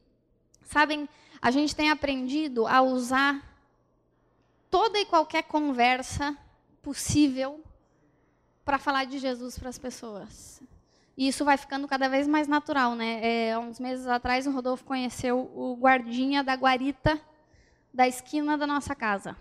sabem, 0.63 1.07
a 1.41 1.51
gente 1.51 1.75
tem 1.75 1.91
aprendido 1.91 2.65
a 2.65 2.81
usar 2.81 3.41
toda 4.71 4.99
e 4.99 5.05
qualquer 5.05 5.43
conversa 5.43 6.35
possível 6.81 7.63
para 8.65 8.79
falar 8.79 9.05
de 9.05 9.19
Jesus 9.19 9.59
para 9.59 9.69
as 9.69 9.77
pessoas. 9.77 10.61
E 11.15 11.27
isso 11.27 11.45
vai 11.45 11.57
ficando 11.57 11.87
cada 11.87 12.09
vez 12.09 12.27
mais 12.27 12.47
natural, 12.47 12.95
né? 12.95 13.19
É, 13.21 13.57
uns 13.57 13.79
meses 13.79 14.07
atrás, 14.07 14.47
o 14.47 14.51
Rodolfo 14.51 14.83
conheceu 14.83 15.51
o 15.53 15.77
guardinha 15.79 16.43
da 16.43 16.55
guarita 16.55 17.21
da 17.93 18.07
esquina 18.07 18.57
da 18.57 18.65
nossa 18.65 18.95
casa. 18.95 19.37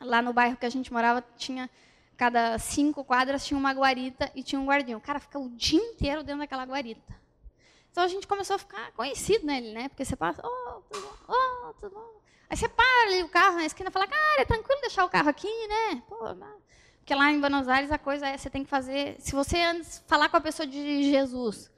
Lá 0.00 0.20
no 0.20 0.32
bairro 0.32 0.56
que 0.56 0.66
a 0.66 0.70
gente 0.70 0.92
morava, 0.92 1.24
tinha 1.36 1.70
cada 2.16 2.58
cinco 2.58 3.04
quadras 3.04 3.44
tinha 3.44 3.58
uma 3.58 3.72
guarita 3.72 4.30
e 4.34 4.42
tinha 4.42 4.60
um 4.60 4.66
guardinha. 4.66 4.96
O 4.96 5.00
cara 5.00 5.18
fica 5.18 5.38
o 5.38 5.50
dia 5.50 5.80
inteiro 5.80 6.22
dentro 6.22 6.40
daquela 6.40 6.64
guarita. 6.64 7.14
Então 7.90 8.02
a 8.02 8.08
gente 8.08 8.26
começou 8.26 8.56
a 8.56 8.58
ficar 8.58 8.92
conhecido 8.92 9.46
nele, 9.46 9.72
né? 9.72 9.88
Porque 9.88 10.04
você 10.04 10.16
passa, 10.16 10.42
oh, 10.44 10.80
tudo 10.90 11.02
bom, 11.02 11.34
oh, 11.34 11.72
tudo 11.74 11.94
bom. 11.94 12.20
Aí 12.50 12.56
você 12.56 12.68
para 12.68 13.06
ali 13.06 13.22
o 13.22 13.28
carro 13.28 13.56
na 13.56 13.64
esquina 13.64 13.88
e 13.88 13.92
fala, 13.92 14.06
cara, 14.06 14.42
é 14.42 14.44
tranquilo 14.44 14.80
deixar 14.80 15.04
o 15.04 15.08
carro 15.08 15.28
aqui, 15.28 15.48
né? 15.68 16.02
Pô, 16.08 16.16
porque 17.04 17.14
lá 17.14 17.30
em 17.30 17.38
Buenos 17.38 17.68
Aires 17.68 17.92
a 17.92 17.98
coisa 17.98 18.26
é, 18.26 18.38
você 18.38 18.48
tem 18.48 18.64
que 18.64 18.70
fazer. 18.70 19.16
Se 19.20 19.32
você 19.32 19.60
antes 19.60 20.02
falar 20.06 20.30
com 20.30 20.38
a 20.38 20.40
pessoa 20.40 20.66
de 20.66 21.10
Jesus, 21.10 21.70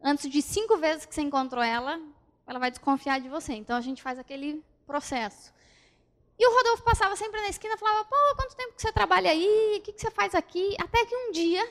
antes 0.00 0.30
de 0.30 0.40
cinco 0.40 0.76
vezes 0.76 1.04
que 1.04 1.14
você 1.14 1.20
encontrou 1.20 1.62
ela, 1.62 2.00
ela 2.46 2.60
vai 2.60 2.70
desconfiar 2.70 3.20
de 3.20 3.28
você. 3.28 3.54
Então 3.54 3.76
a 3.76 3.80
gente 3.80 4.00
faz 4.00 4.18
aquele 4.20 4.64
processo. 4.86 5.52
E 6.38 6.46
o 6.46 6.54
Rodolfo 6.54 6.84
passava 6.84 7.16
sempre 7.16 7.40
na 7.40 7.48
esquina 7.48 7.74
e 7.74 7.78
falava: 7.78 8.04
pô, 8.04 8.16
quanto 8.36 8.56
tempo 8.56 8.74
que 8.74 8.82
você 8.82 8.92
trabalha 8.92 9.30
aí? 9.30 9.78
O 9.78 9.82
que, 9.82 9.92
que 9.92 10.00
você 10.00 10.10
faz 10.10 10.34
aqui? 10.34 10.76
Até 10.78 11.04
que 11.04 11.16
um 11.16 11.32
dia 11.32 11.68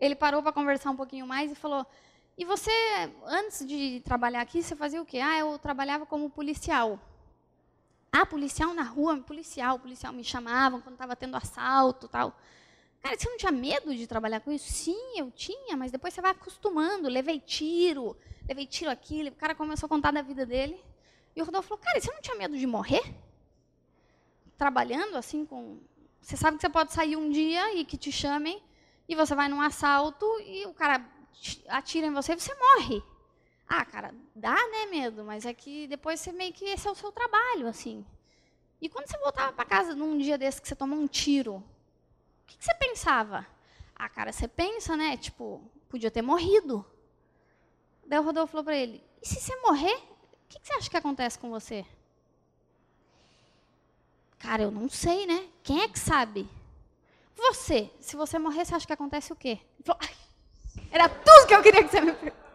ele 0.00 0.14
parou 0.14 0.42
para 0.42 0.52
conversar 0.52 0.90
um 0.90 0.96
pouquinho 0.96 1.26
mais 1.26 1.52
e 1.52 1.54
falou: 1.54 1.86
e 2.38 2.44
você, 2.44 2.70
antes 3.24 3.66
de 3.66 4.00
trabalhar 4.00 4.42
aqui, 4.42 4.62
você 4.62 4.76
fazia 4.76 5.00
o 5.00 5.06
quê? 5.06 5.18
Ah, 5.18 5.38
eu 5.38 5.58
trabalhava 5.58 6.04
como 6.04 6.28
policial. 6.28 7.00
Ah, 8.12 8.26
policial 8.26 8.74
na 8.74 8.82
rua, 8.82 9.16
policial, 9.18 9.78
policial 9.78 10.12
me 10.12 10.22
chamavam 10.22 10.82
quando 10.82 10.94
estava 10.94 11.16
tendo 11.16 11.34
assalto 11.34 12.08
tal. 12.08 12.38
Cara, 13.02 13.18
você 13.18 13.28
não 13.28 13.38
tinha 13.38 13.52
medo 13.52 13.94
de 13.94 14.06
trabalhar 14.06 14.40
com 14.40 14.52
isso? 14.52 14.70
Sim, 14.70 15.18
eu 15.18 15.30
tinha, 15.30 15.78
mas 15.78 15.90
depois 15.90 16.12
você 16.12 16.20
vai 16.20 16.32
acostumando. 16.32 17.08
Levei 17.08 17.40
tiro, 17.40 18.14
levei 18.46 18.66
tiro 18.66 18.90
aqui. 18.90 19.28
O 19.28 19.32
cara 19.32 19.54
começou 19.54 19.86
a 19.86 19.88
contar 19.90 20.10
da 20.10 20.20
vida 20.20 20.44
dele. 20.44 20.78
E 21.34 21.40
o 21.40 21.44
Rodolfo 21.44 21.68
falou: 21.68 21.82
Cara, 21.82 21.98
você 21.98 22.12
não 22.12 22.20
tinha 22.20 22.36
medo 22.36 22.58
de 22.58 22.66
morrer? 22.66 23.14
Trabalhando 24.56 25.16
assim 25.16 25.44
com. 25.44 25.80
Você 26.20 26.36
sabe 26.36 26.56
que 26.56 26.62
você 26.62 26.68
pode 26.68 26.92
sair 26.92 27.16
um 27.16 27.30
dia 27.30 27.74
e 27.74 27.84
que 27.84 27.96
te 27.96 28.10
chamem 28.10 28.62
e 29.08 29.14
você 29.14 29.34
vai 29.34 29.48
num 29.48 29.60
assalto 29.60 30.26
e 30.40 30.66
o 30.66 30.74
cara 30.74 31.04
atira 31.68 32.06
em 32.06 32.12
você 32.12 32.32
e 32.32 32.40
você 32.40 32.54
morre. 32.54 33.02
Ah, 33.68 33.84
cara, 33.84 34.14
dá, 34.34 34.54
né, 34.54 34.86
medo, 34.86 35.24
mas 35.24 35.44
é 35.44 35.52
que 35.52 35.86
depois 35.88 36.20
você 36.20 36.32
meio 36.32 36.52
que 36.52 36.64
esse 36.64 36.86
é 36.86 36.90
o 36.90 36.94
seu 36.94 37.10
trabalho, 37.12 37.66
assim. 37.66 38.04
E 38.80 38.88
quando 38.88 39.08
você 39.08 39.18
voltava 39.18 39.52
para 39.52 39.64
casa 39.64 39.94
num 39.94 40.18
dia 40.18 40.38
desse 40.38 40.60
que 40.60 40.68
você 40.68 40.76
tomou 40.76 40.98
um 40.98 41.06
tiro, 41.06 41.56
o 41.56 41.64
que, 42.46 42.58
que 42.58 42.64
você 42.64 42.74
pensava? 42.74 43.46
Ah, 43.94 44.08
cara, 44.08 44.32
você 44.32 44.46
pensa, 44.46 44.96
né, 44.96 45.16
tipo, 45.16 45.62
podia 45.88 46.10
ter 46.10 46.22
morrido. 46.22 46.84
Daí 48.06 48.18
o 48.18 48.22
Rodolfo 48.22 48.52
falou 48.52 48.64
para 48.64 48.76
ele: 48.76 49.02
e 49.22 49.26
se 49.26 49.40
você 49.40 49.56
morrer, 49.56 49.94
o 49.94 50.48
que, 50.48 50.60
que 50.60 50.66
você 50.66 50.74
acha 50.74 50.90
que 50.90 50.96
acontece 50.96 51.38
com 51.38 51.50
você? 51.50 51.84
Cara, 54.46 54.62
eu 54.62 54.70
não 54.70 54.88
sei, 54.88 55.26
né? 55.26 55.48
Quem 55.60 55.82
é 55.82 55.88
que 55.88 55.98
sabe? 55.98 56.48
Você, 57.34 57.90
se 57.98 58.14
você 58.14 58.38
morrer, 58.38 58.64
você 58.64 58.76
acha 58.76 58.86
que 58.86 58.92
acontece 58.92 59.32
o 59.32 59.36
quê? 59.36 59.58
Era 60.88 61.08
tudo 61.08 61.48
que 61.48 61.54
eu 61.54 61.60
queria 61.60 61.82
que 61.82 61.90
você 61.90 62.00
me 62.00 62.12
perguntasse. 62.12 62.46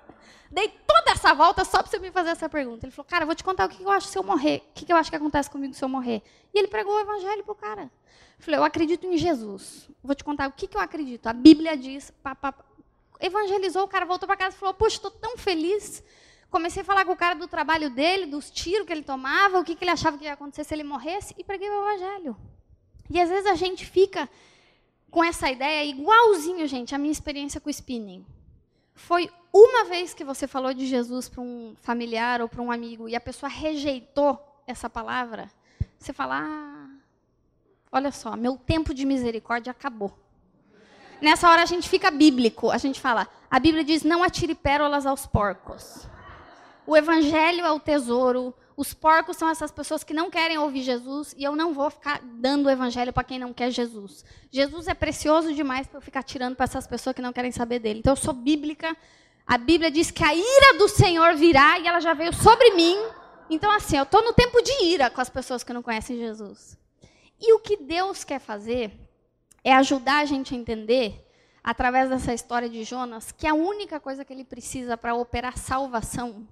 Dei 0.49 0.69
toda 0.87 1.11
essa 1.11 1.33
volta 1.33 1.65
só 1.65 1.83
para 1.83 1.91
você 1.91 1.99
me 1.99 2.09
fazer 2.09 2.29
essa 2.29 2.47
pergunta. 2.47 2.85
Ele 2.85 2.93
falou, 2.93 3.09
cara, 3.09 3.25
vou 3.25 3.35
te 3.35 3.43
contar 3.43 3.65
o 3.65 3.69
que 3.69 3.83
eu 3.83 3.91
acho 3.91 4.07
se 4.07 4.17
eu 4.17 4.23
morrer. 4.23 4.63
O 4.69 4.73
que 4.73 4.91
eu 4.91 4.95
acho 4.95 5.09
que 5.09 5.17
acontece 5.17 5.49
comigo 5.49 5.73
se 5.73 5.83
eu 5.83 5.89
morrer. 5.89 6.23
E 6.53 6.59
ele 6.59 6.69
pregou 6.69 6.95
o 6.95 6.99
evangelho 7.01 7.43
para 7.43 7.51
o 7.51 7.55
cara. 7.55 7.91
Falei, 8.39 8.57
eu 8.57 8.63
acredito 8.63 9.05
em 9.05 9.17
Jesus. 9.17 9.89
Vou 10.01 10.15
te 10.15 10.23
contar 10.23 10.47
o 10.47 10.53
que 10.53 10.73
eu 10.73 10.79
acredito. 10.79 11.27
A 11.27 11.33
Bíblia 11.33 11.75
diz, 11.75 12.09
pá, 12.23 12.33
pá, 12.33 12.53
pá. 12.53 12.63
evangelizou, 13.19 13.83
o 13.83 13.87
cara 13.89 14.05
voltou 14.05 14.27
para 14.27 14.37
casa 14.37 14.55
e 14.55 14.59
falou, 14.59 14.73
puxa, 14.73 14.95
estou 14.95 15.11
tão 15.11 15.37
feliz 15.37 16.01
Comecei 16.51 16.81
a 16.81 16.85
falar 16.85 17.05
com 17.05 17.13
o 17.13 17.17
cara 17.17 17.33
do 17.33 17.47
trabalho 17.47 17.89
dele, 17.89 18.25
dos 18.25 18.51
tiros 18.51 18.85
que 18.85 18.91
ele 18.91 19.03
tomava, 19.03 19.57
o 19.57 19.63
que, 19.63 19.73
que 19.73 19.85
ele 19.85 19.91
achava 19.91 20.17
que 20.17 20.25
ia 20.25 20.33
acontecer 20.33 20.65
se 20.65 20.75
ele 20.75 20.83
morresse, 20.83 21.33
e 21.37 21.43
preguei 21.45 21.69
o 21.69 21.81
evangelho. 21.81 22.35
E 23.09 23.19
às 23.21 23.29
vezes 23.29 23.45
a 23.45 23.55
gente 23.55 23.85
fica 23.85 24.29
com 25.09 25.23
essa 25.23 25.49
ideia 25.49 25.83
igualzinho, 25.85 26.67
gente, 26.67 26.93
a 26.93 26.97
minha 26.97 27.11
experiência 27.11 27.61
com 27.61 27.69
o 27.69 27.71
spinning. 27.71 28.25
Foi 28.93 29.31
uma 29.53 29.85
vez 29.85 30.13
que 30.13 30.25
você 30.25 30.45
falou 30.45 30.73
de 30.73 30.85
Jesus 30.85 31.29
para 31.29 31.41
um 31.41 31.73
familiar 31.81 32.41
ou 32.41 32.49
para 32.49 32.61
um 32.61 32.69
amigo 32.69 33.07
e 33.07 33.15
a 33.15 33.21
pessoa 33.21 33.49
rejeitou 33.49 34.37
essa 34.67 34.89
palavra, 34.89 35.49
você 35.97 36.11
fala: 36.11 36.41
ah, 36.43 36.89
olha 37.91 38.11
só, 38.11 38.35
meu 38.35 38.57
tempo 38.57 38.93
de 38.93 39.05
misericórdia 39.05 39.71
acabou. 39.71 40.11
Nessa 41.21 41.49
hora 41.49 41.61
a 41.61 41.65
gente 41.65 41.87
fica 41.87 42.11
bíblico, 42.11 42.71
a 42.71 42.77
gente 42.77 42.99
fala: 42.99 43.27
a 43.49 43.57
Bíblia 43.57 43.85
diz: 43.85 44.03
não 44.03 44.21
atire 44.21 44.53
pérolas 44.53 45.05
aos 45.05 45.25
porcos. 45.25 46.10
O 46.85 46.97
evangelho 46.97 47.65
é 47.65 47.71
o 47.71 47.79
tesouro. 47.79 48.53
Os 48.75 48.93
porcos 48.93 49.37
são 49.37 49.49
essas 49.49 49.71
pessoas 49.71 50.03
que 50.03 50.13
não 50.13 50.31
querem 50.31 50.57
ouvir 50.57 50.81
Jesus 50.81 51.35
e 51.37 51.43
eu 51.43 51.55
não 51.55 51.73
vou 51.73 51.89
ficar 51.89 52.21
dando 52.23 52.65
o 52.65 52.69
evangelho 52.69 53.13
para 53.13 53.23
quem 53.23 53.37
não 53.37 53.53
quer 53.53 53.69
Jesus. 53.69 54.25
Jesus 54.49 54.87
é 54.87 54.93
precioso 54.93 55.53
demais 55.53 55.85
para 55.87 55.97
eu 55.97 56.01
ficar 56.01 56.23
tirando 56.23 56.55
para 56.55 56.63
essas 56.63 56.87
pessoas 56.87 57.15
que 57.15 57.21
não 57.21 57.33
querem 57.33 57.51
saber 57.51 57.79
dele. 57.79 57.99
Então 57.99 58.13
eu 58.13 58.17
sou 58.17 58.33
bíblica. 58.33 58.95
A 59.45 59.57
Bíblia 59.57 59.91
diz 59.91 60.09
que 60.09 60.23
a 60.23 60.33
ira 60.33 60.77
do 60.77 60.87
Senhor 60.87 61.35
virá 61.35 61.77
e 61.77 61.87
ela 61.87 61.99
já 61.99 62.13
veio 62.13 62.33
sobre 62.33 62.71
mim. 62.71 62.97
Então 63.49 63.71
assim, 63.71 63.97
eu 63.97 64.03
estou 64.03 64.23
no 64.23 64.33
tempo 64.33 64.61
de 64.61 64.85
ira 64.85 65.09
com 65.09 65.21
as 65.21 65.29
pessoas 65.29 65.63
que 65.63 65.73
não 65.73 65.83
conhecem 65.83 66.17
Jesus. 66.17 66.77
E 67.39 67.53
o 67.53 67.59
que 67.59 67.77
Deus 67.77 68.23
quer 68.23 68.39
fazer 68.39 68.91
é 69.63 69.73
ajudar 69.75 70.21
a 70.21 70.25
gente 70.25 70.55
a 70.55 70.57
entender, 70.57 71.27
através 71.63 72.09
dessa 72.09 72.33
história 72.33 72.69
de 72.69 72.83
Jonas, 72.83 73.31
que 73.31 73.45
a 73.45 73.53
única 73.53 73.99
coisa 73.99 74.25
que 74.25 74.33
ele 74.33 74.43
precisa 74.43 74.97
para 74.97 75.13
operar 75.13 75.57
salvação 75.57 76.47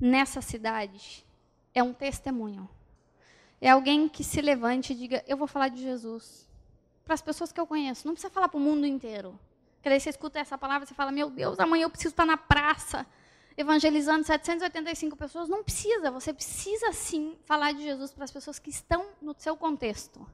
nessa 0.00 0.40
cidade 0.40 1.24
é 1.74 1.82
um 1.82 1.92
testemunho. 1.92 2.68
É 3.60 3.70
alguém 3.70 4.08
que 4.08 4.22
se 4.22 4.40
levante 4.40 4.92
e 4.92 4.96
diga: 4.96 5.24
Eu 5.26 5.36
vou 5.36 5.46
falar 5.46 5.68
de 5.68 5.82
Jesus. 5.82 6.48
Para 7.04 7.14
as 7.14 7.22
pessoas 7.22 7.50
que 7.50 7.60
eu 7.60 7.66
conheço. 7.66 8.06
Não 8.06 8.14
precisa 8.14 8.32
falar 8.32 8.48
para 8.48 8.58
o 8.58 8.60
mundo 8.60 8.86
inteiro. 8.86 9.38
Porque 9.76 9.88
daí 9.88 9.98
você 9.98 10.10
escuta 10.10 10.38
essa 10.38 10.56
palavra 10.56 10.84
e 10.84 10.88
você 10.88 10.94
fala: 10.94 11.10
Meu 11.10 11.30
Deus, 11.30 11.58
amanhã 11.58 11.84
eu 11.84 11.90
preciso 11.90 12.12
estar 12.12 12.26
na 12.26 12.36
praça 12.36 13.06
evangelizando 13.56 14.24
785 14.24 15.16
pessoas. 15.16 15.48
Não 15.48 15.64
precisa. 15.64 16.10
Você 16.10 16.32
precisa 16.32 16.92
sim 16.92 17.36
falar 17.44 17.72
de 17.72 17.82
Jesus 17.82 18.12
para 18.12 18.24
as 18.24 18.30
pessoas 18.30 18.58
que 18.58 18.70
estão 18.70 19.06
no 19.20 19.34
seu 19.36 19.56
contexto 19.56 20.24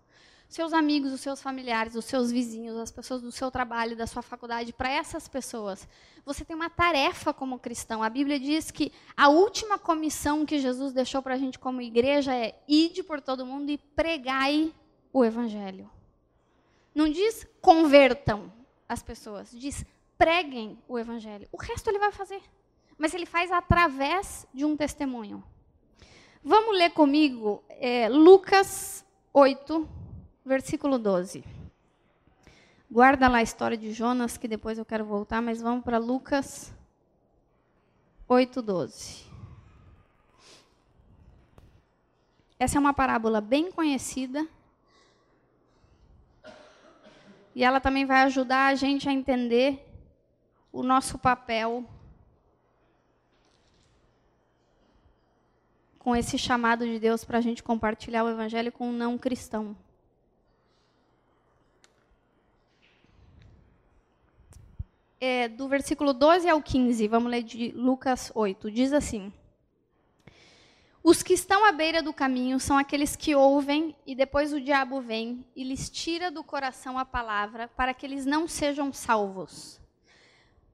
seus 0.49 0.73
amigos, 0.73 1.13
os 1.13 1.21
seus 1.21 1.43
familiares, 1.43 1.95
os 1.95 2.05
seus 2.05 2.31
vizinhos, 2.31 2.77
as 2.77 2.91
pessoas 2.91 3.23
do 3.23 3.33
seu 3.33 3.51
trabalho, 3.51 3.97
da 3.97 4.07
sua 4.07 4.23
faculdade, 4.23 4.73
para 4.73 4.91
essas 4.91 5.27
pessoas. 5.27 5.89
Você 6.25 6.45
tem 6.45 6.55
uma 6.55 6.71
tarefa 6.71 7.33
como 7.35 7.59
cristão. 7.59 8.03
A 8.03 8.09
Bíblia 8.09 8.39
diz 8.39 8.71
que 8.71 8.93
a 9.17 9.29
última 9.29 9.79
comissão 9.79 10.47
que 10.47 10.59
Jesus 10.59 10.93
deixou 10.93 11.23
para 11.23 11.35
a 11.35 11.39
gente 11.39 11.59
como 11.59 11.83
igreja 11.83 12.35
é 12.35 12.59
ide 12.69 13.03
por 13.03 13.21
todo 13.21 13.47
mundo 13.47 13.71
e 13.71 13.79
pregai 13.79 14.73
o 15.13 15.25
evangelho. 15.25 15.91
Não 16.95 17.09
diz 17.09 17.47
convertam 17.61 18.53
as 18.89 19.03
pessoas, 19.03 19.51
diz 19.51 19.85
preguem 20.17 20.79
o 20.89 20.99
evangelho. 20.99 21.49
O 21.51 21.57
resto 21.57 21.89
ele 21.91 21.99
vai 21.99 22.13
fazer. 22.13 22.41
Mas 22.97 23.13
ele 23.13 23.27
faz 23.27 23.51
através 23.51 24.47
de 24.55 24.65
um 24.65 24.77
testemunho. 24.77 25.43
Vamos 26.43 26.77
ler 26.77 26.91
comigo 26.91 27.65
é, 27.69 28.09
Lucas 28.09 29.05
8, 29.33 29.89
versículo 30.45 30.99
12. 30.99 31.43
Guarda 32.91 33.29
lá 33.29 33.39
a 33.39 33.43
história 33.43 33.77
de 33.77 33.93
Jonas, 33.93 34.37
que 34.37 34.47
depois 34.47 34.79
eu 34.79 34.85
quero 34.85 35.05
voltar, 35.05 35.41
mas 35.41 35.61
vamos 35.61 35.83
para 35.83 35.99
Lucas 35.99 36.73
8, 38.29 38.61
12. 38.61 39.25
Essa 42.59 42.79
é 42.79 42.81
uma 42.81 42.95
parábola 42.95 43.41
bem 43.41 43.73
conhecida. 43.73 44.47
E 47.55 47.65
ela 47.65 47.81
também 47.81 48.05
vai 48.05 48.23
ajudar 48.23 48.67
a 48.67 48.75
gente 48.75 49.09
a 49.09 49.13
entender 49.13 49.87
o 50.73 50.83
nosso 50.83 51.19
papel 51.19 51.85
com 55.99 56.15
esse 56.15 56.37
chamado 56.37 56.85
de 56.85 56.99
Deus 56.99 57.25
para 57.25 57.39
a 57.39 57.41
gente 57.41 57.63
compartilhar 57.63 58.25
o 58.25 58.29
evangelho 58.29 58.71
com 58.71 58.89
um 58.89 58.93
não 58.93 59.17
cristão. 59.17 59.77
É, 65.21 65.49
do 65.49 65.69
versículo 65.69 66.13
12 66.13 66.49
ao 66.49 66.63
15, 66.63 67.09
vamos 67.09 67.31
ler 67.31 67.43
de 67.43 67.73
Lucas 67.73 68.31
8, 68.35 68.71
diz 68.71 68.93
assim: 68.93 69.33
Os 71.03 71.23
que 71.23 71.33
estão 71.33 71.65
à 71.65 71.73
beira 71.73 72.03
do 72.03 72.13
caminho 72.13 72.59
são 72.61 72.77
aqueles 72.77 73.17
que 73.17 73.35
ouvem 73.35 73.95
e 74.07 74.15
depois 74.15 74.53
o 74.53 74.61
diabo 74.61 75.01
vem 75.01 75.47
e 75.55 75.65
lhes 75.65 75.89
tira 75.89 76.31
do 76.31 76.45
coração 76.45 76.99
a 76.99 77.05
palavra 77.05 77.69
para 77.69 77.95
que 77.95 78.05
eles 78.05 78.27
não 78.27 78.47
sejam 78.47 78.93
salvos. 78.93 79.81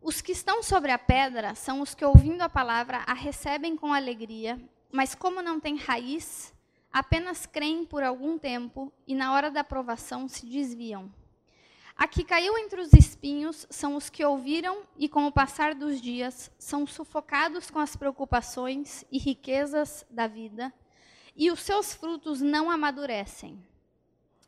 Os 0.03 0.23
que 0.23 0.33
estão 0.33 0.63
sobre 0.63 0.91
a 0.91 0.99
pedra 0.99 1.55
são 1.55 1.83
os 1.83 1.95
que, 1.95 2.05
ouvindo 2.05 2.41
a 2.41 2.49
palavra, 2.49 3.05
a 3.07 3.13
recebem 3.13 3.77
com 3.77 3.93
alegria, 3.93 4.59
mas 4.91 5.15
como 5.15 5.43
não 5.43 5.61
têm 5.61 5.77
raiz, 5.77 6.55
apenas 6.91 7.45
creem 7.45 7.85
por 7.85 8.03
algum 8.03 8.39
tempo 8.39 8.91
e, 9.07 9.15
na 9.15 9.35
hora 9.35 9.51
da 9.51 9.63
provação, 9.63 10.27
se 10.27 10.47
desviam. 10.47 11.13
A 12.01 12.09
que 12.09 12.25
caiu 12.25 12.57
entre 12.57 12.81
os 12.81 12.95
espinhos 12.95 13.67
são 13.69 13.95
os 13.95 14.09
que 14.09 14.25
ouviram 14.25 14.85
e, 14.97 15.07
com 15.07 15.27
o 15.27 15.31
passar 15.31 15.75
dos 15.75 16.01
dias, 16.01 16.51
são 16.59 16.87
sufocados 16.87 17.71
com 17.71 17.79
as 17.79 17.95
preocupações 17.95 19.05
e 19.13 19.19
riquezas 19.19 20.07
da 20.09 20.27
vida, 20.27 20.73
e 21.37 21.51
os 21.51 21.61
seus 21.61 21.93
frutos 21.93 22.41
não 22.41 22.71
amadurecem. 22.71 23.63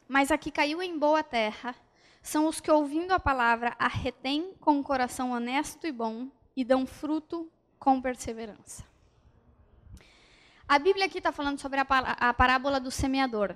Mas 0.09 0.31
a 0.31 0.39
que 0.39 0.51
caiu 0.51 0.83
em 0.83 0.99
boa 0.99 1.23
terra 1.23 1.75
são 2.23 2.47
os 2.47 2.59
que, 2.59 2.71
ouvindo 2.71 3.13
a 3.13 3.21
palavra, 3.21 3.77
a 3.79 3.87
retêm 3.87 4.55
com 4.59 4.79
um 4.79 4.83
coração 4.83 5.33
honesto 5.33 5.87
e 5.87 5.93
bom 5.93 6.29
e 6.57 6.65
dão 6.65 6.87
fruto 6.87 7.53
com 7.79 8.01
perseverança. 8.01 8.83
A 10.67 10.79
Bíblia 10.79 11.05
aqui 11.05 11.19
está 11.19 11.33
falando 11.33 11.61
sobre 11.61 11.81
a, 11.81 11.87
a 11.87 12.33
parábola 12.33 12.81
do 12.81 12.91
semeador. 12.91 13.55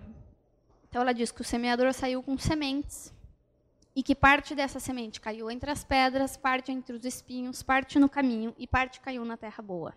Então, 0.87 1.01
ela 1.01 1.15
diz 1.15 1.33
que 1.33 1.41
o 1.41 1.45
semeador 1.45 1.95
saiu 1.95 2.23
com 2.23 2.37
sementes 2.37 3.16
e 3.97 4.03
que 4.03 4.15
parte 4.15 4.55
dessa 4.55 4.79
semente 4.79 5.19
caiu 5.19 5.51
entre 5.51 5.71
as 5.71 5.83
pedras, 5.83 6.37
parte 6.37 6.71
entre 6.71 6.95
os 6.95 7.03
espinhos, 7.07 7.63
parte 7.63 7.99
no 7.99 8.11
caminho 8.11 8.55
e 8.59 8.67
parte 8.67 9.01
caiu 9.01 9.25
na 9.25 9.39
terra 9.39 9.63
boa. 9.63 9.95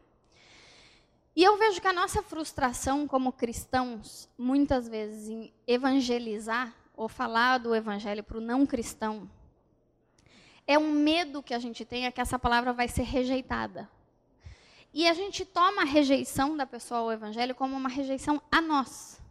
E 1.35 1.43
eu 1.43 1.57
vejo 1.57 1.81
que 1.81 1.87
a 1.87 1.91
nossa 1.91 2.23
frustração 2.23 3.05
como 3.05 3.33
cristãos, 3.33 4.29
muitas 4.37 4.87
vezes, 4.87 5.27
em 5.27 5.53
evangelizar 5.67 6.73
ou 6.95 7.09
falar 7.09 7.57
do 7.57 7.75
evangelho 7.75 8.23
para 8.23 8.37
o 8.37 8.41
não 8.41 8.65
cristão, 8.65 9.29
é 10.65 10.77
um 10.77 10.91
medo 10.91 11.43
que 11.43 11.53
a 11.53 11.59
gente 11.59 11.83
tem 11.83 12.05
é 12.05 12.11
que 12.11 12.21
essa 12.21 12.39
palavra 12.39 12.71
vai 12.71 12.87
ser 12.87 13.03
rejeitada. 13.03 13.89
E 14.93 15.09
a 15.09 15.13
gente 15.13 15.43
toma 15.43 15.81
a 15.81 15.85
rejeição 15.85 16.55
da 16.55 16.65
pessoa 16.65 17.01
ao 17.01 17.11
evangelho 17.11 17.53
como 17.53 17.75
uma 17.75 17.89
rejeição 17.89 18.41
a 18.49 18.61
nós. 18.61 19.21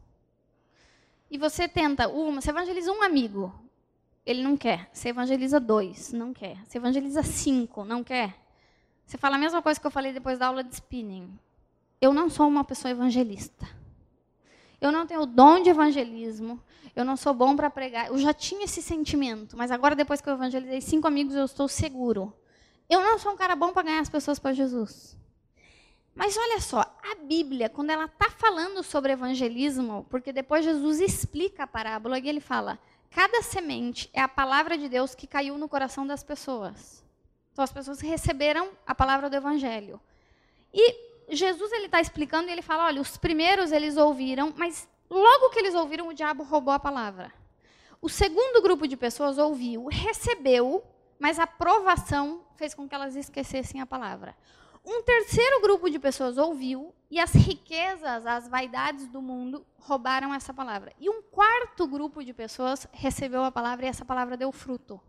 E 1.31 1.39
você 1.39 1.67
tenta, 1.67 2.07
uma, 2.09 2.41
você 2.41 2.51
evangeliza 2.51 2.93
um 2.93 3.03
amigo, 3.03 3.68
ele 4.25 4.43
não 4.43 4.57
quer. 4.57 4.89
Você 4.93 5.09
evangeliza 5.09 5.59
dois, 5.59 6.13
não 6.13 6.33
quer. 6.33 6.57
Você 6.65 6.79
evangeliza 6.79 7.23
cinco, 7.23 7.85
não 7.85 8.05
quer. 8.05 8.35
Você 9.07 9.17
fala 9.17 9.37
a 9.37 9.39
mesma 9.39 9.63
coisa 9.63 9.81
que 9.81 9.87
eu 9.87 9.91
falei 9.91 10.13
depois 10.13 10.39
da 10.39 10.47
aula 10.47 10.63
de 10.63 10.75
spinning. 10.75 11.39
Eu 12.01 12.13
não 12.13 12.29
sou 12.29 12.47
uma 12.47 12.63
pessoa 12.63 12.91
evangelista. 12.91 13.69
Eu 14.81 14.93
não 14.93 15.07
tenho 15.07 15.23
o 15.23 15.27
dom 15.27 15.63
de 15.63 15.71
evangelismo. 15.71 16.63
Eu 16.95 17.05
não 17.05 17.17
sou 17.17 17.33
bom 17.33 17.57
para 17.57 17.71
pregar. 17.71 18.09
Eu 18.09 18.19
já 18.19 18.35
tinha 18.35 18.65
esse 18.65 18.83
sentimento, 18.83 19.57
mas 19.57 19.71
agora, 19.71 19.97
depois 19.97 20.21
que 20.21 20.29
eu 20.29 20.35
evangelizei 20.35 20.81
cinco 20.81 21.07
amigos, 21.07 21.35
eu 21.35 21.45
estou 21.45 21.69
seguro. 21.69 22.33
Eu 22.89 23.01
não 23.01 23.19
sou 23.19 23.33
um 23.33 23.37
cara 23.37 23.55
bom 23.55 23.73
para 23.73 23.83
ganhar 23.83 24.01
as 24.01 24.09
pessoas 24.09 24.39
para 24.39 24.53
Jesus. 24.53 25.17
Mas 26.15 26.37
olha 26.37 26.61
só, 26.61 26.81
a 26.81 27.15
Bíblia, 27.25 27.69
quando 27.69 27.91
ela 27.91 28.07
está 28.07 28.29
falando 28.29 28.83
sobre 28.83 29.13
evangelismo, 29.13 30.05
porque 30.11 30.33
depois 30.33 30.65
Jesus 30.65 31.01
explica 31.01 31.63
a 31.63 31.67
parábola 31.67 32.19
e 32.19 32.29
ele 32.29 32.41
fala: 32.41 32.79
Cada 33.11 33.43
semente 33.43 34.11
é 34.13 34.21
a 34.21 34.29
palavra 34.29 34.77
de 34.77 34.89
Deus 34.89 35.15
que 35.15 35.27
caiu 35.27 35.57
no 35.57 35.69
coração 35.69 36.07
das 36.07 36.23
pessoas. 36.23 37.05
Então 37.53 37.63
as 37.65 37.73
pessoas 37.73 38.01
receberam 38.01 38.71
a 38.87 38.95
palavra 38.95 39.29
do 39.29 39.37
Evangelho. 39.37 40.01
E 40.73 41.09
Jesus 41.31 41.73
ele 41.73 41.87
está 41.87 42.01
explicando 42.01 42.49
e 42.49 42.53
ele 42.53 42.63
fala, 42.63 42.85
olha, 42.85 43.01
os 43.01 43.17
primeiros 43.17 43.73
eles 43.73 43.97
ouviram, 43.97 44.53
mas 44.57 44.89
logo 45.11 45.51
que 45.51 45.59
eles 45.59 45.75
ouviram 45.75 46.09
o 46.09 46.15
diabo 46.15 46.43
roubou 46.43 46.73
a 46.73 46.79
palavra. 46.79 47.33
O 48.01 48.09
segundo 48.09 48.63
grupo 48.63 48.87
de 48.87 48.97
pessoas 48.97 49.39
ouviu, 49.39 49.87
recebeu, 49.87 50.85
mas 51.19 51.39
a 51.39 51.47
provação 51.47 52.43
fez 52.55 52.75
com 52.75 52.89
que 52.89 52.95
elas 52.95 53.17
esquecessem 53.17 53.81
a 53.81 53.87
palavra. 53.87 54.37
Um 54.85 55.03
terceiro 55.03 55.61
grupo 55.61 55.91
de 55.91 55.99
pessoas 55.99 56.39
ouviu 56.39 56.95
e 57.11 57.19
as 57.19 57.33
riquezas, 57.33 58.27
as 58.27 58.49
vaidades 58.49 59.07
do 59.07 59.21
mundo 59.21 59.65
roubaram 59.79 60.35
essa 60.35 60.53
palavra. 60.53 60.93
E 60.99 61.09
um 61.09 61.23
quarto 61.23 61.87
grupo 61.87 62.23
de 62.25 62.33
pessoas 62.33 62.87
recebeu 62.93 63.45
a 63.45 63.53
palavra 63.53 63.87
e 63.87 63.89
essa 63.89 64.05
palavra 64.05 64.37
deu 64.37 64.53
fruto. 64.53 65.01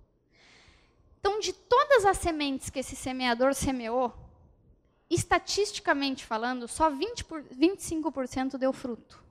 Então, 1.20 1.40
de 1.40 1.52
todas 1.52 2.06
as 2.06 2.18
sementes 2.18 2.70
que 2.70 2.80
esse 2.80 2.96
semeador 2.96 3.54
semeou, 3.54 4.14
estatisticamente 5.10 6.26
falando, 6.26 6.68
só 6.68 6.90
20 6.90 7.26
por, 7.26 7.44
25% 7.44 8.58
deu 8.58 8.72
fruto. 8.72 9.22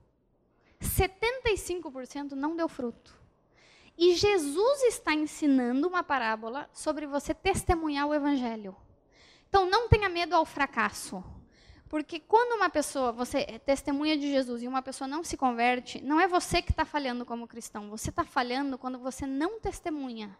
75% 0.79 2.31
não 2.31 2.55
deu 2.55 2.69
fruto. 2.69 3.17
E 3.97 4.15
Jesus 4.15 4.83
está 4.83 5.13
ensinando 5.13 5.87
uma 5.87 6.03
parábola 6.03 6.69
sobre 6.71 7.05
você 7.05 7.33
testemunhar 7.33 8.07
o 8.07 8.13
evangelho. 8.13 8.75
Então, 9.49 9.69
não 9.69 9.89
tenha 9.89 10.07
medo 10.07 10.35
ao 10.35 10.45
fracasso. 10.45 11.23
Porque 11.89 12.19
quando 12.19 12.55
uma 12.55 12.69
pessoa, 12.69 13.11
você 13.11 13.39
é 13.49 13.57
testemunha 13.57 14.15
de 14.15 14.29
Jesus 14.31 14.61
e 14.61 14.67
uma 14.67 14.81
pessoa 14.81 15.07
não 15.07 15.23
se 15.23 15.35
converte, 15.35 15.99
não 16.01 16.19
é 16.19 16.27
você 16.27 16.61
que 16.61 16.69
está 16.69 16.85
falhando 16.85 17.25
como 17.25 17.47
cristão, 17.47 17.89
você 17.89 18.11
está 18.11 18.23
falhando 18.23 18.77
quando 18.77 18.99
você 18.99 19.25
não 19.25 19.59
testemunha. 19.59 20.37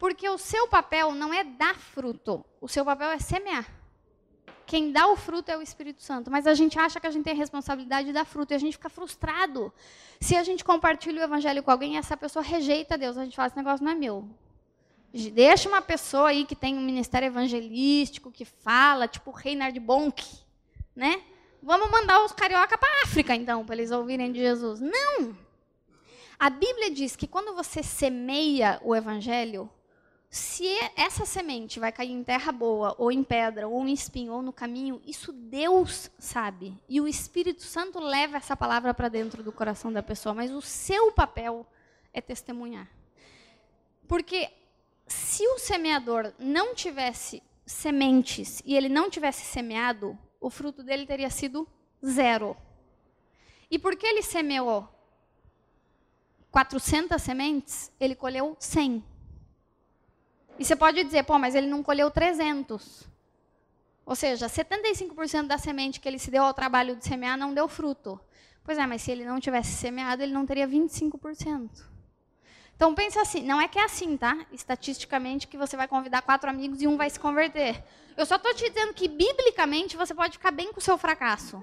Porque 0.00 0.28
o 0.28 0.36
seu 0.36 0.66
papel 0.66 1.12
não 1.12 1.32
é 1.32 1.44
dar 1.44 1.76
fruto, 1.76 2.44
o 2.60 2.66
seu 2.66 2.84
papel 2.84 3.10
é 3.10 3.20
semear. 3.20 3.64
Quem 4.66 4.90
dá 4.90 5.06
o 5.06 5.16
fruto 5.16 5.50
é 5.50 5.56
o 5.56 5.62
Espírito 5.62 6.02
Santo, 6.02 6.28
mas 6.28 6.46
a 6.46 6.54
gente 6.54 6.76
acha 6.76 6.98
que 6.98 7.06
a 7.06 7.10
gente 7.10 7.24
tem 7.24 7.32
a 7.32 7.36
responsabilidade 7.36 8.08
de 8.08 8.12
dar 8.12 8.24
fruto 8.24 8.52
e 8.52 8.56
a 8.56 8.58
gente 8.58 8.74
fica 8.74 8.88
frustrado. 8.88 9.72
Se 10.20 10.36
a 10.36 10.42
gente 10.42 10.64
compartilha 10.64 11.20
o 11.20 11.24
evangelho 11.24 11.62
com 11.62 11.70
alguém 11.70 11.94
e 11.94 11.96
essa 11.96 12.16
pessoa 12.16 12.42
rejeita 12.42 12.98
Deus, 12.98 13.16
a 13.16 13.24
gente 13.24 13.36
fala: 13.36 13.46
esse 13.46 13.56
negócio 13.56 13.84
não 13.84 13.92
é 13.92 13.94
meu, 13.94 14.28
Deixa 15.12 15.68
uma 15.68 15.82
pessoa 15.82 16.28
aí 16.28 16.44
que 16.44 16.54
tem 16.54 16.76
um 16.76 16.82
ministério 16.82 17.26
evangelístico, 17.26 18.30
que 18.30 18.44
fala, 18.44 19.08
tipo 19.08 19.30
Reinhard 19.30 19.78
Bonk, 19.80 20.24
né? 20.94 21.22
Vamos 21.62 21.90
mandar 21.90 22.24
os 22.24 22.32
carioca 22.32 22.78
para 22.78 23.02
África, 23.02 23.34
então, 23.34 23.64
para 23.64 23.74
eles 23.74 23.90
ouvirem 23.90 24.30
de 24.30 24.38
Jesus. 24.38 24.80
Não! 24.80 25.36
A 26.38 26.48
Bíblia 26.48 26.90
diz 26.90 27.16
que 27.16 27.26
quando 27.26 27.54
você 27.54 27.82
semeia 27.82 28.80
o 28.82 28.96
evangelho, 28.96 29.68
se 30.30 30.68
essa 30.96 31.26
semente 31.26 31.80
vai 31.80 31.90
cair 31.90 32.12
em 32.12 32.22
terra 32.22 32.52
boa, 32.52 32.94
ou 32.96 33.10
em 33.10 33.22
pedra, 33.22 33.66
ou 33.66 33.84
em 33.86 33.92
espinho, 33.92 34.32
ou 34.32 34.40
no 34.40 34.52
caminho, 34.52 35.02
isso 35.04 35.32
Deus 35.32 36.08
sabe. 36.18 36.80
E 36.88 37.00
o 37.00 37.08
Espírito 37.08 37.64
Santo 37.64 37.98
leva 37.98 38.36
essa 38.36 38.56
palavra 38.56 38.94
para 38.94 39.08
dentro 39.08 39.42
do 39.42 39.50
coração 39.50 39.92
da 39.92 40.04
pessoa, 40.04 40.34
mas 40.34 40.52
o 40.52 40.62
seu 40.62 41.10
papel 41.10 41.66
é 42.12 42.20
testemunhar. 42.20 42.88
Porque 44.06 44.48
se 45.12 45.46
o 45.46 45.58
semeador 45.58 46.32
não 46.38 46.74
tivesse 46.74 47.42
sementes 47.66 48.62
e 48.64 48.76
ele 48.76 48.88
não 48.88 49.10
tivesse 49.10 49.44
semeado, 49.44 50.18
o 50.40 50.48
fruto 50.48 50.82
dele 50.82 51.06
teria 51.06 51.30
sido 51.30 51.68
zero. 52.04 52.56
E 53.70 53.78
porque 53.78 54.06
ele 54.06 54.22
semeou 54.22 54.88
400 56.50 57.20
sementes, 57.20 57.92
ele 58.00 58.14
colheu 58.14 58.56
100. 58.58 59.04
E 60.58 60.64
você 60.64 60.76
pode 60.76 61.02
dizer, 61.04 61.24
pô, 61.24 61.38
mas 61.38 61.54
ele 61.54 61.66
não 61.66 61.82
colheu 61.82 62.10
300. 62.10 63.08
Ou 64.04 64.16
seja, 64.16 64.46
75% 64.46 65.46
da 65.46 65.58
semente 65.58 66.00
que 66.00 66.08
ele 66.08 66.18
se 66.18 66.30
deu 66.30 66.42
ao 66.42 66.54
trabalho 66.54 66.96
de 66.96 67.04
semear 67.04 67.38
não 67.38 67.54
deu 67.54 67.68
fruto. 67.68 68.20
Pois 68.62 68.76
é, 68.76 68.86
mas 68.86 69.02
se 69.02 69.10
ele 69.10 69.24
não 69.24 69.40
tivesse 69.40 69.72
semeado, 69.72 70.22
ele 70.22 70.32
não 70.32 70.44
teria 70.44 70.66
25%. 70.66 71.90
Então 72.80 72.94
pensa 72.94 73.20
assim, 73.20 73.42
não 73.42 73.60
é 73.60 73.68
que 73.68 73.78
é 73.78 73.84
assim, 73.84 74.16
tá? 74.16 74.46
Estatisticamente 74.50 75.46
que 75.46 75.58
você 75.58 75.76
vai 75.76 75.86
convidar 75.86 76.22
quatro 76.22 76.48
amigos 76.48 76.80
e 76.80 76.86
um 76.86 76.96
vai 76.96 77.10
se 77.10 77.20
converter. 77.20 77.84
Eu 78.16 78.24
só 78.24 78.36
estou 78.36 78.54
te 78.54 78.70
dizendo 78.70 78.94
que 78.94 79.06
biblicamente 79.06 79.98
você 79.98 80.14
pode 80.14 80.38
ficar 80.38 80.50
bem 80.50 80.72
com 80.72 80.78
o 80.78 80.82
seu 80.82 80.96
fracasso. 80.96 81.62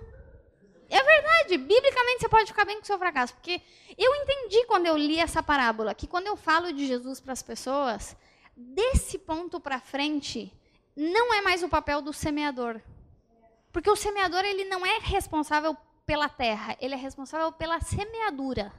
É 0.87 1.01
verdade, 1.01 1.57
biblicamente 1.57 2.19
você 2.19 2.29
pode 2.29 2.45
ficar 2.45 2.65
bem 2.65 2.75
com 2.75 2.83
o 2.83 2.85
seu 2.85 2.99
fracasso, 2.99 3.33
porque 3.33 3.59
eu 3.97 4.13
entendi 4.13 4.63
quando 4.67 4.85
eu 4.85 4.95
li 4.95 5.17
essa 5.17 5.41
parábola 5.41 5.95
que 5.95 6.05
quando 6.05 6.27
eu 6.27 6.37
falo 6.37 6.71
de 6.71 6.85
Jesus 6.85 7.19
para 7.19 7.33
as 7.33 7.41
pessoas, 7.41 8.15
desse 8.55 9.17
ponto 9.17 9.59
para 9.59 9.79
frente, 9.79 10.53
não 10.95 11.33
é 11.33 11.41
mais 11.41 11.63
o 11.63 11.67
papel 11.67 11.99
do 11.99 12.13
semeador. 12.13 12.79
Porque 13.73 13.89
o 13.89 13.95
semeador 13.95 14.45
ele 14.45 14.65
não 14.65 14.85
é 14.85 14.99
responsável 14.99 15.75
pela 16.05 16.29
terra, 16.29 16.77
ele 16.79 16.93
é 16.93 16.97
responsável 16.97 17.51
pela 17.51 17.81
semeadura. 17.81 18.71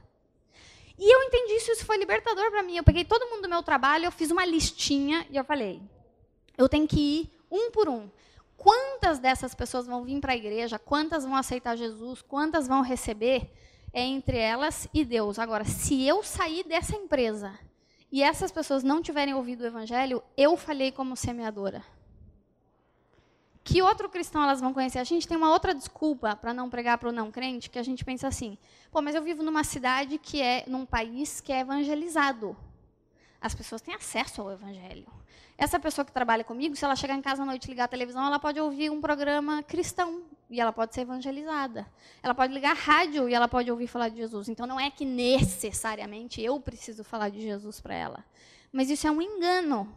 E 0.99 1.15
eu 1.15 1.23
entendi 1.23 1.53
isso, 1.53 1.71
isso 1.71 1.85
foi 1.85 1.97
libertador 1.97 2.51
para 2.51 2.61
mim. 2.61 2.75
Eu 2.75 2.83
peguei 2.83 3.05
todo 3.05 3.25
mundo 3.27 3.43
do 3.43 3.49
meu 3.49 3.63
trabalho, 3.63 4.05
eu 4.05 4.11
fiz 4.11 4.29
uma 4.29 4.45
listinha 4.45 5.25
e 5.29 5.37
eu 5.37 5.45
falei: 5.45 5.81
eu 6.57 6.67
tenho 6.67 6.85
que 6.85 6.99
ir 6.99 7.31
um 7.49 7.71
por 7.71 7.87
um. 7.87 8.09
Quantas 8.57 9.17
dessas 9.17 9.55
pessoas 9.55 9.87
vão 9.87 10.03
vir 10.03 10.19
para 10.19 10.33
a 10.33 10.35
igreja? 10.35 10.77
Quantas 10.77 11.23
vão 11.23 11.37
aceitar 11.37 11.77
Jesus? 11.77 12.21
Quantas 12.21 12.67
vão 12.67 12.81
receber? 12.81 13.49
É 13.93 14.01
entre 14.01 14.37
elas 14.37 14.89
e 14.93 15.05
Deus. 15.05 15.39
Agora, 15.39 15.63
se 15.63 16.05
eu 16.05 16.21
sair 16.21 16.65
dessa 16.65 16.97
empresa 16.97 17.57
e 18.11 18.21
essas 18.21 18.51
pessoas 18.51 18.83
não 18.83 19.01
tiverem 19.01 19.33
ouvido 19.33 19.61
o 19.61 19.67
evangelho, 19.67 20.21
eu 20.35 20.57
falhei 20.57 20.91
como 20.91 21.15
semeadora. 21.15 21.81
Que 23.63 23.81
outro 23.81 24.09
cristão 24.09 24.41
elas 24.43 24.61
vão 24.61 24.73
conhecer? 24.73 24.99
A 24.99 25.03
gente 25.03 25.27
tem 25.27 25.37
uma 25.37 25.51
outra 25.51 25.75
desculpa 25.75 26.35
para 26.35 26.53
não 26.53 26.69
pregar 26.69 26.97
para 26.97 27.09
o 27.09 27.11
não 27.11 27.31
crente, 27.31 27.69
que 27.69 27.77
a 27.77 27.83
gente 27.83 28.03
pensa 28.03 28.27
assim: 28.27 28.57
pô, 28.91 29.01
mas 29.01 29.15
eu 29.15 29.21
vivo 29.21 29.43
numa 29.43 29.63
cidade 29.63 30.17
que 30.17 30.41
é, 30.41 30.63
num 30.67 30.85
país 30.85 31.41
que 31.41 31.51
é 31.51 31.59
evangelizado. 31.59 32.57
As 33.41 33.55
pessoas 33.55 33.81
têm 33.81 33.93
acesso 33.93 34.41
ao 34.41 34.51
evangelho. 34.51 35.07
Essa 35.57 35.79
pessoa 35.79 36.05
que 36.05 36.11
trabalha 36.11 36.43
comigo, 36.43 36.75
se 36.75 36.85
ela 36.85 36.95
chegar 36.95 37.15
em 37.15 37.21
casa 37.21 37.43
à 37.43 37.45
noite 37.45 37.65
e 37.65 37.69
ligar 37.69 37.85
a 37.85 37.87
televisão, 37.87 38.25
ela 38.25 38.39
pode 38.39 38.59
ouvir 38.59 38.89
um 38.89 39.01
programa 39.01 39.61
cristão 39.61 40.23
e 40.49 40.59
ela 40.59 40.71
pode 40.71 40.95
ser 40.95 41.01
evangelizada. 41.01 41.85
Ela 42.23 42.33
pode 42.33 42.53
ligar 42.53 42.71
a 42.71 42.79
rádio 42.79 43.29
e 43.29 43.33
ela 43.33 43.47
pode 43.47 43.69
ouvir 43.69 43.87
falar 43.87 44.09
de 44.09 44.17
Jesus. 44.17 44.49
Então 44.49 44.65
não 44.65 44.79
é 44.79 44.89
que 44.89 45.05
necessariamente 45.05 46.41
eu 46.41 46.59
preciso 46.59 47.03
falar 47.03 47.29
de 47.29 47.41
Jesus 47.41 47.79
para 47.79 47.93
ela. 47.93 48.25
Mas 48.71 48.89
isso 48.89 49.05
é 49.05 49.11
um 49.11 49.21
engano. 49.21 49.93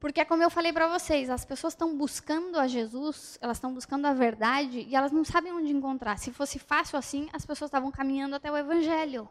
Porque 0.00 0.20
é 0.20 0.24
como 0.24 0.42
eu 0.42 0.50
falei 0.50 0.72
para 0.72 0.88
vocês, 0.88 1.28
as 1.30 1.44
pessoas 1.44 1.74
estão 1.74 1.96
buscando 1.96 2.58
a 2.58 2.66
Jesus, 2.66 3.38
elas 3.40 3.58
estão 3.58 3.72
buscando 3.72 4.06
a 4.06 4.14
verdade 4.14 4.86
e 4.88 4.96
elas 4.96 5.12
não 5.12 5.24
sabem 5.24 5.52
onde 5.52 5.70
encontrar. 5.70 6.18
Se 6.18 6.32
fosse 6.32 6.58
fácil 6.58 6.98
assim, 6.98 7.28
as 7.32 7.44
pessoas 7.44 7.68
estavam 7.68 7.90
caminhando 7.90 8.34
até 8.34 8.50
o 8.50 8.56
evangelho 8.56 9.28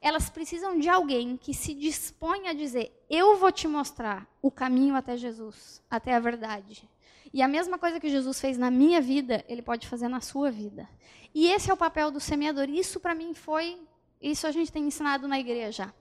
elas 0.00 0.30
precisam 0.30 0.78
de 0.78 0.88
alguém 0.88 1.36
que 1.36 1.52
se 1.52 1.74
disponha 1.74 2.50
a 2.50 2.54
dizer: 2.54 3.04
Eu 3.08 3.36
vou 3.36 3.52
te 3.52 3.68
mostrar 3.68 4.26
o 4.40 4.50
caminho 4.50 4.96
até 4.96 5.16
Jesus, 5.16 5.82
até 5.90 6.14
a 6.14 6.20
verdade. 6.20 6.88
E 7.32 7.42
a 7.42 7.48
mesma 7.48 7.78
coisa 7.78 8.00
que 8.00 8.08
Jesus 8.08 8.40
fez 8.40 8.58
na 8.58 8.70
minha 8.70 9.00
vida, 9.00 9.44
ele 9.46 9.62
pode 9.62 9.86
fazer 9.86 10.08
na 10.08 10.20
sua 10.20 10.50
vida. 10.50 10.88
E 11.32 11.48
esse 11.48 11.70
é 11.70 11.74
o 11.74 11.76
papel 11.76 12.10
do 12.10 12.18
semeador. 12.18 12.68
Isso 12.68 12.98
para 12.98 13.14
mim 13.14 13.34
foi, 13.34 13.80
isso 14.20 14.46
a 14.46 14.50
gente 14.50 14.72
tem 14.72 14.84
ensinado 14.84 15.28
na 15.28 15.38
igreja. 15.38 15.94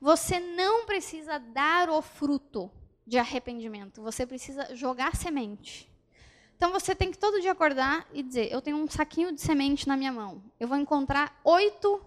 Você 0.00 0.38
não 0.40 0.84
precisa 0.84 1.38
dar 1.38 1.88
o 1.88 2.02
fruto 2.02 2.70
de 3.06 3.18
arrependimento, 3.18 4.02
você 4.02 4.26
precisa 4.26 4.74
jogar 4.74 5.14
semente. 5.14 5.90
Então 6.56 6.72
você 6.72 6.94
tem 6.94 7.10
que 7.10 7.18
todo 7.18 7.40
dia 7.40 7.52
acordar 7.52 8.06
e 8.12 8.22
dizer: 8.22 8.50
Eu 8.50 8.62
tenho 8.62 8.76
um 8.76 8.88
saquinho 8.88 9.32
de 9.32 9.40
semente 9.40 9.86
na 9.86 9.96
minha 9.96 10.12
mão. 10.12 10.42
Eu 10.58 10.68
vou 10.68 10.78
encontrar 10.78 11.38
oito 11.44 12.00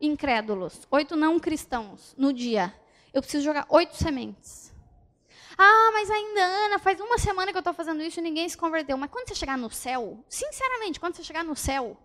incrédulos, 0.00 0.86
oito 0.90 1.16
não 1.16 1.38
cristãos 1.38 2.14
no 2.16 2.32
dia. 2.32 2.74
Eu 3.12 3.20
preciso 3.20 3.44
jogar 3.44 3.66
oito 3.68 3.96
sementes. 3.96 4.72
Ah, 5.58 5.90
mas 5.92 6.10
ainda, 6.10 6.40
Ana, 6.40 6.78
faz 6.78 6.98
uma 7.00 7.18
semana 7.18 7.52
que 7.52 7.58
eu 7.58 7.60
estou 7.60 7.74
fazendo 7.74 8.02
isso 8.02 8.18
e 8.18 8.22
ninguém 8.22 8.48
se 8.48 8.56
converteu. 8.56 8.96
Mas 8.96 9.10
quando 9.10 9.28
você 9.28 9.34
chegar 9.34 9.58
no 9.58 9.68
céu, 9.68 10.24
sinceramente, 10.26 10.98
quando 10.98 11.16
você 11.16 11.24
chegar 11.24 11.44
no 11.44 11.54
céu, 11.54 11.98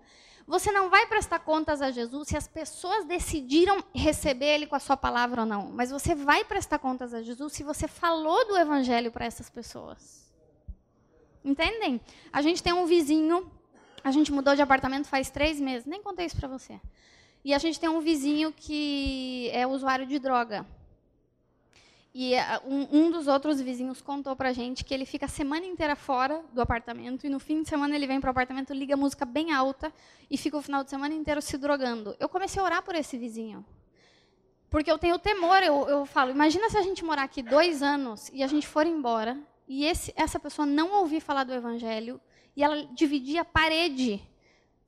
você 0.48 0.72
não 0.72 0.90
vai 0.90 1.08
prestar 1.08 1.40
contas 1.40 1.82
a 1.82 1.90
Jesus 1.90 2.28
se 2.28 2.38
as 2.38 2.48
pessoas 2.48 3.06
decidiram 3.06 3.84
receber 3.94 4.46
Ele 4.46 4.68
com 4.68 4.76
a 4.76 4.80
sua 4.80 4.96
palavra 4.96 5.42
ou 5.42 5.48
não. 5.48 5.72
Mas 5.72 5.90
você 5.90 6.14
vai 6.14 6.46
prestar 6.46 6.78
contas 6.78 7.14
a 7.14 7.22
Jesus 7.22 7.54
se 7.54 7.64
você 7.64 7.88
falou 7.88 8.48
do 8.48 8.56
Evangelho 8.56 9.12
para 9.12 9.26
essas 9.26 9.50
pessoas. 9.50 10.32
Entendem? 11.44 12.00
A 12.32 12.42
gente 12.42 12.62
tem 12.62 12.74
um 12.74 12.86
vizinho, 12.86 13.52
a 14.04 14.12
gente 14.12 14.32
mudou 14.32 14.56
de 14.56 14.62
apartamento 14.62 15.08
faz 15.08 15.30
três 15.30 15.60
meses, 15.60 15.86
nem 15.86 16.02
contei 16.02 16.28
isso 16.28 16.38
para 16.38 16.48
você. 16.48 16.80
E 17.44 17.54
a 17.54 17.58
gente 17.58 17.80
tem 17.80 17.90
um 17.90 18.00
vizinho 18.00 18.52
que 18.52 19.50
é 19.52 19.66
usuário 19.66 20.06
de 20.06 20.20
droga. 20.20 20.66
E 22.18 22.34
eh, 22.34 22.62
um, 22.66 22.88
um 22.94 23.12
dos 23.12 23.28
outros 23.28 23.60
vizinhos 23.60 24.02
contou 24.02 24.38
pra 24.38 24.54
gente 24.54 24.86
que 24.86 24.94
ele 24.94 25.06
fica 25.06 25.26
a 25.26 25.28
semana 25.28 25.66
inteira 25.66 25.98
fora 25.98 26.42
do 26.54 26.62
apartamento 26.62 27.28
e 27.28 27.30
no 27.30 27.42
fim 27.42 27.62
de 27.62 27.68
semana 27.68 27.94
ele 27.94 28.08
vem 28.08 28.22
pro 28.22 28.30
apartamento, 28.30 28.74
liga 28.74 28.96
música 28.96 29.26
bem 29.26 29.52
alta 29.52 29.92
e 30.32 30.38
fica 30.38 30.56
o 30.56 30.62
final 30.62 30.82
de 30.82 30.90
semana 30.90 31.14
inteiro 31.14 31.42
se 31.42 31.58
drogando. 31.58 32.16
Eu 32.18 32.30
comecei 32.30 32.62
a 32.62 32.64
orar 32.64 32.84
por 32.84 32.96
esse 32.96 33.18
vizinho. 33.18 33.66
Porque 34.70 34.90
eu 34.90 34.98
tenho 34.98 35.20
temor, 35.20 35.62
eu, 35.62 35.90
eu 35.90 36.06
falo, 36.06 36.32
imagina 36.32 36.70
se 36.70 36.78
a 36.78 36.82
gente 36.82 37.04
morar 37.04 37.24
aqui 37.24 37.44
dois 37.44 37.84
anos 37.84 38.30
e 38.32 38.42
a 38.44 38.48
gente 38.48 38.66
for 38.66 38.88
embora 38.88 39.38
e 39.68 39.86
esse, 39.86 40.14
essa 40.16 40.40
pessoa 40.40 40.66
não 40.66 40.94
ouvir 40.94 41.20
falar 41.20 41.44
do 41.44 41.54
evangelho 41.54 42.22
e 42.56 42.64
ela 42.64 42.86
dividir 42.94 43.40
a 43.40 43.44
parede 43.44 44.26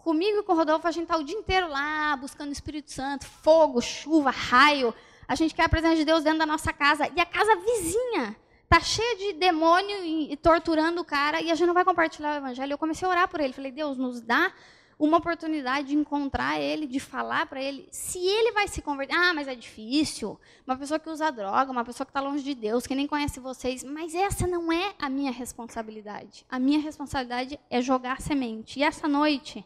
Comigo 0.08 0.40
e 0.40 0.44
com 0.44 0.54
o 0.54 0.56
Rodolfo, 0.56 0.88
a 0.88 0.92
gente 0.92 1.04
está 1.04 1.18
o 1.18 1.24
dia 1.26 1.38
inteiro 1.38 1.68
lá, 1.68 2.16
buscando 2.16 2.48
o 2.48 2.54
Espírito 2.54 2.90
Santo, 2.90 3.26
fogo, 3.26 3.82
chuva, 3.82 4.30
raio. 4.30 4.94
A 5.28 5.36
gente 5.36 5.54
quer 5.54 5.64
a 5.64 5.70
presença 5.70 5.96
de 5.96 6.06
Deus 6.06 6.24
dentro 6.24 6.40
da 6.40 6.46
nossa 6.46 6.72
casa. 6.72 7.12
E 7.16 7.20
a 7.20 7.26
casa 7.26 7.56
vizinha 7.58 8.36
está 8.64 8.80
cheia 8.80 9.18
de 9.18 9.34
demônio 9.34 10.04
e, 10.04 10.34
e, 10.34 10.38
torturando 10.38 11.02
o 11.02 11.06
cara, 11.06 11.42
e 11.42 11.52
a 11.52 11.56
gente 11.56 11.68
não 11.68 11.74
vai 11.74 11.86
compartilhar 11.86 12.34
o 12.34 12.38
evangelho. 12.38 12.74
Eu 12.74 12.78
comecei 12.78 13.08
a 13.08 13.12
orar 13.12 13.28
por 13.28 13.40
ele. 13.40 13.54
Falei, 13.54 13.72
Deus, 13.72 13.98
nos 13.98 14.22
dá 14.22 14.54
uma 15.00 15.18
oportunidade 15.18 15.90
de 15.90 15.96
encontrar 15.96 16.60
ele, 16.60 16.88
de 16.88 17.00
falar 17.00 17.46
para 17.46 17.62
ele. 17.62 17.88
Se 17.92 18.18
ele 18.18 18.52
vai 18.52 18.68
se 18.68 18.82
converter. 18.82 19.16
Ah, 19.16 19.34
mas 19.34 19.48
é 19.48 19.56
difícil. 19.56 20.40
Uma 20.66 20.76
pessoa 20.76 21.00
que 21.00 21.10
usa 21.10 21.32
droga, 21.32 21.72
uma 21.72 21.86
pessoa 21.86 22.06
que 22.06 22.12
está 22.12 22.22
longe 22.22 22.44
de 22.44 22.56
Deus, 22.56 22.88
que 22.88 22.96
nem 22.96 23.06
conhece 23.06 23.40
vocês. 23.40 23.84
Mas 23.84 24.16
essa 24.16 24.48
não 24.48 24.72
é 24.72 24.94
a 24.98 25.10
minha 25.10 25.32
responsabilidade. 25.32 26.46
A 26.50 26.58
minha 26.58 26.80
responsabilidade 26.80 27.60
é 27.70 27.82
jogar 27.82 28.22
semente. 28.22 28.80
E 28.80 28.84
essa 28.84 29.08
noite 29.08 29.64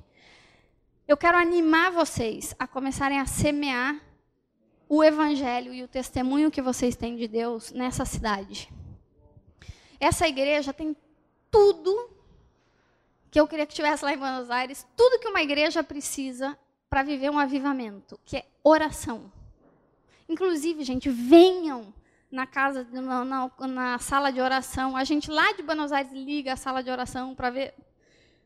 eu 1.07 1.17
quero 1.17 1.37
animar 1.37 1.91
vocês 1.91 2.55
a 2.57 2.67
começarem 2.67 3.19
a 3.19 3.25
semear 3.25 3.99
o 4.93 5.01
evangelho 5.01 5.73
e 5.73 5.81
o 5.83 5.87
testemunho 5.87 6.51
que 6.51 6.61
vocês 6.61 6.97
têm 6.97 7.15
de 7.15 7.25
Deus 7.25 7.71
nessa 7.71 8.03
cidade. 8.03 8.69
Essa 9.97 10.27
igreja 10.27 10.73
tem 10.73 10.93
tudo 11.49 12.09
que 13.31 13.39
eu 13.39 13.47
queria 13.47 13.65
que 13.65 13.73
tivesse 13.73 14.03
lá 14.03 14.13
em 14.13 14.17
Buenos 14.17 14.49
Aires, 14.49 14.85
tudo 14.97 15.17
que 15.17 15.29
uma 15.29 15.41
igreja 15.41 15.81
precisa 15.81 16.59
para 16.89 17.03
viver 17.03 17.31
um 17.31 17.39
avivamento, 17.39 18.19
que 18.25 18.35
é 18.35 18.45
oração. 18.61 19.31
Inclusive, 20.27 20.83
gente, 20.83 21.09
venham 21.09 21.93
na 22.29 22.45
casa, 22.45 22.85
na, 22.91 23.23
na, 23.23 23.49
na 23.69 23.97
sala 23.97 24.29
de 24.29 24.41
oração. 24.41 24.97
A 24.97 25.05
gente 25.05 25.31
lá 25.31 25.53
de 25.53 25.63
Buenos 25.63 25.93
Aires 25.93 26.11
liga 26.11 26.51
a 26.51 26.57
sala 26.57 26.83
de 26.83 26.91
oração 26.91 27.33
para 27.33 27.49
ver 27.49 27.73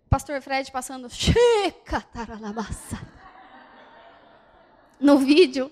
pastor 0.07 0.39
Fred 0.43 0.71
passando 0.71 1.09
Chica 1.09 2.01
taralabassa 2.13 3.01
no 4.99 5.17
vídeo. 5.17 5.71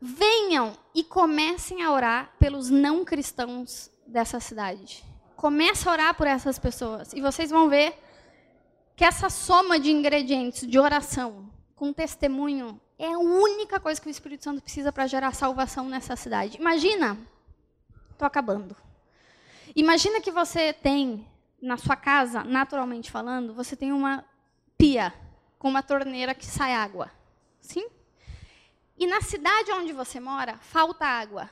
Venham 0.00 0.76
e 0.94 1.02
comecem 1.02 1.82
a 1.82 1.92
orar 1.92 2.32
pelos 2.38 2.70
não 2.70 3.04
cristãos 3.04 3.90
dessa 4.06 4.40
cidade. 4.40 5.04
Comece 5.36 5.88
a 5.88 5.92
orar 5.92 6.14
por 6.14 6.26
essas 6.26 6.58
pessoas 6.58 7.12
e 7.12 7.20
vocês 7.20 7.50
vão 7.50 7.68
ver 7.68 7.98
que 8.94 9.04
essa 9.04 9.28
soma 9.28 9.78
de 9.78 9.90
ingredientes 9.90 10.66
de 10.66 10.78
oração 10.78 11.50
com 11.74 11.92
testemunho 11.92 12.80
é 12.98 13.12
a 13.12 13.18
única 13.18 13.78
coisa 13.78 14.00
que 14.00 14.08
o 14.08 14.10
Espírito 14.10 14.44
Santo 14.44 14.62
precisa 14.62 14.90
para 14.90 15.06
gerar 15.06 15.34
salvação 15.34 15.86
nessa 15.88 16.16
cidade. 16.16 16.56
Imagina, 16.58 17.18
estou 18.12 18.26
acabando. 18.26 18.74
Imagina 19.74 20.20
que 20.20 20.30
você 20.30 20.72
tem 20.72 21.26
na 21.60 21.76
sua 21.76 21.96
casa, 21.96 22.42
naturalmente 22.42 23.10
falando, 23.10 23.52
você 23.52 23.76
tem 23.76 23.92
uma 23.92 24.24
pia 24.78 25.12
com 25.58 25.68
uma 25.68 25.82
torneira 25.82 26.34
que 26.34 26.46
sai 26.46 26.72
água. 26.72 27.10
Sim? 27.60 27.86
E 28.98 29.06
na 29.06 29.20
cidade 29.20 29.72
onde 29.72 29.92
você 29.92 30.18
mora, 30.18 30.56
falta 30.58 31.04
água. 31.06 31.50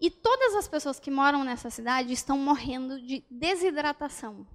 E 0.00 0.10
todas 0.10 0.54
as 0.54 0.66
pessoas 0.66 0.98
que 0.98 1.10
moram 1.10 1.44
nessa 1.44 1.70
cidade 1.70 2.12
estão 2.12 2.38
morrendo 2.38 3.00
de 3.00 3.24
desidratação. 3.30 4.46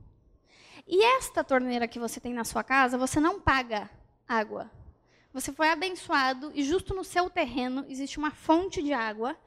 E 0.87 1.03
esta 1.17 1.43
torneira 1.43 1.87
que 1.87 1.99
você 1.99 2.19
tem 2.19 2.33
na 2.33 2.43
sua 2.43 2.63
casa, 2.63 2.97
você 2.97 3.19
não 3.19 3.39
paga 3.39 3.89
água. 4.27 4.69
Você 5.33 5.53
foi 5.53 5.69
abençoado 5.69 6.51
e 6.55 6.63
justo 6.63 6.93
no 6.93 7.03
seu 7.03 7.29
terreno 7.29 7.85
existe 7.87 8.17
uma 8.17 8.31
fonte 8.31 8.81
de 8.81 8.91
água 8.91 9.37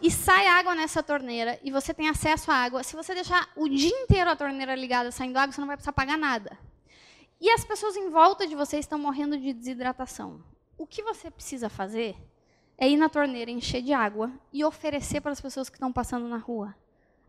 e 0.00 0.10
sai 0.10 0.46
água 0.46 0.74
nessa 0.74 1.02
torneira 1.02 1.58
e 1.62 1.70
você 1.70 1.92
tem 1.92 2.08
acesso 2.08 2.50
à 2.50 2.54
água. 2.54 2.82
Se 2.82 2.96
você 2.96 3.14
deixar 3.14 3.48
o 3.54 3.68
dia 3.68 3.90
inteiro 3.90 4.30
a 4.30 4.36
torneira 4.36 4.74
ligada 4.74 5.10
saindo 5.10 5.36
água, 5.36 5.52
você 5.52 5.60
não 5.60 5.68
vai 5.68 5.76
precisar 5.76 5.92
pagar 5.92 6.16
nada. 6.16 6.58
E 7.40 7.50
as 7.50 7.64
pessoas 7.64 7.96
em 7.96 8.08
volta 8.08 8.46
de 8.46 8.54
você 8.54 8.78
estão 8.78 8.98
morrendo 8.98 9.38
de 9.38 9.52
desidratação. 9.52 10.42
O 10.78 10.86
que 10.86 11.02
você 11.02 11.30
precisa 11.30 11.68
fazer 11.68 12.16
é 12.76 12.88
ir 12.88 12.96
na 12.96 13.08
torneira, 13.08 13.50
encher 13.50 13.82
de 13.82 13.92
água 13.92 14.30
e 14.52 14.64
oferecer 14.64 15.20
para 15.20 15.32
as 15.32 15.40
pessoas 15.40 15.68
que 15.70 15.76
estão 15.76 15.92
passando 15.92 16.28
na 16.28 16.36
rua. 16.36 16.74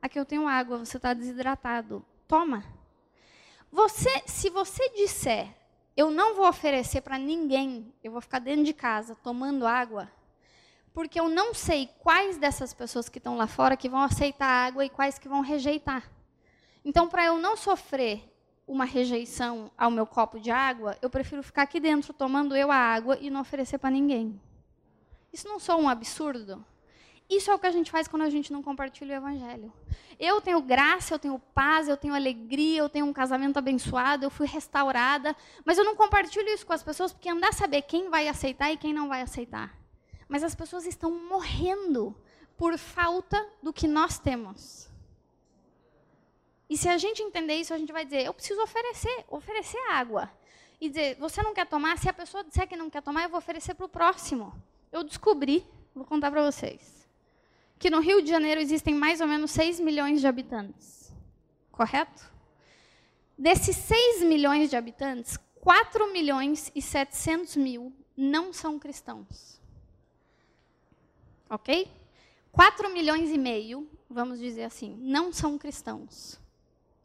Aqui 0.01 0.19
eu 0.19 0.25
tenho 0.25 0.47
água, 0.47 0.77
você 0.77 0.97
está 0.97 1.13
desidratado. 1.13 2.05
Toma. 2.27 2.63
Você, 3.71 4.23
se 4.25 4.49
você 4.49 4.89
disser, 4.89 5.47
eu 5.95 6.11
não 6.11 6.35
vou 6.35 6.47
oferecer 6.47 7.01
para 7.01 7.17
ninguém, 7.17 7.93
eu 8.03 8.11
vou 8.11 8.21
ficar 8.21 8.39
dentro 8.39 8.63
de 8.63 8.73
casa 8.73 9.15
tomando 9.15 9.65
água, 9.65 10.11
porque 10.93 11.19
eu 11.19 11.29
não 11.29 11.53
sei 11.53 11.89
quais 11.99 12.37
dessas 12.37 12.73
pessoas 12.73 13.07
que 13.07 13.17
estão 13.17 13.37
lá 13.37 13.47
fora 13.47 13.77
que 13.77 13.89
vão 13.89 14.01
aceitar 14.01 14.47
água 14.47 14.85
e 14.85 14.89
quais 14.89 15.17
que 15.17 15.27
vão 15.27 15.41
rejeitar. 15.41 16.09
Então, 16.83 17.07
para 17.07 17.25
eu 17.25 17.37
não 17.37 17.55
sofrer 17.57 18.23
uma 18.67 18.83
rejeição 18.83 19.71
ao 19.77 19.89
meu 19.89 20.05
copo 20.05 20.39
de 20.39 20.51
água, 20.51 20.97
eu 21.01 21.09
prefiro 21.09 21.41
ficar 21.41 21.61
aqui 21.61 21.79
dentro 21.79 22.13
tomando 22.13 22.55
eu 22.55 22.69
a 22.69 22.75
água 22.75 23.17
e 23.19 23.29
não 23.29 23.39
oferecer 23.39 23.77
para 23.77 23.89
ninguém. 23.89 24.39
Isso 25.31 25.47
não 25.47 25.57
sou 25.57 25.79
um 25.79 25.87
absurdo? 25.87 26.63
Isso 27.29 27.51
é 27.51 27.55
o 27.55 27.59
que 27.59 27.67
a 27.67 27.71
gente 27.71 27.91
faz 27.91 28.07
quando 28.07 28.21
a 28.21 28.29
gente 28.29 28.53
não 28.53 28.63
compartilha 28.63 29.15
o 29.15 29.17
evangelho. 29.17 29.71
Eu 30.19 30.39
tenho 30.41 30.61
graça, 30.61 31.13
eu 31.13 31.19
tenho 31.19 31.39
paz, 31.53 31.87
eu 31.87 31.97
tenho 31.97 32.15
alegria, 32.15 32.79
eu 32.79 32.89
tenho 32.89 33.05
um 33.05 33.13
casamento 33.13 33.57
abençoado, 33.57 34.25
eu 34.25 34.29
fui 34.29 34.47
restaurada, 34.47 35.35
mas 35.65 35.77
eu 35.77 35.83
não 35.83 35.95
compartilho 35.95 36.47
isso 36.49 36.65
com 36.65 36.73
as 36.73 36.83
pessoas 36.83 37.11
porque 37.11 37.29
andar 37.29 37.49
a 37.49 37.53
saber 37.53 37.81
quem 37.83 38.09
vai 38.09 38.27
aceitar 38.27 38.71
e 38.71 38.77
quem 38.77 38.93
não 38.93 39.09
vai 39.09 39.21
aceitar. 39.21 39.77
Mas 40.27 40.43
as 40.43 40.55
pessoas 40.55 40.85
estão 40.85 41.11
morrendo 41.27 42.15
por 42.57 42.77
falta 42.77 43.45
do 43.61 43.71
que 43.73 43.87
nós 43.87 44.17
temos. 44.17 44.86
E 46.69 46.77
se 46.77 46.89
a 46.89 46.97
gente 46.97 47.21
entender 47.21 47.55
isso, 47.55 47.73
a 47.73 47.77
gente 47.77 47.91
vai 47.91 48.05
dizer: 48.05 48.25
eu 48.25 48.33
preciso 48.33 48.61
oferecer, 48.61 49.25
oferecer 49.27 49.79
água. 49.89 50.29
E 50.79 50.89
dizer: 50.89 51.15
você 51.17 51.41
não 51.41 51.53
quer 51.53 51.65
tomar? 51.65 51.97
Se 51.97 52.09
a 52.09 52.13
pessoa 52.13 52.43
disser 52.43 52.67
que 52.67 52.75
não 52.75 52.89
quer 52.89 53.01
tomar, 53.01 53.23
eu 53.23 53.29
vou 53.29 53.39
oferecer 53.39 53.73
para 53.73 53.85
o 53.85 53.89
próximo. 53.89 54.53
Eu 54.91 55.03
descobri, 55.03 55.65
vou 55.93 56.05
contar 56.05 56.31
para 56.31 56.43
vocês 56.49 56.97
que 57.79 57.89
no 57.89 57.99
Rio 57.99 58.21
de 58.21 58.29
Janeiro 58.29 58.59
existem 58.59 58.93
mais 58.93 59.21
ou 59.21 59.27
menos 59.27 59.51
6 59.51 59.79
milhões 59.79 60.21
de 60.21 60.27
habitantes. 60.27 61.13
Correto? 61.71 62.31
Desses 63.37 63.75
6 63.75 64.23
milhões 64.23 64.69
de 64.69 64.75
habitantes, 64.75 65.37
4 65.61 66.11
milhões 66.11 66.71
e 66.73 66.81
700 66.81 67.55
mil 67.55 67.93
não 68.15 68.51
são 68.51 68.79
cristãos. 68.79 69.61
Ok? 71.49 71.87
4 72.51 72.89
milhões 72.91 73.29
e 73.29 73.37
meio, 73.37 73.87
vamos 74.09 74.39
dizer 74.39 74.63
assim, 74.63 74.97
não 74.99 75.31
são 75.31 75.57
cristãos. 75.57 76.39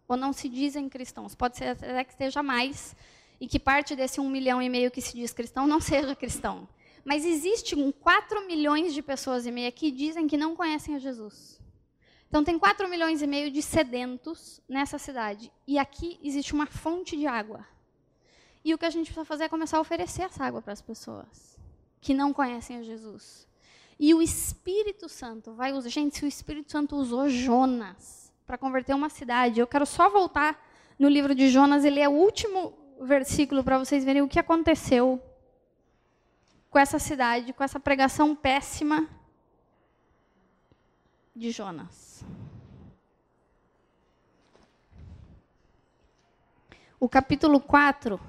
Ou 0.09 0.17
não 0.17 0.33
se 0.33 0.49
dizem 0.49 0.89
cristãos. 0.89 1.35
Pode 1.35 1.57
ser 1.57 1.69
até 1.69 2.05
que 2.05 2.13
esteja 2.13 2.43
mais, 2.43 2.95
e 3.43 3.49
que 3.49 3.59
parte 3.59 3.97
desse 3.97 4.21
1 4.21 4.31
milhão 4.31 4.63
e 4.63 4.69
meio 4.69 4.89
que 4.89 5.01
se 5.01 5.17
diz 5.17 5.33
cristão 5.33 5.67
não 5.67 5.81
seja 5.81 6.15
cristão. 6.15 6.69
Mas 7.05 7.25
existem 7.25 7.91
4 7.91 8.47
milhões 8.47 8.95
de 8.95 9.03
pessoas 9.03 9.45
e 9.47 9.51
meia 9.51 9.73
que 9.73 9.91
dizem 9.91 10.29
que 10.29 10.37
não 10.37 10.55
conhecem 10.55 10.95
a 10.95 10.99
Jesus. 11.01 11.61
Então 12.29 12.45
tem 12.45 12.57
4 12.57 12.89
milhões 12.89 13.21
e 13.21 13.27
meio 13.27 13.51
de 13.51 13.61
sedentos 13.61 14.61
nessa 14.69 14.97
cidade. 14.97 15.51
E 15.67 15.77
aqui 15.77 16.21
existe 16.23 16.55
uma 16.55 16.67
fonte 16.67 17.17
de 17.17 17.27
água. 17.27 17.67
E 18.65 18.73
o 18.73 18.79
que 18.79 18.87
a 18.87 18.91
gente 18.91 19.07
precisa 19.07 19.25
fazer 19.25 19.45
é 19.45 19.49
começar 19.49 19.79
a 19.79 19.81
oferecer 19.81 20.23
essa 20.23 20.45
água 20.45 20.63
para 20.63 20.73
as 20.73 20.81
pessoas 20.81 21.59
que 22.01 22.15
não 22.15 22.33
conhecem 22.33 22.77
a 22.77 22.83
Jesus. 22.85 23.49
E 23.99 24.15
o 24.15 24.23
Espírito 24.23 25.09
Santo 25.09 25.53
vai 25.53 25.73
usar. 25.73 25.89
Gente, 25.89 26.17
se 26.19 26.25
o 26.25 26.29
Espírito 26.29 26.71
Santo 26.71 26.95
usou 26.95 27.29
Jonas 27.29 28.22
para 28.53 28.59
converter 28.59 28.95
uma 28.95 29.09
cidade, 29.09 29.61
eu 29.61 29.67
quero 29.67 29.87
só 29.87 30.11
voltar 30.11 30.63
no 30.99 31.09
livro 31.09 31.35
de 31.35 31.49
Jonas 31.49 31.87
e 31.87 31.89
ler 31.89 32.07
o 32.07 32.13
último 32.13 32.75
versículo 33.01 33.65
para 33.65 33.79
vocês 33.79 34.05
verem 34.05 34.21
o 34.21 34.29
que 34.29 34.39
aconteceu 34.39 35.19
com 36.69 36.79
essa 36.79 36.99
cidade, 36.99 37.55
com 37.55 37.65
essa 37.65 37.81
pregação 37.81 38.37
péssima 38.37 39.09
de 41.35 41.51
Jonas. 41.51 42.23
O 47.01 47.09
capítulo 47.09 47.59
4 47.59 48.21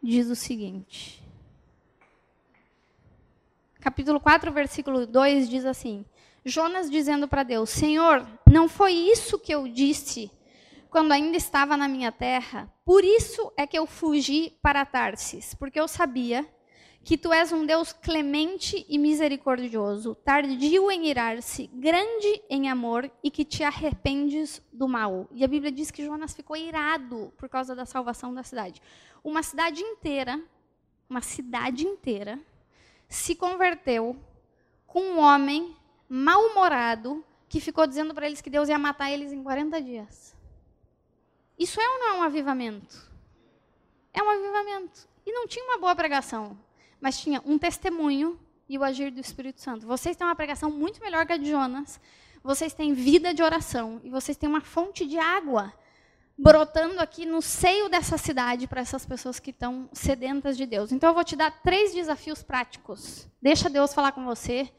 diz 0.00 0.30
o 0.30 0.36
seguinte. 0.36 1.25
Capítulo 3.86 4.18
4, 4.18 4.50
versículo 4.50 5.06
2 5.06 5.48
diz 5.48 5.64
assim: 5.64 6.04
Jonas 6.44 6.90
dizendo 6.90 7.28
para 7.28 7.44
Deus: 7.44 7.70
Senhor, 7.70 8.26
não 8.50 8.68
foi 8.68 8.90
isso 8.90 9.38
que 9.38 9.54
eu 9.54 9.68
disse 9.68 10.28
quando 10.90 11.12
ainda 11.12 11.36
estava 11.36 11.76
na 11.76 11.86
minha 11.86 12.10
terra. 12.10 12.68
Por 12.84 13.04
isso 13.04 13.52
é 13.56 13.64
que 13.64 13.78
eu 13.78 13.86
fugi 13.86 14.58
para 14.60 14.84
Tarsis, 14.84 15.54
porque 15.54 15.78
eu 15.78 15.86
sabia 15.86 16.44
que 17.04 17.16
tu 17.16 17.32
és 17.32 17.52
um 17.52 17.64
Deus 17.64 17.92
clemente 17.92 18.84
e 18.88 18.98
misericordioso, 18.98 20.16
tardio 20.16 20.90
em 20.90 21.06
irar-se, 21.06 21.68
grande 21.72 22.42
em 22.50 22.68
amor 22.68 23.08
e 23.22 23.30
que 23.30 23.44
te 23.44 23.62
arrependes 23.62 24.60
do 24.72 24.88
mal. 24.88 25.28
E 25.30 25.44
a 25.44 25.48
Bíblia 25.48 25.70
diz 25.70 25.92
que 25.92 26.04
Jonas 26.04 26.34
ficou 26.34 26.56
irado 26.56 27.32
por 27.38 27.48
causa 27.48 27.72
da 27.72 27.86
salvação 27.86 28.34
da 28.34 28.42
cidade. 28.42 28.82
Uma 29.22 29.44
cidade 29.44 29.80
inteira, 29.80 30.42
uma 31.08 31.20
cidade 31.20 31.86
inteira, 31.86 32.36
se 33.08 33.34
converteu 33.34 34.16
com 34.86 35.00
um 35.00 35.20
homem 35.20 35.76
mal-humorado 36.08 37.24
que 37.48 37.60
ficou 37.60 37.86
dizendo 37.86 38.14
para 38.14 38.26
eles 38.26 38.40
que 38.40 38.50
Deus 38.50 38.68
ia 38.68 38.78
matar 38.78 39.10
eles 39.10 39.32
em 39.32 39.42
40 39.42 39.80
dias. 39.80 40.34
Isso 41.58 41.80
é 41.80 41.88
ou 41.88 41.98
não 41.98 42.06
é 42.08 42.12
um 42.18 42.22
avivamento? 42.22 43.10
É 44.12 44.22
um 44.22 44.28
avivamento. 44.28 45.08
E 45.24 45.32
não 45.32 45.46
tinha 45.46 45.64
uma 45.64 45.78
boa 45.78 45.94
pregação, 45.94 46.58
mas 47.00 47.18
tinha 47.18 47.42
um 47.44 47.58
testemunho 47.58 48.38
e 48.68 48.78
o 48.78 48.84
agir 48.84 49.10
do 49.10 49.20
Espírito 49.20 49.60
Santo. 49.60 49.86
Vocês 49.86 50.16
têm 50.16 50.26
uma 50.26 50.34
pregação 50.34 50.70
muito 50.70 51.00
melhor 51.00 51.26
que 51.26 51.32
a 51.32 51.36
de 51.36 51.50
Jonas. 51.50 52.00
Vocês 52.42 52.72
têm 52.72 52.92
vida 52.92 53.32
de 53.34 53.42
oração 53.42 54.00
e 54.04 54.10
vocês 54.10 54.36
têm 54.36 54.48
uma 54.48 54.60
fonte 54.60 55.06
de 55.06 55.18
água 55.18 55.72
brotando 56.38 57.00
aqui 57.00 57.24
no 57.24 57.40
seio 57.40 57.88
dessa 57.88 58.18
cidade 58.18 58.66
para 58.66 58.80
essas 58.80 59.06
pessoas 59.06 59.40
que 59.40 59.50
estão 59.50 59.88
sedentas 59.92 60.56
de 60.56 60.66
Deus. 60.66 60.92
Então 60.92 61.10
eu 61.10 61.14
vou 61.14 61.24
te 61.24 61.34
dar 61.34 61.50
três 61.62 61.94
desafios 61.94 62.42
práticos. 62.42 63.26
Deixa 63.40 63.70
Deus 63.70 63.94
falar 63.94 64.12
com 64.12 64.24
você 64.24 64.70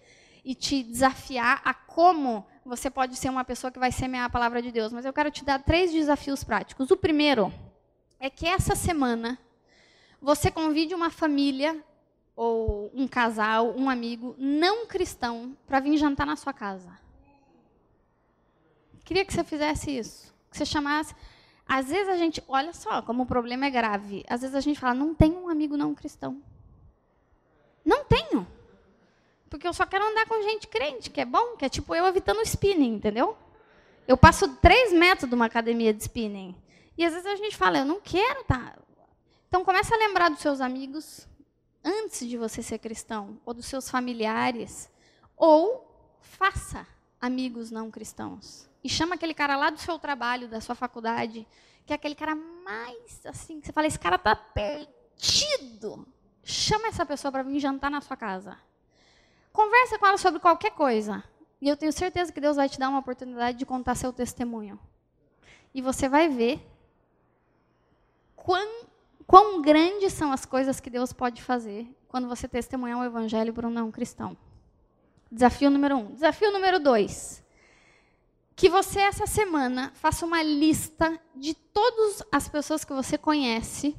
e 0.46 0.54
te 0.54 0.84
desafiar 0.84 1.62
a 1.66 1.74
como 1.74 2.46
você 2.64 2.90
pode 2.90 3.16
ser 3.16 3.30
uma 3.30 3.44
pessoa 3.44 3.72
que 3.72 3.80
vai 3.80 3.92
semear 3.92 4.26
a 4.26 4.30
palavra 4.30 4.62
de 4.62 4.72
Deus, 4.72 4.92
mas 4.92 5.06
eu 5.06 5.14
quero 5.14 5.32
te 5.32 5.44
dar 5.44 5.64
três 5.64 5.92
desafios 5.92 6.44
práticos. 6.44 6.92
O 6.92 6.98
primeiro 6.98 7.52
é 8.20 8.30
que 8.30 8.46
essa 8.46 8.76
semana 8.76 9.40
você 10.22 10.52
convide 10.52 10.94
uma 10.94 11.10
família 11.10 11.84
ou 12.36 12.92
um 12.94 13.08
casal, 13.08 13.74
um 13.76 13.90
amigo 13.90 14.36
não 14.38 14.86
cristão 14.86 15.58
para 15.66 15.80
vir 15.80 15.98
jantar 15.98 16.28
na 16.28 16.36
sua 16.36 16.54
casa. 16.54 17.00
Queria 19.04 19.26
que 19.26 19.34
você 19.34 19.44
fizesse 19.44 19.98
isso, 19.98 20.34
que 20.52 20.58
você 20.58 20.66
chamasse. 20.66 21.16
Às 21.68 21.90
vezes 21.90 22.08
a 22.08 22.16
gente, 22.16 22.42
olha 22.48 22.72
só 22.72 23.02
como 23.02 23.24
o 23.24 23.26
problema 23.26 23.66
é 23.66 23.70
grave. 23.70 24.24
Às 24.30 24.42
vezes 24.42 24.56
a 24.56 24.62
gente 24.62 24.80
fala, 24.80 24.94
não 24.94 25.14
tenho 25.14 25.44
um 25.44 25.50
amigo 25.50 25.76
não 25.76 25.94
cristão. 25.94 26.42
Não 27.84 28.06
tenho. 28.06 28.48
Porque 29.50 29.68
eu 29.68 29.74
só 29.74 29.86
quero 29.86 30.06
andar 30.06 30.26
com 30.28 30.42
gente 30.42 30.68
crente, 30.68 31.10
que 31.10 31.22
é 31.22 31.26
bom, 31.26 31.58
que 31.58 31.66
é 31.66 31.70
tipo 31.70 31.94
eu 31.94 32.06
evitando 32.06 32.38
o 32.38 32.44
spinning, 32.44 32.96
entendeu? 32.96 33.38
Eu 34.08 34.18
passo 34.18 34.56
três 34.58 34.94
metros 34.94 35.30
de 35.30 35.36
uma 35.36 35.46
academia 35.46 35.94
de 35.94 36.02
spinning. 36.04 36.56
E 36.98 37.04
às 37.04 37.14
vezes 37.14 37.28
a 37.28 37.36
gente 37.36 37.56
fala, 37.56 37.80
eu 37.80 37.86
não 37.86 38.00
quero, 38.00 38.44
tá? 38.46 38.76
Então 39.48 39.64
começa 39.64 39.94
a 39.94 39.98
lembrar 39.98 40.30
dos 40.30 40.40
seus 40.40 40.62
amigos 40.62 41.28
antes 41.84 42.28
de 42.28 42.38
você 42.38 42.62
ser 42.62 42.80
cristão, 42.80 43.40
ou 43.46 43.54
dos 43.54 43.66
seus 43.66 43.90
familiares, 43.90 44.90
ou 45.36 45.90
faça 46.22 46.86
amigos 47.20 47.72
não 47.72 47.90
cristãos 47.90 48.68
e 48.88 48.90
chama 48.90 49.16
aquele 49.16 49.34
cara 49.34 49.58
lá 49.58 49.70
do 49.70 49.78
seu 49.78 50.00
trabalho, 50.00 50.48
da 50.48 50.62
sua 50.62 50.74
faculdade, 50.74 51.46
que 51.86 51.92
é 51.92 51.96
aquele 51.98 52.16
cara 52.16 52.34
mais 52.34 53.26
assim, 53.26 53.60
que 53.60 53.68
você 53.68 53.74
fala, 53.74 53.86
esse 53.86 54.00
cara 54.00 54.18
tá 54.18 54.34
perdido. 54.34 56.08
Chama 56.42 56.88
essa 56.88 57.06
pessoa 57.06 57.30
para 57.30 57.44
vir 57.44 57.60
jantar 57.60 57.92
na 57.92 58.00
sua 58.00 58.16
casa. 58.16 58.58
Conversa 59.52 60.00
com 60.00 60.08
ela 60.08 60.18
sobre 60.18 60.40
qualquer 60.40 60.72
coisa. 60.72 61.22
E 61.60 61.68
eu 61.68 61.76
tenho 61.76 61.92
certeza 61.92 62.32
que 62.32 62.40
Deus 62.40 62.56
vai 62.56 62.70
te 62.70 62.80
dar 62.80 62.88
uma 62.88 63.00
oportunidade 63.00 63.58
de 63.58 63.66
contar 63.66 63.94
seu 63.96 64.14
testemunho. 64.14 64.80
E 65.74 65.82
você 65.82 66.08
vai 66.08 66.30
ver 66.30 66.66
quão, 68.38 68.86
quão 69.26 69.62
grandes 69.62 70.14
são 70.14 70.32
as 70.32 70.46
coisas 70.46 70.80
que 70.80 70.90
Deus 70.90 71.12
pode 71.12 71.42
fazer 71.42 71.94
quando 72.08 72.30
você 72.30 72.48
testemunhar 72.48 73.00
o 73.00 73.04
evangelho 73.04 73.54
para 73.54 73.68
um 73.68 73.72
não 73.72 73.92
cristão. 73.92 74.38
Desafio 75.30 75.70
número 75.70 75.98
um. 75.98 76.14
Desafio 76.14 76.54
número 76.54 76.80
dois 76.80 77.46
que 78.58 78.70
você 78.70 79.00
essa 79.02 79.28
semana 79.28 79.92
faça 79.94 80.26
uma 80.26 80.42
lista 80.42 81.22
de 81.36 81.54
todas 81.54 82.24
as 82.32 82.50
pessoas 82.50 82.84
que 82.84 82.92
você 82.92 83.16
conhece, 83.16 83.96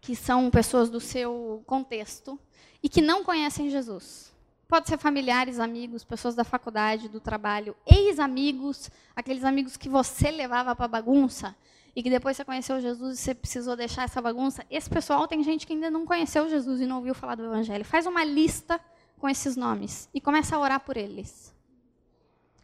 que 0.00 0.14
são 0.14 0.48
pessoas 0.52 0.88
do 0.88 1.00
seu 1.00 1.64
contexto 1.66 2.38
e 2.80 2.88
que 2.88 3.02
não 3.02 3.24
conhecem 3.24 3.68
Jesus. 3.68 4.32
Pode 4.68 4.88
ser 4.88 4.98
familiares, 4.98 5.58
amigos, 5.58 6.04
pessoas 6.04 6.36
da 6.36 6.44
faculdade, 6.44 7.08
do 7.08 7.18
trabalho, 7.18 7.74
ex-amigos, 7.84 8.88
aqueles 9.16 9.42
amigos 9.42 9.76
que 9.76 9.88
você 9.88 10.30
levava 10.30 10.76
para 10.76 10.86
bagunça 10.86 11.52
e 11.94 12.04
que 12.04 12.08
depois 12.08 12.36
você 12.36 12.44
conheceu 12.44 12.80
Jesus 12.80 13.18
e 13.18 13.20
você 13.20 13.34
precisou 13.34 13.74
deixar 13.74 14.04
essa 14.04 14.22
bagunça. 14.22 14.64
Esse 14.70 14.88
pessoal 14.88 15.26
tem 15.26 15.42
gente 15.42 15.66
que 15.66 15.72
ainda 15.72 15.90
não 15.90 16.06
conheceu 16.06 16.48
Jesus 16.48 16.80
e 16.80 16.86
não 16.86 16.98
ouviu 16.98 17.16
falar 17.16 17.34
do 17.34 17.46
Evangelho. 17.46 17.84
Faz 17.84 18.06
uma 18.06 18.22
lista 18.24 18.80
com 19.18 19.28
esses 19.28 19.56
nomes 19.56 20.08
e 20.14 20.20
começa 20.20 20.54
a 20.54 20.60
orar 20.60 20.78
por 20.78 20.96
eles. 20.96 21.51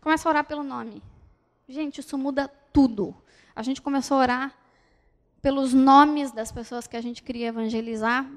Começa 0.01 0.29
a 0.29 0.31
orar 0.31 0.45
pelo 0.45 0.63
nome. 0.63 1.03
Gente, 1.69 2.01
isso 2.01 2.17
muda 2.17 2.49
tudo. 2.73 3.15
A 3.55 3.63
gente 3.63 3.83
começou 3.83 4.17
a 4.17 4.21
orar 4.21 4.59
pelos 5.43 5.75
nomes 5.75 6.33
das 6.33 6.51
pessoas 6.51 6.87
que 6.87 6.97
a 6.97 7.01
gente 7.01 7.23
queria 7.23 7.49
evangelizar. 7.49 8.31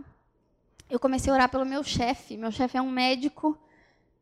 Eu 0.90 1.00
comecei 1.00 1.32
a 1.32 1.36
orar 1.36 1.50
pelo 1.50 1.66
meu 1.66 1.84
chefe. 1.84 2.38
Meu 2.38 2.52
chefe 2.52 2.78
é 2.78 2.82
um 2.82 2.92
médico. 2.92 3.58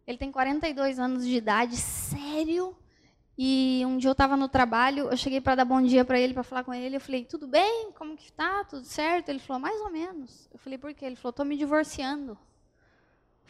Ele 0.06 0.18
tem 0.18 0.32
42 0.32 1.00
anos 1.00 1.26
de 1.26 1.36
idade, 1.36 1.78
sério. 1.78 2.76
E 3.42 3.84
um 3.86 3.98
dia 3.98 4.10
eu 4.10 4.12
estava 4.12 4.36
no 4.36 4.50
trabalho, 4.50 5.10
eu 5.10 5.16
cheguei 5.16 5.40
para 5.40 5.56
dar 5.56 5.64
bom 5.64 5.82
dia 5.82 6.04
para 6.04 6.20
ele, 6.20 6.34
para 6.34 6.44
falar 6.44 6.64
com 6.66 6.74
ele. 6.74 6.98
Eu 6.98 7.00
falei, 7.00 7.24
tudo 7.24 7.48
bem? 7.48 7.90
Como 7.94 8.18
que 8.18 8.26
está? 8.26 8.66
Tudo 8.66 8.84
certo? 8.84 9.30
Ele 9.30 9.40
falou, 9.40 9.62
mais 9.62 9.80
ou 9.80 9.90
menos. 9.90 10.50
Eu 10.52 10.60
falei, 10.60 10.78
por 10.78 10.94
quê? 10.94 11.06
Ele 11.06 11.16
falou, 11.16 11.30
estou 11.30 11.46
me 11.46 11.56
divorciando. 11.56 12.38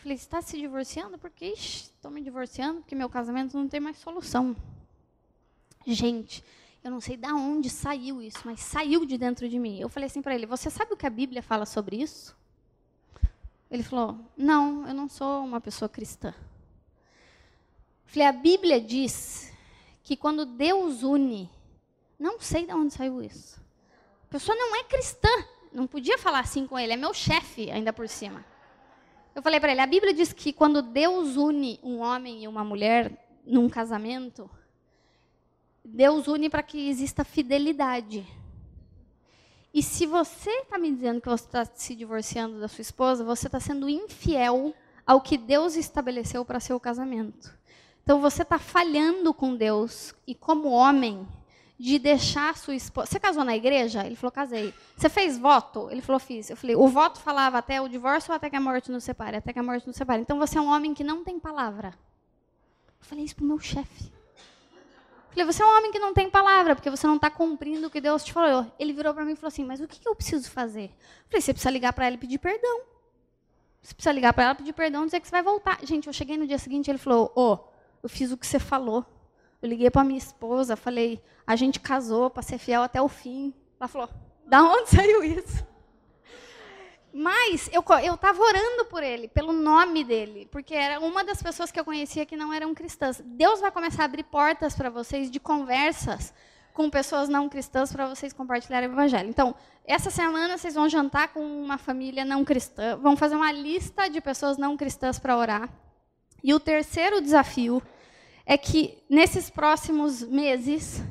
Falei, 0.02 0.16
está 0.16 0.42
se 0.42 0.58
divorciando? 0.58 1.18
Porque 1.18 1.46
estou 1.46 2.10
me 2.10 2.22
divorciando, 2.22 2.80
porque 2.80 2.96
meu 2.96 3.10
casamento 3.10 3.58
não 3.58 3.68
tem 3.68 3.82
mais 3.82 3.98
solução. 3.98 4.56
Gente, 5.86 6.42
eu 6.82 6.90
não 6.90 7.02
sei 7.02 7.18
de 7.18 7.28
onde 7.28 7.70
saiu 7.70 8.22
isso, 8.22 8.40
mas 8.46 8.62
saiu 8.62 9.06
de 9.06 9.18
dentro 9.18 9.50
de 9.50 9.60
mim. 9.60 9.78
Eu 9.78 9.90
falei 9.90 10.08
assim 10.08 10.22
para 10.22 10.34
ele: 10.34 10.46
Você 10.46 10.70
sabe 10.70 10.94
o 10.94 10.98
que 10.98 11.06
a 11.06 11.10
Bíblia 11.10 11.44
fala 11.44 11.66
sobre 11.66 11.98
isso? 11.98 12.34
Ele 13.70 13.84
falou: 13.84 14.18
Não, 14.38 14.88
eu 14.88 14.94
não 14.94 15.10
sou 15.10 15.44
uma 15.44 15.60
pessoa 15.60 15.90
cristã. 15.90 16.34
Falei: 18.06 18.28
A 18.28 18.32
Bíblia 18.32 18.80
diz 18.80 19.52
que 20.02 20.16
quando 20.16 20.46
Deus 20.46 21.04
une, 21.04 21.50
não 22.18 22.40
sei 22.40 22.66
de 22.66 22.74
onde 22.74 22.94
saiu 22.94 23.22
isso. 23.22 23.60
A 24.24 24.28
pessoa 24.30 24.56
não 24.56 24.78
é 24.78 24.84
cristã. 24.86 25.30
Não 25.74 25.86
podia 25.86 26.18
falar 26.18 26.40
assim 26.40 26.66
com 26.66 26.80
ele, 26.80 26.94
é 26.94 26.98
meu 26.98 27.14
chefe 27.14 27.70
ainda 27.70 27.94
por 27.94 28.08
cima. 28.08 28.44
Eu 29.36 29.42
falei 29.42 29.60
para 29.60 29.72
ele: 29.72 29.82
a 29.82 29.88
Bíblia 29.88 30.14
diz 30.14 30.34
que 30.34 30.52
quando 30.52 30.82
Deus 30.82 31.36
une 31.36 31.80
um 31.84 32.00
homem 32.00 32.44
e 32.44 32.48
uma 32.48 32.64
mulher 32.64 33.12
num 33.46 33.70
casamento, 33.70 34.50
Deus 35.84 36.28
une 36.28 36.50
para 36.50 36.64
que 36.64 36.90
exista 36.90 37.24
fidelidade. 37.24 38.26
E 39.74 39.84
se 39.84 40.06
você 40.06 40.50
está 40.50 40.78
me 40.78 40.92
dizendo 40.92 41.22
que 41.22 41.30
você 41.30 41.46
está 41.46 41.66
se 41.66 41.96
divorciando 41.96 42.60
da 42.60 42.68
sua 42.68 42.82
esposa, 42.82 43.24
você 43.24 43.48
está 43.48 43.60
sendo 43.60 43.88
infiel 43.88 44.74
ao 45.06 45.22
que 45.22 45.38
Deus 45.38 45.76
estabeleceu 45.76 46.44
para 46.44 46.60
seu 46.60 46.80
casamento. 46.80 47.58
Então 48.04 48.20
você 48.20 48.42
está 48.42 48.58
falhando 48.58 49.34
com 49.34 49.56
Deus 49.56 50.16
e 50.26 50.34
como 50.34 50.70
homem 50.70 51.28
de 51.80 51.98
deixar 51.98 52.58
sua 52.58 52.76
esposa. 52.76 53.08
Você 53.08 53.20
casou 53.20 53.46
na 53.46 53.56
igreja? 53.56 54.06
Ele 54.06 54.18
falou, 54.18 54.34
casei. 54.34 54.74
Você 54.98 55.08
fez 55.08 55.38
voto? 55.38 55.88
Ele 55.90 56.02
falou, 56.02 56.20
fiz. 56.20 56.50
Eu 56.50 56.58
falei, 56.58 56.76
o 56.76 56.88
voto 56.90 57.20
falava 57.20 57.58
até 57.58 57.80
o 57.80 57.88
divórcio 57.88 58.32
ou 58.32 58.36
até 58.36 58.50
que 58.50 58.56
a 58.58 58.60
morte 58.60 58.92
nos 58.92 59.06
separe? 59.06 59.38
Até 59.38 59.54
que 59.54 59.60
a 59.60 59.64
morte 59.64 59.88
nos 59.88 59.96
separe. 59.96 60.22
Então 60.22 60.38
você 60.38 60.58
é 60.58 60.62
um 60.62 60.68
homem 60.68 60.94
que 60.94 61.06
não 61.06 61.24
tem 61.24 61.40
palavra. 61.40 61.98
Eu 63.00 63.06
falei 63.06 63.24
isso 63.24 63.36
para 63.38 63.46
o 63.46 63.48
meu 63.48 63.60
chefe. 63.60 64.12
Falei, 65.30 65.46
você 65.46 65.64
é 65.64 65.66
um 65.66 65.78
homem 65.78 65.90
que 65.90 66.00
não 66.00 66.14
tem 66.14 66.30
palavra, 66.30 66.76
porque 66.76 66.90
você 66.90 67.08
não 67.08 67.16
está 67.16 67.30
cumprindo 67.30 67.88
o 67.88 67.90
que 67.90 68.02
Deus 68.02 68.26
te 68.26 68.34
falou. 68.34 68.70
Ele 68.78 68.92
virou 68.92 69.14
para 69.14 69.24
mim 69.24 69.32
e 69.32 69.36
falou 69.38 69.48
assim, 69.48 69.64
mas 69.64 69.80
o 69.80 69.88
que, 69.88 70.06
eu 70.06 70.16
preciso 70.16 70.52
fazer? 70.52 70.92
falei, 71.30 71.42
você 71.42 71.54
precisa 71.54 71.72
ligar 71.72 71.94
para 71.94 72.08
ela 72.08 72.16
e 72.16 72.20
pedir 72.20 72.40
perdão. 72.40 72.82
Você 73.82 73.94
precisa 73.94 74.12
ligar 74.12 74.34
para 74.34 74.44
ela, 74.44 74.56
pedir 74.56 74.74
perdão, 74.74 75.06
dizer 75.06 75.22
que 75.22 75.28
você 75.28 75.32
vai 75.32 75.44
voltar. 75.44 75.80
Gente, 75.84 76.08
eu 76.08 76.14
cheguei 76.14 76.36
no 76.36 76.46
dia 76.46 76.58
seguinte, 76.58 76.92
ele 76.92 76.98
falou, 76.98 77.32
ô, 77.36 77.54
oh, 77.54 77.60
eu 78.04 78.10
fiz 78.10 78.34
o 78.34 78.38
que 78.38 78.46
você 78.46 78.60
falou. 78.60 79.06
Eu 79.62 79.70
liguei 79.70 79.90
para 79.90 80.04
minha 80.04 80.18
esposa, 80.18 80.76
falei, 80.76 81.22
a 81.46 81.56
gente 81.56 81.80
casou 81.80 82.30
para 82.30 82.42
ser 82.42 82.58
fiel 82.58 82.82
até 82.82 83.02
o 83.02 83.08
fim. 83.08 83.54
Ela 83.80 83.88
falou, 83.88 84.10
da 84.46 84.64
onde 84.64 84.90
saiu 84.96 85.24
isso? 85.24 85.68
Mas 87.12 87.70
eu 87.74 87.82
estava 87.82 88.42
orando 88.42 88.86
por 88.86 89.02
ele, 89.02 89.28
pelo 89.28 89.52
nome 89.52 90.04
dele, 90.04 90.48
porque 90.52 90.76
era 90.76 91.00
uma 91.00 91.24
das 91.24 91.42
pessoas 91.42 91.72
que 91.72 91.80
eu 91.80 91.84
conhecia 91.84 92.26
que 92.26 92.38
não 92.38 92.54
eram 92.54 92.74
cristãs. 92.74 93.22
Deus 93.26 93.60
vai 93.60 93.72
começar 93.72 94.04
a 94.04 94.06
abrir 94.06 94.24
portas 94.24 94.76
para 94.76 94.90
vocês 94.90 95.30
de 95.32 95.40
conversas 95.40 96.34
com 96.72 96.90
pessoas 96.90 97.28
não 97.28 97.50
cristãs 97.50 97.92
para 97.92 98.08
vocês 98.08 98.32
compartilharem 98.32 98.88
o 98.88 98.94
evangelho. 98.94 99.28
Então, 99.28 99.56
essa 99.84 100.10
semana 100.10 100.58
vocês 100.58 100.76
vão 100.76 100.88
jantar 100.88 101.30
com 101.34 101.42
uma 101.42 101.78
família 101.78 102.24
não 102.24 102.46
cristã, 102.46 102.96
vão 102.96 103.18
fazer 103.18 103.36
uma 103.36 103.52
lista 103.52 104.08
de 104.08 104.22
pessoas 104.22 104.58
não 104.58 104.78
cristãs 104.78 105.18
para 105.18 105.36
orar. 105.36 105.70
E 106.44 106.54
o 106.54 106.60
terceiro 106.60 107.22
desafio 107.22 107.82
é 108.50 108.58
que 108.58 108.98
nesses 109.08 109.48
próximos 109.48 110.24
meses, 110.24 111.04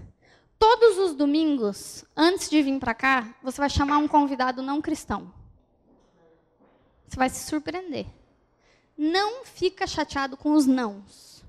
todos 0.59 0.99
os 0.99 1.15
domingos, 1.15 2.05
antes 2.17 2.51
de 2.51 2.61
vir 2.61 2.81
para 2.81 2.93
cá, 2.93 3.33
você 3.41 3.61
vai 3.61 3.71
chamar 3.71 3.99
um 3.99 4.09
convidado 4.09 4.61
não 4.61 4.83
cristão. 4.83 5.33
Você 7.07 7.17
vai 7.17 7.29
se 7.29 7.49
surpreender. 7.49 8.07
Não 8.97 9.45
fica 9.45 9.87
chateado 9.87 10.37
com 10.37 10.51
os 10.51 10.67
nãos. 10.67 11.45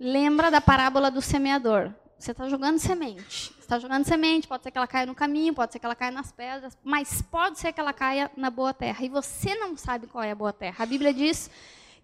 Lembra 0.00 0.50
da 0.50 0.60
parábola 0.60 1.12
do 1.12 1.22
semeador. 1.22 1.94
Você 2.18 2.32
está 2.32 2.48
jogando 2.48 2.80
semente. 2.80 3.54
está 3.60 3.78
jogando 3.78 4.04
semente, 4.04 4.48
pode 4.48 4.64
ser 4.64 4.72
que 4.72 4.78
ela 4.78 4.88
caia 4.88 5.06
no 5.06 5.14
caminho, 5.14 5.54
pode 5.54 5.72
ser 5.72 5.78
que 5.78 5.86
ela 5.86 5.94
caia 5.94 6.10
nas 6.10 6.32
pedras, 6.32 6.76
mas 6.82 7.22
pode 7.22 7.60
ser 7.60 7.72
que 7.72 7.78
ela 7.78 7.92
caia 7.92 8.32
na 8.36 8.50
boa 8.50 8.74
terra. 8.74 9.04
E 9.04 9.08
você 9.08 9.54
não 9.54 9.76
sabe 9.76 10.08
qual 10.08 10.24
é 10.24 10.32
a 10.32 10.34
boa 10.34 10.52
terra. 10.52 10.82
A 10.82 10.86
Bíblia 10.86 11.14
diz 11.14 11.48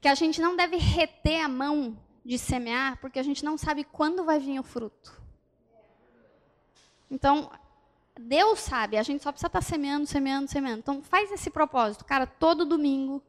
que 0.01 0.07
a 0.07 0.15
gente 0.15 0.41
não 0.41 0.55
deve 0.55 0.77
reter 0.77 1.45
a 1.45 1.49
mão 1.49 1.99
de 2.25 2.39
semear, 2.39 2.99
porque 3.01 3.19
a 3.19 3.23
gente 3.23 3.45
não 3.45 3.59
sabe 3.59 3.85
quando 3.85 4.25
vai 4.25 4.39
vir 4.39 4.59
o 4.59 4.63
fruto. 4.63 5.21
Então, 7.11 7.51
Deus 8.19 8.61
sabe, 8.61 8.97
a 8.97 9.03
gente 9.03 9.23
só 9.23 9.31
precisa 9.31 9.49
estar 9.49 9.61
semeando, 9.61 10.07
semeando, 10.07 10.51
semeando. 10.51 10.79
Então, 10.79 11.03
faz 11.03 11.31
esse 11.31 11.51
propósito. 11.51 12.05
Cara, 12.05 12.27
todo 12.27 12.65
domingo, 12.65 13.23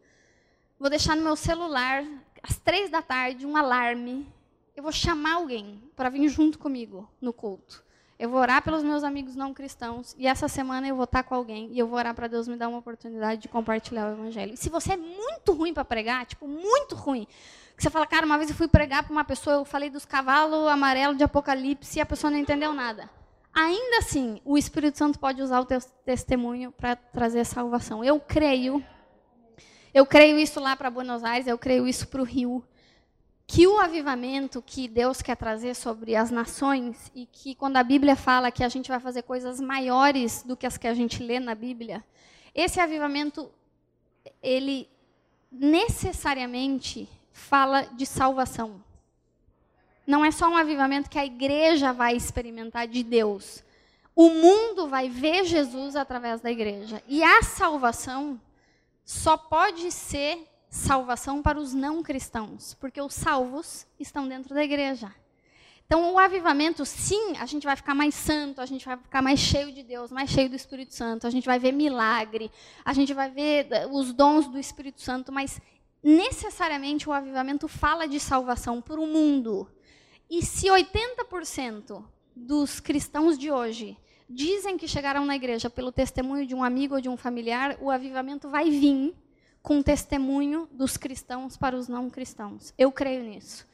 vou 0.80 0.89
deixar 0.89 1.16
no 1.16 1.24
meu 1.24 1.36
celular, 1.36 2.04
às 2.41 2.58
três 2.58 2.89
da 2.89 3.02
tarde, 3.02 3.46
um 3.46 3.58
alarme. 3.58 4.32
Eu 4.76 4.84
vou 4.84 4.91
chamar 4.91 5.36
alguém 5.36 5.82
para 5.96 6.10
vir 6.10 6.28
junto 6.30 6.58
comigo 6.58 7.10
no 7.20 7.34
culto. 7.34 7.84
Eu 8.18 8.30
vou 8.30 8.39
orar 8.39 8.64
pelos 8.64 8.82
meus 8.82 9.04
amigos 9.04 9.36
não 9.36 9.54
cristãos. 9.54 10.16
E 10.18 10.26
essa 10.26 10.48
semana 10.48 10.88
eu 10.88 10.96
vou 10.96 11.04
estar 11.04 11.24
com 11.24 11.36
alguém 11.36 11.70
e 11.72 11.80
eu 11.80 11.88
vou 11.88 11.98
orar 11.98 12.16
para 12.16 12.28
Deus 12.28 12.48
me 12.48 12.56
dar 12.56 12.70
uma 12.70 12.78
oportunidade 12.78 13.41
de 13.41 13.50
compartilhar 13.50 14.10
o 14.10 14.14
evangelho. 14.14 14.54
E 14.54 14.58
se 14.58 14.70
você 14.70 14.93
é 14.93 14.98
muito 14.98 15.52
ruim 15.52 15.74
para 15.74 15.84
pregar, 15.84 16.26
tipo, 16.26 16.48
muito 16.48 16.96
ruim, 16.96 17.28
que 17.76 17.84
você 17.84 17.89
fala, 17.89 18.07
cara, 18.07 18.26
uma 18.26 18.38
vez 18.38 18.49
eu 18.49 18.55
fui 18.55 18.67
pregar 18.67 19.03
para 19.03 19.11
uma 19.11 19.23
pessoa, 19.23 19.57
eu 19.57 19.65
falei 19.65 19.89
dos 19.89 20.05
cavalos 20.05 20.67
amarelos 20.67 21.17
de 21.17 21.23
Apocalipse 21.23 21.99
e 21.99 22.01
a 22.01 22.05
pessoa 22.05 22.32
não 22.32 22.38
entendeu 22.38 22.73
nada. 22.73 23.09
Ainda 23.53 23.99
assim, 23.99 24.41
o 24.43 24.57
Espírito 24.57 24.97
Santo 24.97 25.19
pode 25.19 25.41
usar 25.41 25.59
o 25.59 25.65
teu 25.65 25.80
testemunho 26.05 26.71
para 26.71 26.95
trazer 26.95 27.45
salvação. 27.45 28.03
Eu 28.03 28.19
creio, 28.19 28.84
eu 29.93 30.05
creio 30.05 30.38
isso 30.38 30.59
lá 30.59 30.76
para 30.76 30.89
Buenos 30.89 31.23
Aires, 31.23 31.47
eu 31.47 31.57
creio 31.57 31.88
isso 31.88 32.07
para 32.07 32.21
o 32.21 32.26
Rio, 32.26 32.63
que 33.47 33.67
o 33.67 33.80
avivamento 33.80 34.61
que 34.61 34.88
Deus 34.88 35.21
quer 35.21 35.38
trazer 35.38 35.76
sobre 35.76 36.15
as 36.15 36.32
nações 36.32 37.11
e 37.13 37.26
que 37.26 37.55
quando 37.55 37.78
a 37.78 37.84
Bíblia 37.84 38.15
fala 38.15 38.51
que 38.51 38.63
a 38.63 38.69
gente 38.69 38.89
vai 38.89 38.99
fazer 38.99 39.21
coisas 39.21 39.61
maiores 39.61 40.43
do 40.43 40.57
que 40.57 40.65
as 40.65 40.78
que 40.78 40.88
a 40.88 40.93
gente 40.93 41.21
lê 41.21 41.39
na 41.39 41.53
Bíblia, 41.53 42.03
esse 42.53 42.80
avivamento 42.80 43.51
ele 44.41 44.89
necessariamente 45.51 47.07
fala 47.36 47.81
de 47.81 48.05
salvação. 48.05 48.81
Não 50.07 50.23
é 50.23 50.31
só 50.31 50.47
um 50.47 50.55
avivamento 50.55 51.09
que 51.09 51.19
a 51.19 51.25
igreja 51.25 51.91
vai 51.91 52.15
experimentar 52.15 52.88
de 52.88 53.03
Deus. 53.03 53.61
O 54.15 54.29
mundo 54.29 54.88
vai 54.88 55.09
ver 55.09 55.43
Jesus 55.43 55.97
através 55.97 56.39
da 56.39 56.49
igreja. 56.49 57.03
E 57.09 57.21
a 57.21 57.43
salvação 57.43 58.39
só 59.03 59.36
pode 59.36 59.91
ser 59.91 60.47
salvação 60.69 61.41
para 61.41 61.59
os 61.59 61.73
não 61.73 62.01
cristãos, 62.01 62.73
porque 62.75 63.01
os 63.01 63.13
salvos 63.13 63.86
estão 63.99 64.27
dentro 64.29 64.55
da 64.55 64.63
igreja. 64.63 65.13
Então, 65.86 66.13
o 66.13 66.17
avivamento, 66.17 66.86
sim, 66.86 67.36
a 67.38 67.45
gente 67.45 67.65
vai 67.65 67.75
ficar 67.75 67.93
mais 67.93 68.15
santo, 68.15 68.61
a 68.61 68.65
gente 68.65 68.86
vai 68.86 68.97
ficar 68.97 69.21
mais 69.21 69.39
cheio 69.39 69.71
de 69.71 69.83
Deus, 69.83 70.09
mais 70.09 70.29
cheio 70.29 70.49
do 70.49 70.55
Espírito 70.55 70.95
Santo, 70.95 71.27
a 71.27 71.29
gente 71.29 71.45
vai 71.45 71.59
ver 71.59 71.73
milagre, 71.73 72.49
a 72.83 72.93
gente 72.93 73.13
vai 73.13 73.29
ver 73.29 73.67
os 73.91 74.11
dons 74.13 74.47
do 74.47 74.57
Espírito 74.57 75.01
Santo, 75.01 75.31
mas 75.31 75.61
necessariamente 76.06 77.10
o 77.10 77.12
avivamento 77.12 77.68
fala 77.68 78.08
de 78.08 78.20
salvação 78.20 78.80
para 78.80 79.01
o 79.01 79.08
mundo. 79.08 79.68
E 80.30 80.45
se 80.45 80.68
80% 80.68 82.06
dos 82.36 82.80
cristãos 82.80 83.39
de 83.39 83.49
hoje 83.49 83.97
dizem 84.30 84.78
que 84.78 84.88
chegaram 84.88 85.26
na 85.26 85.36
igreja 85.36 85.68
pelo 85.68 85.91
testemunho 85.91 86.45
de 86.45 86.53
um 86.53 86.64
amigo 86.64 86.93
ou 86.93 87.01
de 87.01 87.10
um 87.10 87.18
familiar, 87.18 87.76
o 87.82 87.89
avivamento 87.89 88.47
vai 88.47 88.70
vir 88.70 89.16
com 89.64 89.82
testemunho 89.82 90.70
dos 90.72 90.95
cristãos 90.95 91.58
para 91.58 91.76
os 91.76 91.88
não 91.88 92.08
cristãos. 92.08 92.72
Eu 92.78 92.91
creio 92.91 93.24
nisso. 93.24 93.68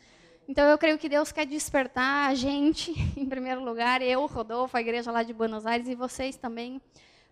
Então 0.47 0.65
eu 0.69 0.77
creio 0.77 0.97
que 0.97 1.09
Deus 1.09 1.33
quer 1.33 1.45
despertar 1.45 2.29
a 2.29 2.33
gente, 2.33 2.91
em 3.17 3.25
primeiro 3.25 3.61
lugar, 3.61 4.01
eu, 4.01 4.25
Rodolfo, 4.25 4.77
a 4.77 4.81
igreja 4.81 5.11
lá 5.11 5.21
de 5.21 5.33
Buenos 5.33 5.65
Aires 5.65 5.89
e 5.89 5.95
vocês 5.95 6.37
também, 6.37 6.81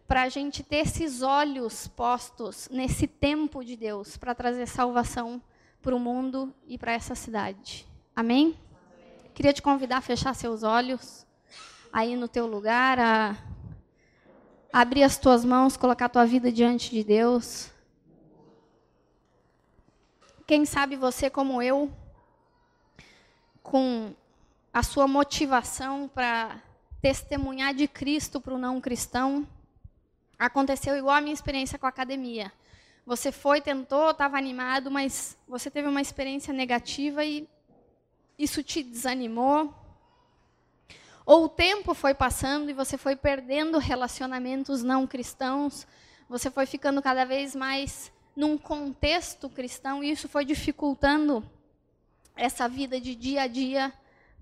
para 0.10 0.24
a 0.24 0.30
gente 0.30 0.64
ter 0.64 0.78
esses 0.78 1.22
olhos 1.22 1.88
postos 1.88 2.68
nesse 2.72 3.06
tempo 3.06 3.64
de 3.64 3.78
Deus, 3.78 4.18
para 4.18 4.34
trazer 4.34 4.66
salvação 4.66 5.40
para 5.84 5.96
o 5.96 6.00
mundo 6.00 6.52
e 6.68 6.80
para 6.80 6.94
essa 6.94 7.14
cidade. 7.14 7.86
Amém? 8.16 8.58
Queria 9.36 9.54
te 9.54 9.62
convidar 9.62 9.98
a 9.98 10.02
fechar 10.02 10.34
seus 10.34 10.64
olhos 10.64 11.28
aí 11.94 12.16
no 12.16 12.28
teu 12.28 12.48
lugar, 12.48 12.98
a 13.00 13.38
abrir 14.74 15.04
as 15.04 15.16
tuas 15.16 15.46
mãos, 15.46 15.78
colocar 15.78 16.06
a 16.06 16.10
tua 16.10 16.26
vida 16.26 16.52
diante 16.52 16.90
de 16.90 17.04
Deus. 17.04 17.70
Quem 20.48 20.66
sabe 20.66 20.96
você 20.96 21.30
como 21.30 21.62
eu 21.62 21.88
com 23.62 24.16
a 24.74 24.82
sua 24.82 25.08
motivação 25.08 26.10
para 26.12 26.60
testemunhar 27.00 27.76
de 27.76 27.88
Cristo 27.88 28.42
para 28.42 28.56
o 28.56 28.58
não 28.58 28.82
cristão, 28.82 29.48
aconteceu 30.40 30.96
igual 30.96 31.18
a 31.18 31.22
minha 31.22 31.34
experiência 31.34 31.78
com 31.78 31.86
a 31.86 31.90
academia. 31.90 32.52
Você 33.06 33.32
foi, 33.32 33.60
tentou, 33.60 34.12
estava 34.12 34.38
animado, 34.38 34.90
mas 34.90 35.38
você 35.48 35.70
teve 35.70 35.88
uma 35.88 36.02
experiência 36.02 36.54
negativa 36.54 37.26
e 37.26 37.48
isso 38.38 38.64
te 38.64 38.82
desanimou. 38.82 39.74
Ou 41.26 41.46
o 41.46 41.50
tempo 41.50 41.94
foi 41.94 42.14
passando 42.14 42.70
e 42.70 42.74
você 42.74 42.98
foi 42.98 43.16
perdendo 43.16 43.78
relacionamentos 43.78 44.82
não 44.82 45.06
cristãos, 45.06 45.86
você 46.30 46.50
foi 46.50 46.66
ficando 46.66 47.02
cada 47.02 47.26
vez 47.26 47.56
mais 47.56 48.12
num 48.36 48.58
contexto 48.58 49.50
cristão 49.50 50.04
e 50.04 50.12
isso 50.12 50.30
foi 50.30 50.46
dificultando 50.46 51.44
essa 52.36 52.70
vida 52.70 53.02
de 53.02 53.14
dia 53.14 53.42
a 53.42 53.48
dia 53.48 53.94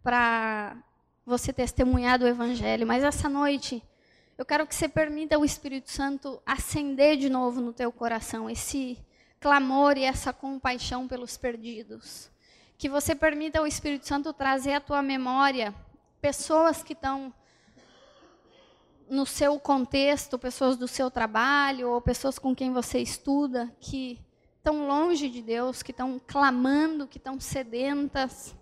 para 0.04 0.78
você 1.26 1.52
testemunhar 1.52 2.20
do 2.20 2.28
Evangelho. 2.28 2.86
Mas 2.86 3.04
essa 3.04 3.28
noite, 3.28 3.84
eu 4.38 4.46
quero 4.46 4.68
que 4.68 4.76
você 4.76 4.88
permita 4.88 5.38
o 5.40 5.44
Espírito 5.44 5.90
Santo 5.90 6.42
acender 6.46 7.18
de 7.18 7.28
novo 7.28 7.60
no 7.60 7.74
teu 7.74 7.92
coração 7.92 8.48
esse 8.48 9.04
clamor 9.40 9.98
e 9.98 10.04
essa 10.04 10.32
compaixão 10.32 11.08
pelos 11.08 11.38
perdidos. 11.38 12.30
Que 12.78 12.88
você 12.88 13.16
permita 13.16 13.62
o 13.62 13.66
Espírito 13.66 14.08
Santo 14.08 14.32
trazer 14.32 14.74
à 14.74 14.80
tua 14.80 15.02
memória 15.02 15.74
pessoas 16.22 16.84
que 16.84 16.94
estão 16.94 17.34
no 19.10 19.26
seu 19.26 19.60
contexto, 19.60 20.38
pessoas 20.38 20.78
do 20.78 20.88
seu 20.88 21.10
trabalho 21.10 21.90
ou 21.90 22.02
pessoas 22.02 22.38
com 22.38 22.56
quem 22.56 22.72
você 22.72 23.00
estuda 23.00 23.74
que 23.80 24.20
estão 24.58 24.86
longe 24.86 25.30
de 25.30 25.42
Deus, 25.42 25.82
que 25.82 25.92
estão 25.92 26.20
clamando, 26.28 27.08
que 27.08 27.18
estão 27.18 27.40
sedentas. 27.40 28.56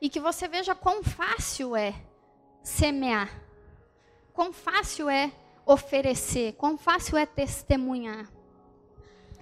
E 0.00 0.08
que 0.08 0.20
você 0.20 0.46
veja 0.46 0.74
quão 0.76 1.02
fácil 1.02 1.74
é 1.74 1.94
semear, 2.62 3.47
quão 4.38 4.52
fácil 4.52 5.10
é 5.10 5.32
oferecer, 5.66 6.52
quão 6.52 6.78
fácil 6.78 7.16
é 7.18 7.26
testemunhar. 7.26 8.28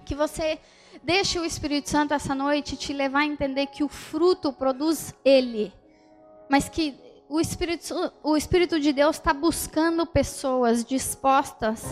Que 0.03 0.15
você 0.15 0.59
deixe 1.03 1.39
o 1.39 1.45
Espírito 1.45 1.87
Santo 1.87 2.15
essa 2.15 2.33
noite 2.33 2.75
te 2.75 2.93
levar 2.93 3.19
a 3.19 3.25
entender 3.25 3.67
que 3.67 3.83
o 3.83 3.87
fruto 3.87 4.51
produz 4.51 5.13
Ele, 5.23 5.71
mas 6.49 6.67
que 6.67 6.95
o 7.29 7.39
Espírito, 7.39 7.93
o 8.23 8.35
Espírito 8.35 8.79
de 8.79 8.91
Deus 8.91 9.17
está 9.17 9.35
buscando 9.35 10.03
pessoas 10.03 10.83
dispostas 10.83 11.85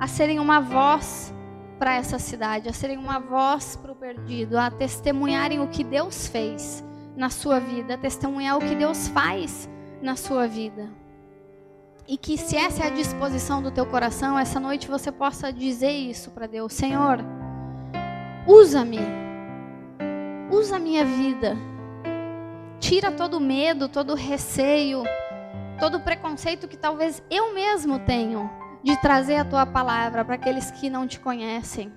a 0.00 0.08
serem 0.08 0.40
uma 0.40 0.58
voz 0.58 1.32
para 1.78 1.94
essa 1.94 2.18
cidade, 2.18 2.68
a 2.68 2.72
serem 2.72 2.98
uma 2.98 3.20
voz 3.20 3.76
para 3.76 3.92
o 3.92 3.94
perdido, 3.94 4.58
a 4.58 4.68
testemunharem 4.68 5.60
o 5.60 5.68
que 5.68 5.84
Deus 5.84 6.26
fez 6.26 6.82
na 7.14 7.30
sua 7.30 7.60
vida, 7.60 7.94
a 7.94 7.98
testemunhar 7.98 8.56
o 8.56 8.60
que 8.60 8.74
Deus 8.74 9.06
faz 9.06 9.68
na 10.02 10.16
sua 10.16 10.48
vida. 10.48 10.90
E 12.08 12.16
que 12.16 12.38
se 12.38 12.56
essa 12.56 12.84
é 12.84 12.86
a 12.86 12.90
disposição 12.90 13.60
do 13.60 13.70
teu 13.70 13.84
coração, 13.84 14.38
essa 14.38 14.58
noite 14.58 14.88
você 14.88 15.12
possa 15.12 15.52
dizer 15.52 15.90
isso 15.90 16.30
para 16.30 16.46
Deus: 16.46 16.72
Senhor, 16.72 17.18
usa-me, 18.46 19.00
usa 20.50 20.76
a 20.76 20.78
minha 20.78 21.04
vida, 21.04 21.54
tira 22.80 23.12
todo 23.12 23.38
medo, 23.38 23.90
todo 23.90 24.14
receio, 24.14 25.02
todo 25.78 26.00
preconceito 26.00 26.66
que 26.66 26.78
talvez 26.78 27.22
eu 27.30 27.52
mesmo 27.52 27.98
tenho 27.98 28.50
de 28.82 28.96
trazer 29.02 29.36
a 29.36 29.44
tua 29.44 29.66
palavra 29.66 30.24
para 30.24 30.36
aqueles 30.36 30.70
que 30.70 30.88
não 30.88 31.06
te 31.06 31.20
conhecem. 31.20 31.92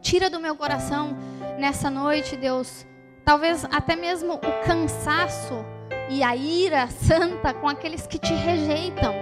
Tira 0.00 0.30
do 0.30 0.40
meu 0.40 0.56
coração 0.56 1.14
nessa 1.58 1.90
noite, 1.90 2.34
Deus, 2.34 2.86
talvez 3.26 3.62
até 3.66 3.94
mesmo 3.94 4.36
o 4.36 4.64
cansaço 4.64 5.75
e 6.08 6.22
a 6.22 6.34
ira 6.36 6.86
santa 6.88 7.52
com 7.54 7.68
aqueles 7.68 8.06
que 8.06 8.18
te 8.18 8.32
rejeitam. 8.32 9.14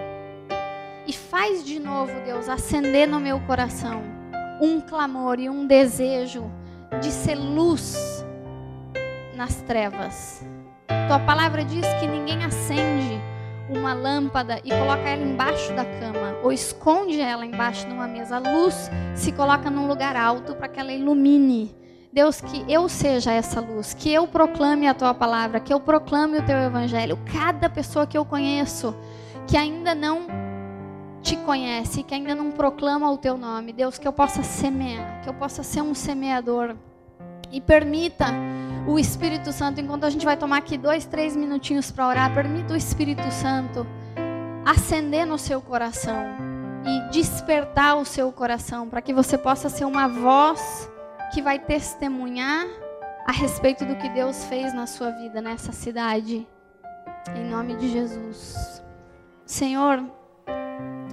E 1.07 1.13
faz 1.13 1.65
de 1.65 1.79
novo, 1.79 2.13
Deus, 2.25 2.49
acender 2.49 3.09
no 3.09 3.21
meu 3.21 3.41
coração 3.41 4.03
um 4.61 4.81
clamor 4.81 5.39
e 5.39 5.51
um 5.51 5.67
desejo 5.67 6.51
de 7.01 7.11
ser 7.11 7.35
luz 7.35 8.25
nas 9.35 9.61
trevas. 9.63 10.45
Tua 11.09 11.19
palavra 11.19 11.65
diz 11.65 11.87
que 12.01 12.07
ninguém 12.07 12.45
acende 12.45 13.21
uma 13.69 13.95
lâmpada 13.95 14.61
e 14.65 14.71
coloca 14.71 15.09
ela 15.09 15.23
embaixo 15.23 15.73
da 15.75 15.85
cama, 15.85 16.37
ou 16.43 16.53
esconde 16.53 17.21
ela 17.21 17.45
embaixo 17.45 17.87
de 17.87 17.93
uma 17.93 18.07
mesa. 18.07 18.37
A 18.37 18.39
luz 18.39 18.91
se 19.15 19.33
coloca 19.33 19.71
num 19.71 19.87
lugar 19.87 20.17
alto 20.17 20.55
para 20.55 20.69
que 20.69 20.79
ela 20.79 20.93
ilumine. 20.93 21.75
Deus, 22.15 22.41
que 22.41 22.65
eu 22.73 22.89
seja 22.89 23.33
essa 23.33 23.61
luz, 23.61 23.93
que 23.93 24.09
eu 24.15 24.25
proclame 24.25 24.87
a 24.87 24.95
tua 24.95 25.13
palavra, 25.13 25.59
que 25.59 25.75
eu 25.75 25.81
proclame 25.81 26.39
o 26.39 26.47
teu 26.47 26.57
evangelho. 26.57 27.19
Cada 27.33 27.69
pessoa 27.69 28.07
que 28.07 28.17
eu 28.17 28.25
conheço, 28.25 28.95
que 29.49 29.57
ainda 29.57 29.97
não 29.97 30.29
te 31.21 31.37
conhece, 31.39 32.05
que 32.05 32.15
ainda 32.15 32.33
não 32.33 32.53
proclama 32.53 33.11
o 33.11 33.19
teu 33.19 33.37
nome, 33.37 33.73
Deus, 33.73 33.99
que 33.99 34.07
eu 34.07 34.13
possa 34.13 34.45
semear, 34.45 35.23
que 35.25 35.29
eu 35.29 35.35
possa 35.35 35.65
ser 35.65 35.83
um 35.83 35.93
semeador. 35.93 36.77
E 37.51 37.61
permita 37.61 38.27
o 38.87 38.97
Espírito 38.97 39.51
Santo, 39.51 39.81
enquanto 39.81 40.05
a 40.05 40.11
gente 40.11 40.25
vai 40.25 40.37
tomar 40.37 40.59
aqui 40.59 40.79
dois, 40.79 41.05
três 41.07 41.35
minutinhos 41.35 41.91
para 41.91 42.07
orar, 42.07 42.33
permita 42.33 42.75
o 42.75 42.77
Espírito 42.77 43.29
Santo 43.33 43.85
acender 44.65 45.27
no 45.27 45.37
seu 45.37 45.61
coração 45.61 46.15
e 46.87 47.11
despertar 47.11 47.97
o 47.97 48.05
seu 48.05 48.31
coração 48.31 48.89
para 48.89 49.03
que 49.03 49.13
você 49.13 49.37
possa 49.37 49.69
ser 49.69 49.85
uma 49.85 50.07
voz 50.07 50.94
que 51.35 51.43
vai 51.43 51.59
testemunhar 51.59 52.65
a 53.27 53.33
respeito 53.33 53.85
do 53.85 53.97
que 53.97 54.09
Deus 54.09 54.45
fez 54.45 54.73
na 54.73 54.87
sua 54.87 55.11
vida 55.11 55.43
nessa 55.43 55.73
cidade. 55.73 56.47
Em 57.35 57.51
nome 57.51 57.75
de 57.75 57.91
Jesus. 57.91 58.81
Senhor, 59.45 60.01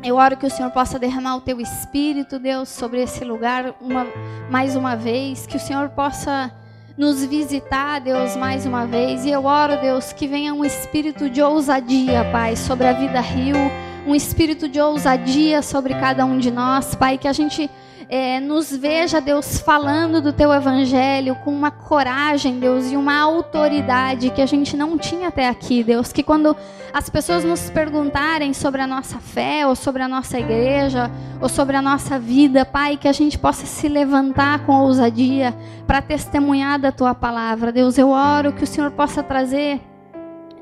eu 0.04 0.18
oro 0.18 0.38
que 0.38 0.46
o 0.46 0.50
Senhor 0.50 0.70
possa 0.70 1.00
derramar 1.00 1.38
o 1.38 1.42
teu 1.42 1.60
espírito, 1.60 2.38
Deus, 2.38 2.70
sobre 2.70 3.02
esse 3.02 3.26
lugar 3.26 3.74
uma, 3.82 4.06
mais 4.48 4.76
uma 4.76 4.96
vez, 4.96 5.48
que 5.48 5.58
o 5.58 5.60
Senhor 5.60 5.90
possa 5.90 6.52
nos 6.96 7.26
visitar, 7.26 8.00
Deus, 8.00 8.36
mais 8.36 8.64
uma 8.64 8.86
vez. 8.86 9.26
E 9.26 9.32
eu 9.32 9.46
oro, 9.46 9.82
Deus, 9.82 10.14
que 10.14 10.28
venha 10.28 10.54
um 10.54 10.64
espírito 10.64 11.32
de 11.32 11.42
ousadia, 11.42 12.30
Pai, 12.32 12.56
sobre 12.56 12.86
a 12.86 12.94
vida 12.94 13.20
Rio, 13.20 13.58
um 14.06 14.14
espírito 14.14 14.70
de 14.70 14.80
ousadia 14.80 15.64
sobre 15.64 15.96
cada 15.96 16.24
um 16.26 16.38
de 16.38 16.52
nós, 16.52 16.94
Pai, 16.94 17.18
que 17.18 17.28
a 17.28 17.34
gente 17.34 17.68
é, 18.14 18.42
nos 18.42 18.76
veja, 18.76 19.22
Deus, 19.22 19.62
falando 19.62 20.22
do 20.22 20.34
teu 20.34 20.52
evangelho 20.52 21.34
com 21.46 21.50
uma 21.50 21.72
coragem, 21.72 22.60
Deus, 22.60 22.92
e 22.92 22.98
uma 22.98 23.18
autoridade 23.18 24.32
que 24.32 24.42
a 24.42 24.46
gente 24.46 24.76
não 24.76 24.98
tinha 24.98 25.30
até 25.30 25.48
aqui, 25.48 25.82
Deus. 25.82 26.12
Que 26.12 26.22
quando 26.22 26.54
as 26.94 27.10
pessoas 27.10 27.46
nos 27.46 27.70
perguntarem 27.70 28.54
sobre 28.54 28.82
a 28.82 28.88
nossa 28.88 29.18
fé, 29.18 29.66
ou 29.66 29.78
sobre 29.78 30.04
a 30.04 30.10
nossa 30.10 30.38
igreja, 30.38 31.10
ou 31.40 31.48
sobre 31.48 31.78
a 31.78 31.82
nossa 31.82 32.20
vida, 32.20 32.66
Pai, 32.66 32.98
que 32.98 33.08
a 33.08 33.14
gente 33.14 33.40
possa 33.40 33.66
se 33.66 33.88
levantar 33.88 34.66
com 34.66 34.74
ousadia 34.82 35.56
para 35.88 36.02
testemunhar 36.02 36.78
da 36.80 36.92
tua 36.92 37.16
palavra. 37.16 37.72
Deus, 37.72 37.98
eu 37.98 38.10
oro 38.10 38.52
que 38.52 38.66
o 38.66 38.68
Senhor 38.68 38.92
possa 38.92 39.24
trazer. 39.24 39.80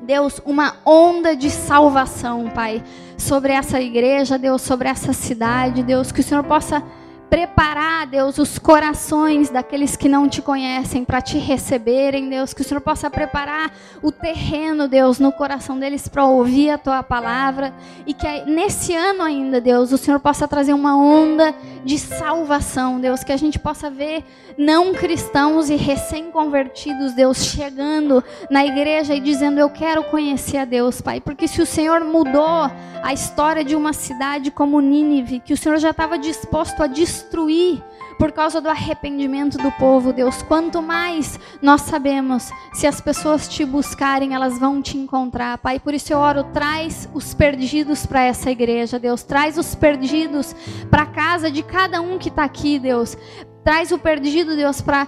Deus, 0.00 0.40
uma 0.46 0.76
onda 0.86 1.34
de 1.34 1.50
salvação, 1.50 2.48
Pai, 2.54 2.80
sobre 3.18 3.52
essa 3.52 3.80
igreja, 3.80 4.38
Deus, 4.38 4.62
sobre 4.62 4.88
essa 4.88 5.12
cidade, 5.12 5.82
Deus, 5.82 6.12
que 6.12 6.20
o 6.20 6.24
Senhor 6.24 6.44
possa 6.44 6.80
preparar, 7.30 8.08
Deus, 8.08 8.38
os 8.38 8.58
corações 8.58 9.48
daqueles 9.48 9.94
que 9.94 10.08
não 10.08 10.28
te 10.28 10.42
conhecem 10.42 11.04
para 11.04 11.22
te 11.22 11.38
receberem, 11.38 12.28
Deus. 12.28 12.52
Que 12.52 12.62
o 12.62 12.64
Senhor 12.64 12.80
possa 12.80 13.08
preparar 13.08 13.72
o 14.02 14.10
terreno, 14.10 14.88
Deus, 14.88 15.20
no 15.20 15.30
coração 15.30 15.78
deles 15.78 16.08
para 16.08 16.24
ouvir 16.24 16.70
a 16.70 16.78
tua 16.78 17.04
palavra. 17.04 17.72
E 18.04 18.12
que 18.12 18.26
nesse 18.46 18.94
ano 18.94 19.22
ainda, 19.22 19.60
Deus, 19.60 19.92
o 19.92 19.98
Senhor 19.98 20.18
possa 20.18 20.48
trazer 20.48 20.74
uma 20.74 20.96
onda 20.96 21.54
de 21.84 21.98
salvação, 21.98 23.00
Deus. 23.00 23.22
Que 23.22 23.32
a 23.32 23.36
gente 23.36 23.60
possa 23.60 23.88
ver 23.88 24.24
não 24.58 24.92
cristãos 24.92 25.70
e 25.70 25.76
recém-convertidos, 25.76 27.14
Deus, 27.14 27.44
chegando 27.44 28.24
na 28.50 28.66
igreja 28.66 29.14
e 29.14 29.20
dizendo: 29.20 29.60
Eu 29.60 29.70
quero 29.70 30.02
conhecer 30.04 30.58
a 30.58 30.64
Deus, 30.64 31.00
Pai. 31.00 31.20
Porque 31.20 31.46
se 31.46 31.62
o 31.62 31.66
Senhor 31.66 32.04
mudou 32.04 32.68
a 33.02 33.12
história 33.12 33.64
de 33.64 33.76
uma 33.76 33.92
cidade 33.92 34.50
como 34.50 34.80
Nínive, 34.80 35.40
que 35.40 35.54
o 35.54 35.56
Senhor 35.56 35.78
já 35.78 35.90
estava 35.90 36.18
disposto 36.18 36.82
a 36.82 36.86
destruir, 36.88 37.19
destruir 37.20 37.82
por 38.18 38.32
causa 38.32 38.60
do 38.60 38.68
arrependimento 38.68 39.56
do 39.56 39.72
povo, 39.72 40.12
Deus. 40.12 40.42
Quanto 40.42 40.82
mais 40.82 41.40
nós 41.62 41.82
sabemos, 41.82 42.50
se 42.72 42.86
as 42.86 43.00
pessoas 43.00 43.48
te 43.48 43.64
buscarem, 43.64 44.34
elas 44.34 44.58
vão 44.58 44.82
te 44.82 44.98
encontrar, 44.98 45.56
Pai. 45.58 45.78
Por 45.80 45.94
isso 45.94 46.12
eu 46.12 46.18
oro, 46.18 46.44
traz 46.44 47.08
os 47.14 47.32
perdidos 47.32 48.04
para 48.04 48.22
essa 48.22 48.50
igreja, 48.50 48.98
Deus. 48.98 49.22
Traz 49.22 49.56
os 49.56 49.74
perdidos 49.74 50.54
para 50.90 51.06
casa 51.06 51.50
de 51.50 51.62
cada 51.62 52.00
um 52.02 52.18
que 52.18 52.28
está 52.28 52.44
aqui, 52.44 52.78
Deus. 52.78 53.16
Traz 53.64 53.90
o 53.90 53.98
perdido, 53.98 54.54
Deus, 54.54 54.82
para 54.82 55.06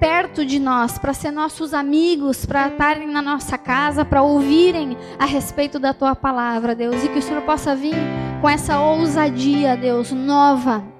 perto 0.00 0.44
de 0.44 0.58
nós, 0.58 0.98
para 0.98 1.14
ser 1.14 1.30
nossos 1.30 1.72
amigos, 1.72 2.44
para 2.44 2.68
estarem 2.68 3.08
na 3.08 3.22
nossa 3.22 3.56
casa, 3.56 4.04
para 4.04 4.22
ouvirem 4.22 4.96
a 5.18 5.24
respeito 5.24 5.78
da 5.78 5.94
tua 5.94 6.14
palavra, 6.14 6.74
Deus, 6.74 7.04
e 7.04 7.08
que 7.08 7.18
o 7.18 7.22
Senhor 7.22 7.42
possa 7.42 7.74
vir 7.74 7.94
com 8.40 8.48
essa 8.48 8.80
ousadia, 8.80 9.76
Deus, 9.76 10.10
nova 10.10 10.95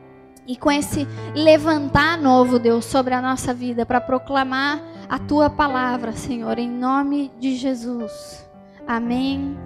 e 0.47 0.57
com 0.57 0.71
esse 0.71 1.07
levantar 1.35 2.19
novo, 2.19 2.59
Deus, 2.59 2.85
sobre 2.85 3.15
a 3.15 3.23
nossa 3.23 3.53
vida, 3.53 3.85
para 3.85 4.01
proclamar 4.01 4.81
a 5.09 5.19
tua 5.19 5.49
palavra, 5.51 6.13
Senhor, 6.13 6.59
em 6.59 6.69
nome 6.69 7.31
de 7.39 7.57
Jesus. 7.57 8.49
Amém 8.87 9.57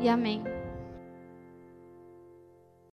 e 0.00 0.08
amém. 0.08 0.55